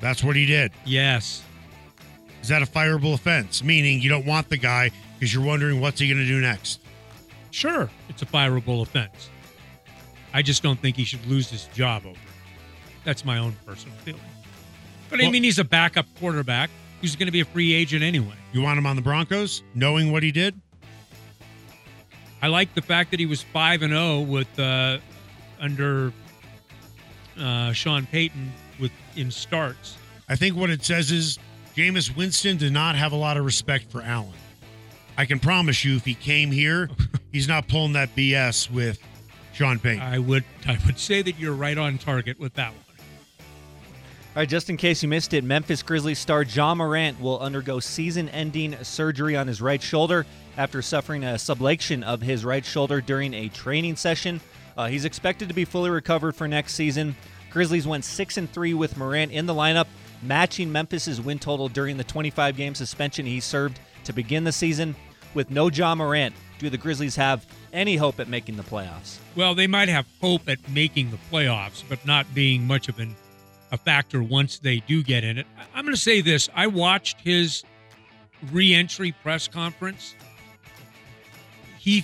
That's 0.00 0.24
what 0.24 0.34
he 0.34 0.46
did. 0.46 0.72
Yes. 0.86 1.42
Is 2.40 2.48
that 2.48 2.62
a 2.62 2.66
fireable 2.66 3.12
offense? 3.12 3.62
Meaning 3.62 4.00
you 4.00 4.08
don't 4.08 4.24
want 4.24 4.48
the 4.48 4.56
guy 4.56 4.90
because 5.20 5.34
you're 5.34 5.44
wondering 5.44 5.82
what's 5.82 6.00
he 6.00 6.08
going 6.08 6.18
to 6.18 6.26
do 6.26 6.40
next. 6.40 6.80
Sure, 7.50 7.90
it's 8.08 8.22
a 8.22 8.26
fireable 8.26 8.80
offense. 8.80 9.28
I 10.32 10.40
just 10.40 10.62
don't 10.62 10.80
think 10.80 10.96
he 10.96 11.04
should 11.04 11.24
lose 11.26 11.50
his 11.50 11.66
job 11.66 12.04
over 12.06 12.14
it. 12.14 12.18
That's 13.04 13.22
my 13.24 13.36
own 13.36 13.54
personal 13.66 13.94
feeling. 13.98 14.20
But 15.10 15.20
I 15.20 15.30
mean, 15.30 15.42
he's 15.42 15.58
a 15.58 15.64
backup 15.64 16.06
quarterback 16.18 16.70
who's 17.00 17.16
going 17.16 17.26
to 17.26 17.32
be 17.32 17.40
a 17.40 17.44
free 17.44 17.74
agent 17.74 18.02
anyway. 18.02 18.34
You 18.52 18.62
want 18.62 18.78
him 18.78 18.86
on 18.86 18.96
the 18.96 19.02
Broncos, 19.02 19.62
knowing 19.74 20.10
what 20.10 20.22
he 20.22 20.32
did? 20.32 20.58
I 22.40 22.46
like 22.46 22.72
the 22.74 22.82
fact 22.82 23.10
that 23.10 23.20
he 23.20 23.26
was 23.26 23.42
five 23.42 23.82
and 23.82 23.92
zero 23.92 24.20
with 24.20 24.58
uh, 24.58 24.98
under 25.60 26.12
uh, 27.38 27.72
Sean 27.72 28.06
Payton 28.06 28.52
with 28.80 28.92
in 29.16 29.30
starts. 29.30 29.98
I 30.28 30.36
think 30.36 30.56
what 30.56 30.70
it 30.70 30.82
says 30.82 31.10
is 31.10 31.38
Jameis 31.76 32.16
Winston 32.16 32.56
did 32.56 32.72
not 32.72 32.94
have 32.94 33.12
a 33.12 33.16
lot 33.16 33.36
of 33.36 33.44
respect 33.44 33.90
for 33.90 34.00
Allen. 34.00 34.32
I 35.16 35.26
can 35.26 35.38
promise 35.38 35.84
you, 35.84 35.96
if 35.96 36.04
he 36.04 36.14
came 36.14 36.50
here, 36.50 36.88
he's 37.32 37.48
not 37.48 37.68
pulling 37.68 37.92
that 37.94 38.14
BS 38.16 38.70
with 38.70 38.98
Sean 39.52 39.78
Payton. 39.78 40.02
I 40.02 40.18
would 40.18 40.44
I 40.66 40.78
would 40.86 40.98
say 40.98 41.22
that 41.22 41.38
you're 41.38 41.54
right 41.54 41.76
on 41.76 41.98
target 41.98 42.38
with 42.38 42.54
that 42.54 42.72
one. 42.72 42.84
All 44.30 44.42
right, 44.42 44.48
just 44.48 44.70
in 44.70 44.76
case 44.76 45.02
you 45.02 45.08
missed 45.08 45.34
it, 45.34 45.42
Memphis 45.42 45.82
Grizzlies 45.82 46.20
star 46.20 46.44
Ja 46.44 46.72
Morant 46.74 47.20
will 47.20 47.40
undergo 47.40 47.80
season 47.80 48.28
ending 48.28 48.76
surgery 48.84 49.36
on 49.36 49.48
his 49.48 49.60
right 49.60 49.82
shoulder 49.82 50.24
after 50.56 50.82
suffering 50.82 51.24
a 51.24 51.34
sublation 51.34 52.04
of 52.04 52.22
his 52.22 52.44
right 52.44 52.64
shoulder 52.64 53.00
during 53.00 53.34
a 53.34 53.48
training 53.48 53.96
session. 53.96 54.40
Uh, 54.76 54.86
he's 54.86 55.04
expected 55.04 55.48
to 55.48 55.54
be 55.54 55.64
fully 55.64 55.90
recovered 55.90 56.36
for 56.36 56.46
next 56.46 56.74
season. 56.74 57.16
Grizzlies 57.50 57.88
went 57.88 58.04
6 58.04 58.36
and 58.36 58.50
3 58.50 58.72
with 58.72 58.96
Morant 58.96 59.32
in 59.32 59.46
the 59.46 59.54
lineup, 59.54 59.88
matching 60.22 60.70
Memphis's 60.70 61.20
win 61.20 61.40
total 61.40 61.68
during 61.68 61.96
the 61.96 62.04
25 62.04 62.56
game 62.56 62.76
suspension 62.76 63.26
he 63.26 63.40
served 63.40 63.80
to 64.04 64.12
begin 64.12 64.44
the 64.44 64.52
season. 64.52 64.94
With 65.32 65.50
no 65.50 65.70
Ja 65.70 65.94
Morant, 65.94 66.34
do 66.58 66.68
the 66.70 66.76
Grizzlies 66.76 67.16
have 67.16 67.46
any 67.72 67.96
hope 67.96 68.18
at 68.18 68.28
making 68.28 68.56
the 68.56 68.62
playoffs? 68.62 69.18
Well, 69.36 69.54
they 69.54 69.66
might 69.66 69.88
have 69.88 70.06
hope 70.20 70.48
at 70.48 70.68
making 70.68 71.10
the 71.10 71.18
playoffs, 71.30 71.84
but 71.88 72.04
not 72.04 72.32
being 72.34 72.66
much 72.66 72.88
of 72.88 72.98
an, 72.98 73.14
a 73.70 73.78
factor 73.78 74.22
once 74.22 74.58
they 74.58 74.80
do 74.80 75.02
get 75.02 75.22
in 75.22 75.38
it. 75.38 75.46
I'm 75.74 75.84
going 75.84 75.94
to 75.94 76.00
say 76.00 76.20
this: 76.20 76.48
I 76.54 76.66
watched 76.66 77.20
his 77.20 77.62
re-entry 78.50 79.12
press 79.22 79.46
conference. 79.46 80.14
He 81.78 82.02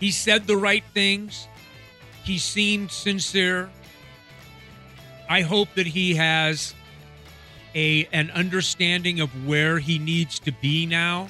he 0.00 0.10
said 0.10 0.46
the 0.46 0.56
right 0.56 0.84
things. 0.94 1.46
He 2.24 2.38
seemed 2.38 2.90
sincere. 2.90 3.70
I 5.28 5.42
hope 5.42 5.68
that 5.74 5.86
he 5.86 6.14
has 6.14 6.74
a 7.78 8.08
an 8.12 8.30
understanding 8.32 9.20
of 9.20 9.30
where 9.46 9.78
he 9.78 9.98
needs 9.98 10.40
to 10.40 10.52
be 10.52 10.84
now 10.84 11.28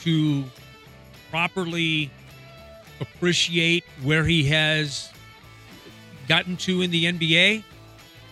to 0.00 0.44
properly 1.30 2.10
appreciate 3.00 3.84
where 4.02 4.24
he 4.24 4.44
has 4.44 5.12
gotten 6.28 6.56
to 6.56 6.82
in 6.82 6.90
the 6.90 7.04
NBA. 7.04 7.62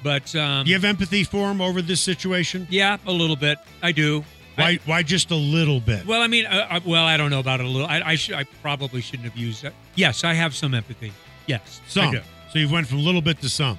But 0.02 0.34
um, 0.34 0.66
you 0.66 0.74
have 0.74 0.84
empathy 0.84 1.22
for 1.22 1.50
him 1.50 1.60
over 1.60 1.80
this 1.80 2.00
situation? 2.00 2.66
yeah, 2.68 2.96
a 3.06 3.12
little 3.12 3.36
bit. 3.36 3.58
I 3.80 3.92
do. 3.92 4.24
Why? 4.56 4.78
why 4.84 5.02
just 5.02 5.30
a 5.30 5.36
little 5.36 5.80
bit? 5.80 6.04
Well, 6.04 6.20
I 6.20 6.26
mean, 6.26 6.44
uh, 6.44 6.66
uh, 6.68 6.80
well, 6.84 7.04
I 7.04 7.16
don't 7.16 7.30
know 7.30 7.40
about 7.40 7.60
it 7.60 7.66
a 7.66 7.68
little. 7.68 7.88
I 7.88 8.02
I, 8.04 8.14
should, 8.16 8.34
I 8.34 8.44
probably 8.60 9.00
shouldn't 9.00 9.28
have 9.28 9.36
used 9.36 9.62
that. 9.62 9.72
Yes, 9.94 10.24
I 10.24 10.34
have 10.34 10.54
some 10.54 10.74
empathy. 10.74 11.12
Yes, 11.46 11.80
I 11.86 11.88
Some. 11.88 12.16
So 12.52 12.58
you've 12.58 12.72
went 12.72 12.86
from 12.86 12.98
little 12.98 13.22
bit 13.22 13.40
to 13.40 13.48
some. 13.48 13.78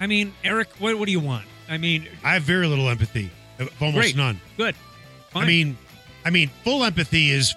I 0.00 0.06
mean, 0.06 0.32
Eric, 0.42 0.68
what, 0.78 0.98
what 0.98 1.06
do 1.06 1.12
you 1.12 1.20
want? 1.20 1.44
I 1.68 1.78
mean, 1.78 2.08
I 2.24 2.34
have 2.34 2.42
very 2.42 2.66
little 2.66 2.88
empathy, 2.88 3.30
almost 3.80 3.96
Great. 3.98 4.16
none. 4.16 4.40
good. 4.56 4.74
I 5.34 5.44
mean, 5.46 5.76
I 6.24 6.30
mean, 6.30 6.50
full 6.64 6.84
empathy 6.84 7.30
is 7.30 7.54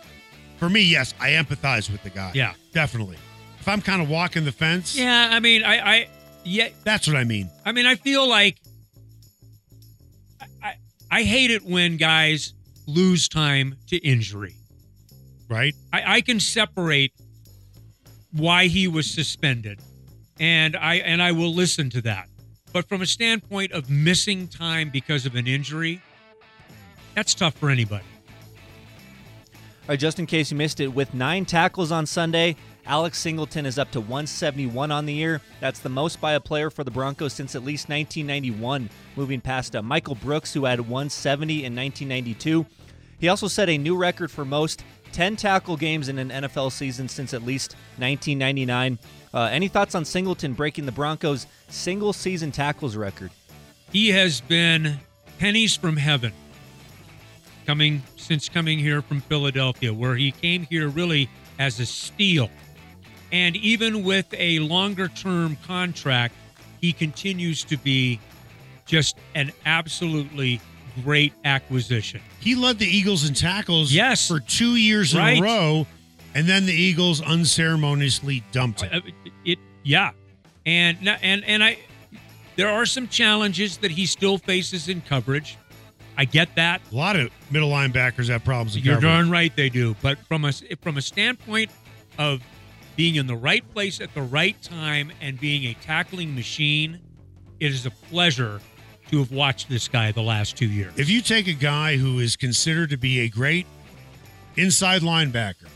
for 0.58 0.70
me. 0.70 0.82
Yes, 0.82 1.14
I 1.20 1.32
empathize 1.32 1.90
with 1.90 2.04
the 2.04 2.10
guy. 2.10 2.32
Yeah. 2.36 2.54
definitely. 2.74 3.18
If 3.60 3.68
I'm 3.68 3.82
kind 3.82 4.02
of 4.02 4.10
walking 4.10 4.44
the 4.44 4.52
fence, 4.52 4.98
Yeah, 4.98 5.30
I 5.32 5.40
mean, 5.40 5.64
I, 5.64 5.80
I, 5.80 6.10
yeah, 6.44 6.70
that's 6.84 7.08
what 7.08 7.16
I 7.16 7.24
mean. 7.24 7.50
I 7.66 7.72
mean, 7.72 7.86
I 7.86 7.96
feel 7.96 8.28
like 8.28 8.58
I, 10.42 10.46
I, 10.64 10.76
I 11.12 11.24
hate 11.24 11.52
it 11.52 11.64
when 11.64 11.98
guys 11.98 12.54
lose 12.88 13.30
time 13.30 13.76
to 13.88 13.98
injury. 13.98 14.56
Right? 15.48 15.76
I, 15.94 16.16
I 16.16 16.22
can 16.22 16.40
separate 16.40 17.14
why 18.32 18.68
he 18.68 18.88
was 18.88 19.10
suspended, 19.12 19.80
and 20.40 20.76
I 20.78 20.96
and 20.96 21.22
I 21.22 21.34
will 21.34 21.54
listen 21.54 21.90
to 21.92 22.02
that. 22.04 22.30
But 22.74 22.88
from 22.88 23.02
a 23.02 23.06
standpoint 23.06 23.72
of 23.74 23.90
missing 23.90 24.48
time 24.48 24.90
because 24.90 25.26
of 25.26 25.36
an 25.36 25.48
injury, 25.48 26.02
that's 27.16 27.34
tough 27.34 27.56
for 27.56 27.70
anybody. 27.70 28.06
All 29.54 29.90
right, 29.90 30.00
just 30.00 30.20
in 30.20 30.26
case 30.26 30.52
you 30.52 30.58
missed 30.58 30.80
it, 30.80 30.88
with 30.88 31.14
nine 31.14 31.44
tackles 31.44 31.92
on 31.92 32.06
Sunday, 32.06 32.56
Alex 32.86 33.20
Singleton 33.20 33.66
is 33.66 33.78
up 33.78 33.92
to 33.92 34.00
171 34.00 34.92
on 34.92 35.06
the 35.06 35.14
year. 35.14 35.42
That's 35.60 35.80
the 35.80 35.90
most 35.90 36.22
by 36.22 36.34
a 36.34 36.40
player 36.40 36.70
for 36.70 36.84
the 36.84 36.92
Broncos 36.92 37.34
since 37.34 37.56
at 37.56 37.64
least 37.64 37.90
1991, 37.90 38.90
moving 39.16 39.42
past 39.42 39.76
uh, 39.76 39.82
Michael 39.82 40.16
Brooks, 40.16 40.54
who 40.54 40.66
had 40.66 40.80
170 40.80 41.66
in 41.66 41.76
1992. 41.76 42.66
He 43.20 43.28
also 43.28 43.48
set 43.48 43.70
a 43.70 43.78
new 43.78 43.98
record 43.98 44.32
for 44.32 44.46
most 44.46 44.84
10 45.12 45.36
tackle 45.36 45.78
games 45.78 46.10
in 46.10 46.18
an 46.18 46.30
NFL 46.30 46.72
season 46.72 47.08
since 47.10 47.34
at 47.34 47.44
least 47.44 47.74
1999. 47.98 48.98
Uh, 49.34 49.50
any 49.52 49.68
thoughts 49.68 49.96
on 49.96 50.04
Singleton 50.06 50.54
breaking 50.54 50.86
the 50.86 50.92
Broncos' 50.92 51.48
single 51.70 52.14
season 52.14 52.52
tackles 52.52 52.96
record? 52.96 53.32
He 53.92 54.10
has 54.10 54.42
been 54.42 55.00
pennies 55.40 55.76
from 55.76 55.98
heaven 55.98 56.34
coming 57.66 58.02
since 58.18 58.50
coming 58.50 58.80
here 58.80 59.02
from 59.02 59.22
Philadelphia, 59.22 59.94
where 59.94 60.16
he 60.16 60.32
came 60.32 60.64
here 60.64 60.88
really 60.90 61.30
as 61.60 61.80
a 61.80 61.86
steal. 61.86 62.50
And 63.32 63.56
even 63.58 64.04
with 64.04 64.26
a 64.38 64.60
longer 64.60 65.08
term 65.08 65.58
contract, 65.66 66.36
he 66.82 66.92
continues 66.92 67.64
to 67.66 67.78
be 67.78 68.20
just 68.86 69.16
an 69.36 69.52
absolutely 69.66 70.60
great 71.04 71.32
acquisition. 71.46 72.20
He 72.42 72.56
led 72.56 72.80
the 72.80 72.86
Eagles 72.88 73.26
in 73.28 73.34
tackles 73.34 73.94
Yes. 73.94 74.28
for 74.28 74.42
two 74.42 74.76
years 74.76 75.16
Right. 75.16 75.38
in 75.38 75.44
a 75.44 75.46
row, 75.46 75.88
and 76.36 76.48
then 76.48 76.66
the 76.66 76.74
Eagles 76.74 77.22
unceremoniously 77.22 78.44
dumped 78.52 78.82
him. 78.82 79.02
Uh, 79.06 79.10
It, 79.46 79.60
yeah, 79.84 80.12
and 80.66 80.98
and 81.22 81.44
and 81.44 81.64
I, 81.64 81.78
there 82.56 82.70
are 82.70 82.86
some 82.86 83.08
challenges 83.08 83.78
that 83.78 83.92
he 83.92 84.06
still 84.06 84.38
faces 84.38 84.88
in 84.88 85.02
coverage. 85.02 85.58
I 86.18 86.26
get 86.26 86.56
that. 86.56 86.82
A 86.92 86.96
lot 86.96 87.16
of 87.16 87.32
middle 87.50 87.70
linebackers 87.70 88.30
have 88.30 88.44
problems. 88.44 88.78
You're 88.78 88.96
coverage. 88.96 89.12
darn 89.12 89.30
right 89.30 89.56
they 89.56 89.70
do. 89.70 89.96
But 90.02 90.20
from 90.20 90.46
a 90.46 90.52
from 90.82 90.98
a 90.98 91.02
standpoint 91.02 91.72
of 92.18 92.42
being 92.96 93.16
in 93.16 93.28
the 93.28 93.36
right 93.36 93.68
place 93.74 94.02
at 94.02 94.14
the 94.14 94.22
right 94.22 94.62
time 94.62 95.12
and 95.22 95.40
being 95.40 95.64
a 95.66 95.74
tackling 95.76 96.36
machine, 96.36 97.00
it 97.60 97.72
is 97.72 97.86
a 97.86 97.92
pleasure 97.92 98.60
to 99.10 99.20
have 99.20 99.32
watched 99.32 99.70
this 99.70 99.88
guy 99.88 100.12
the 100.12 100.22
last 100.22 100.56
two 100.58 100.68
years. 100.68 100.94
If 100.98 101.10
you 101.10 101.22
take 101.22 101.48
a 101.48 101.54
guy 101.54 101.98
who 101.98 102.20
is 102.20 102.36
considered 102.36 102.90
to 102.92 102.98
be 102.98 103.22
a 103.22 103.30
great 103.30 103.66
inside 104.58 105.02
linebacker 105.02 105.68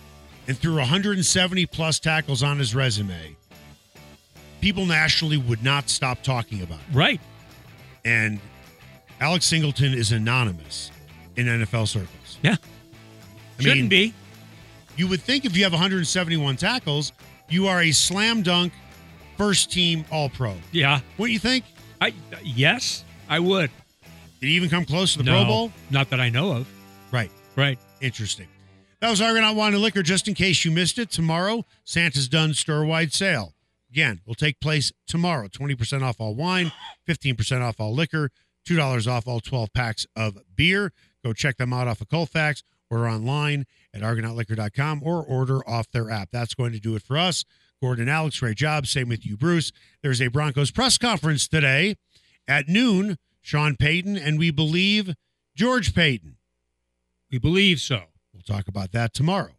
and 0.48 0.58
threw 0.58 0.76
170 0.76 1.66
plus 1.68 2.00
tackles 2.00 2.44
on 2.44 2.60
his 2.60 2.76
resume, 2.76 3.36
people 4.62 4.86
nationally 4.86 5.38
would 5.38 5.64
not 5.64 5.90
stop 5.90 6.22
talking 6.24 6.62
about 6.62 6.80
it. 6.80 6.96
right, 6.96 7.22
And 8.04 8.40
Alex 9.20 9.46
Singleton 9.46 9.94
is 9.94 10.12
anonymous 10.12 10.92
in 11.36 11.48
NFL 11.48 11.88
circles. 11.88 12.38
yeah, 12.42 12.56
I 13.60 13.62
shouldn't 13.62 13.82
mean, 13.82 13.90
be. 13.90 14.14
You 14.98 15.08
would 15.08 15.22
think 15.22 15.46
if 15.46 15.58
you 15.58 15.64
have 15.64 15.74
171 15.74 16.56
tackles, 16.58 17.12
you 17.50 17.68
are 17.68 17.82
a 17.82 17.92
slam 17.92 18.42
dunk 18.42 18.72
first 19.38 19.72
team 19.72 20.06
All 20.12 20.30
Pro. 20.30 20.56
Yeah, 20.72 21.02
What 21.18 21.28
do 21.28 21.34
you 21.34 21.40
think? 21.40 21.66
I 22.02 22.14
yes, 22.44 23.04
I 23.30 23.40
would. 23.40 23.72
Did 24.40 24.48
he 24.48 24.54
even 24.54 24.70
come 24.70 24.86
close 24.86 25.14
to 25.14 25.20
the 25.20 25.24
no, 25.26 25.32
Pro 25.32 25.46
Bowl? 25.46 25.72
not 25.90 26.10
that 26.12 26.20
I 26.20 26.30
know 26.30 26.52
of. 26.52 26.68
Right. 27.12 27.32
Right. 27.56 27.80
Interesting. 28.02 28.48
That 29.02 29.10
was 29.10 29.22
Argonaut 29.22 29.56
Wine 29.56 29.74
and 29.74 29.82
Liquor. 29.82 30.04
Just 30.04 30.28
in 30.28 30.34
case 30.34 30.64
you 30.64 30.72
missed 30.72 30.98
it, 30.98 31.12
tomorrow, 31.12 31.66
Santa's 31.84 32.28
Done 32.28 32.54
store 32.54 32.86
wide 32.86 33.14
sale. 33.14 33.54
Again, 33.92 34.22
will 34.26 34.36
take 34.36 34.60
place 34.60 34.92
tomorrow. 35.08 35.48
20% 35.48 36.02
off 36.02 36.20
all 36.20 36.36
wine, 36.36 36.72
15% 37.08 37.62
off 37.62 37.80
all 37.80 37.94
liquor, 37.94 38.30
$2 38.68 39.08
off 39.12 39.28
all 39.28 39.40
12 39.40 39.74
packs 39.74 40.06
of 40.16 40.38
beer. 40.56 40.92
Go 41.24 41.34
check 41.34 41.58
them 41.58 41.74
out 41.74 41.88
off 41.88 42.02
of 42.02 42.10
Colfax, 42.10 42.64
order 42.90 43.08
online 43.08 43.66
at 43.94 44.02
argonautliquor.com 44.02 45.02
or 45.04 45.24
order 45.24 45.68
off 45.68 45.90
their 45.92 46.10
app. 46.10 46.30
That's 46.32 46.54
going 46.54 46.74
to 46.74 46.80
do 46.80 46.96
it 46.96 47.04
for 47.04 47.18
us. 47.18 47.46
Gordon 47.82 48.10
Alex, 48.10 48.40
great 48.40 48.58
job. 48.58 48.88
Same 48.88 49.10
with 49.10 49.26
you, 49.26 49.38
Bruce. 49.38 49.72
There's 50.02 50.22
a 50.22 50.28
Broncos 50.28 50.72
press 50.72 50.98
conference 50.98 51.48
today 51.48 51.98
at 52.48 52.68
noon. 52.68 53.18
Sean 53.42 53.76
Payton 53.76 54.18
and 54.18 54.40
we 54.40 54.50
believe 54.50 55.14
George 55.56 55.94
Paton. 55.94 56.38
We 57.32 57.38
believe 57.38 57.80
so. 57.80 58.06
We'll 58.36 58.44
talk 58.44 58.68
about 58.68 58.92
that 58.92 59.14
tomorrow. 59.14 59.56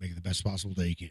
Make 0.00 0.10
it 0.10 0.14
the 0.16 0.20
best 0.20 0.42
possible 0.42 0.74
day 0.74 0.88
you 0.88 0.96
can. 0.96 1.10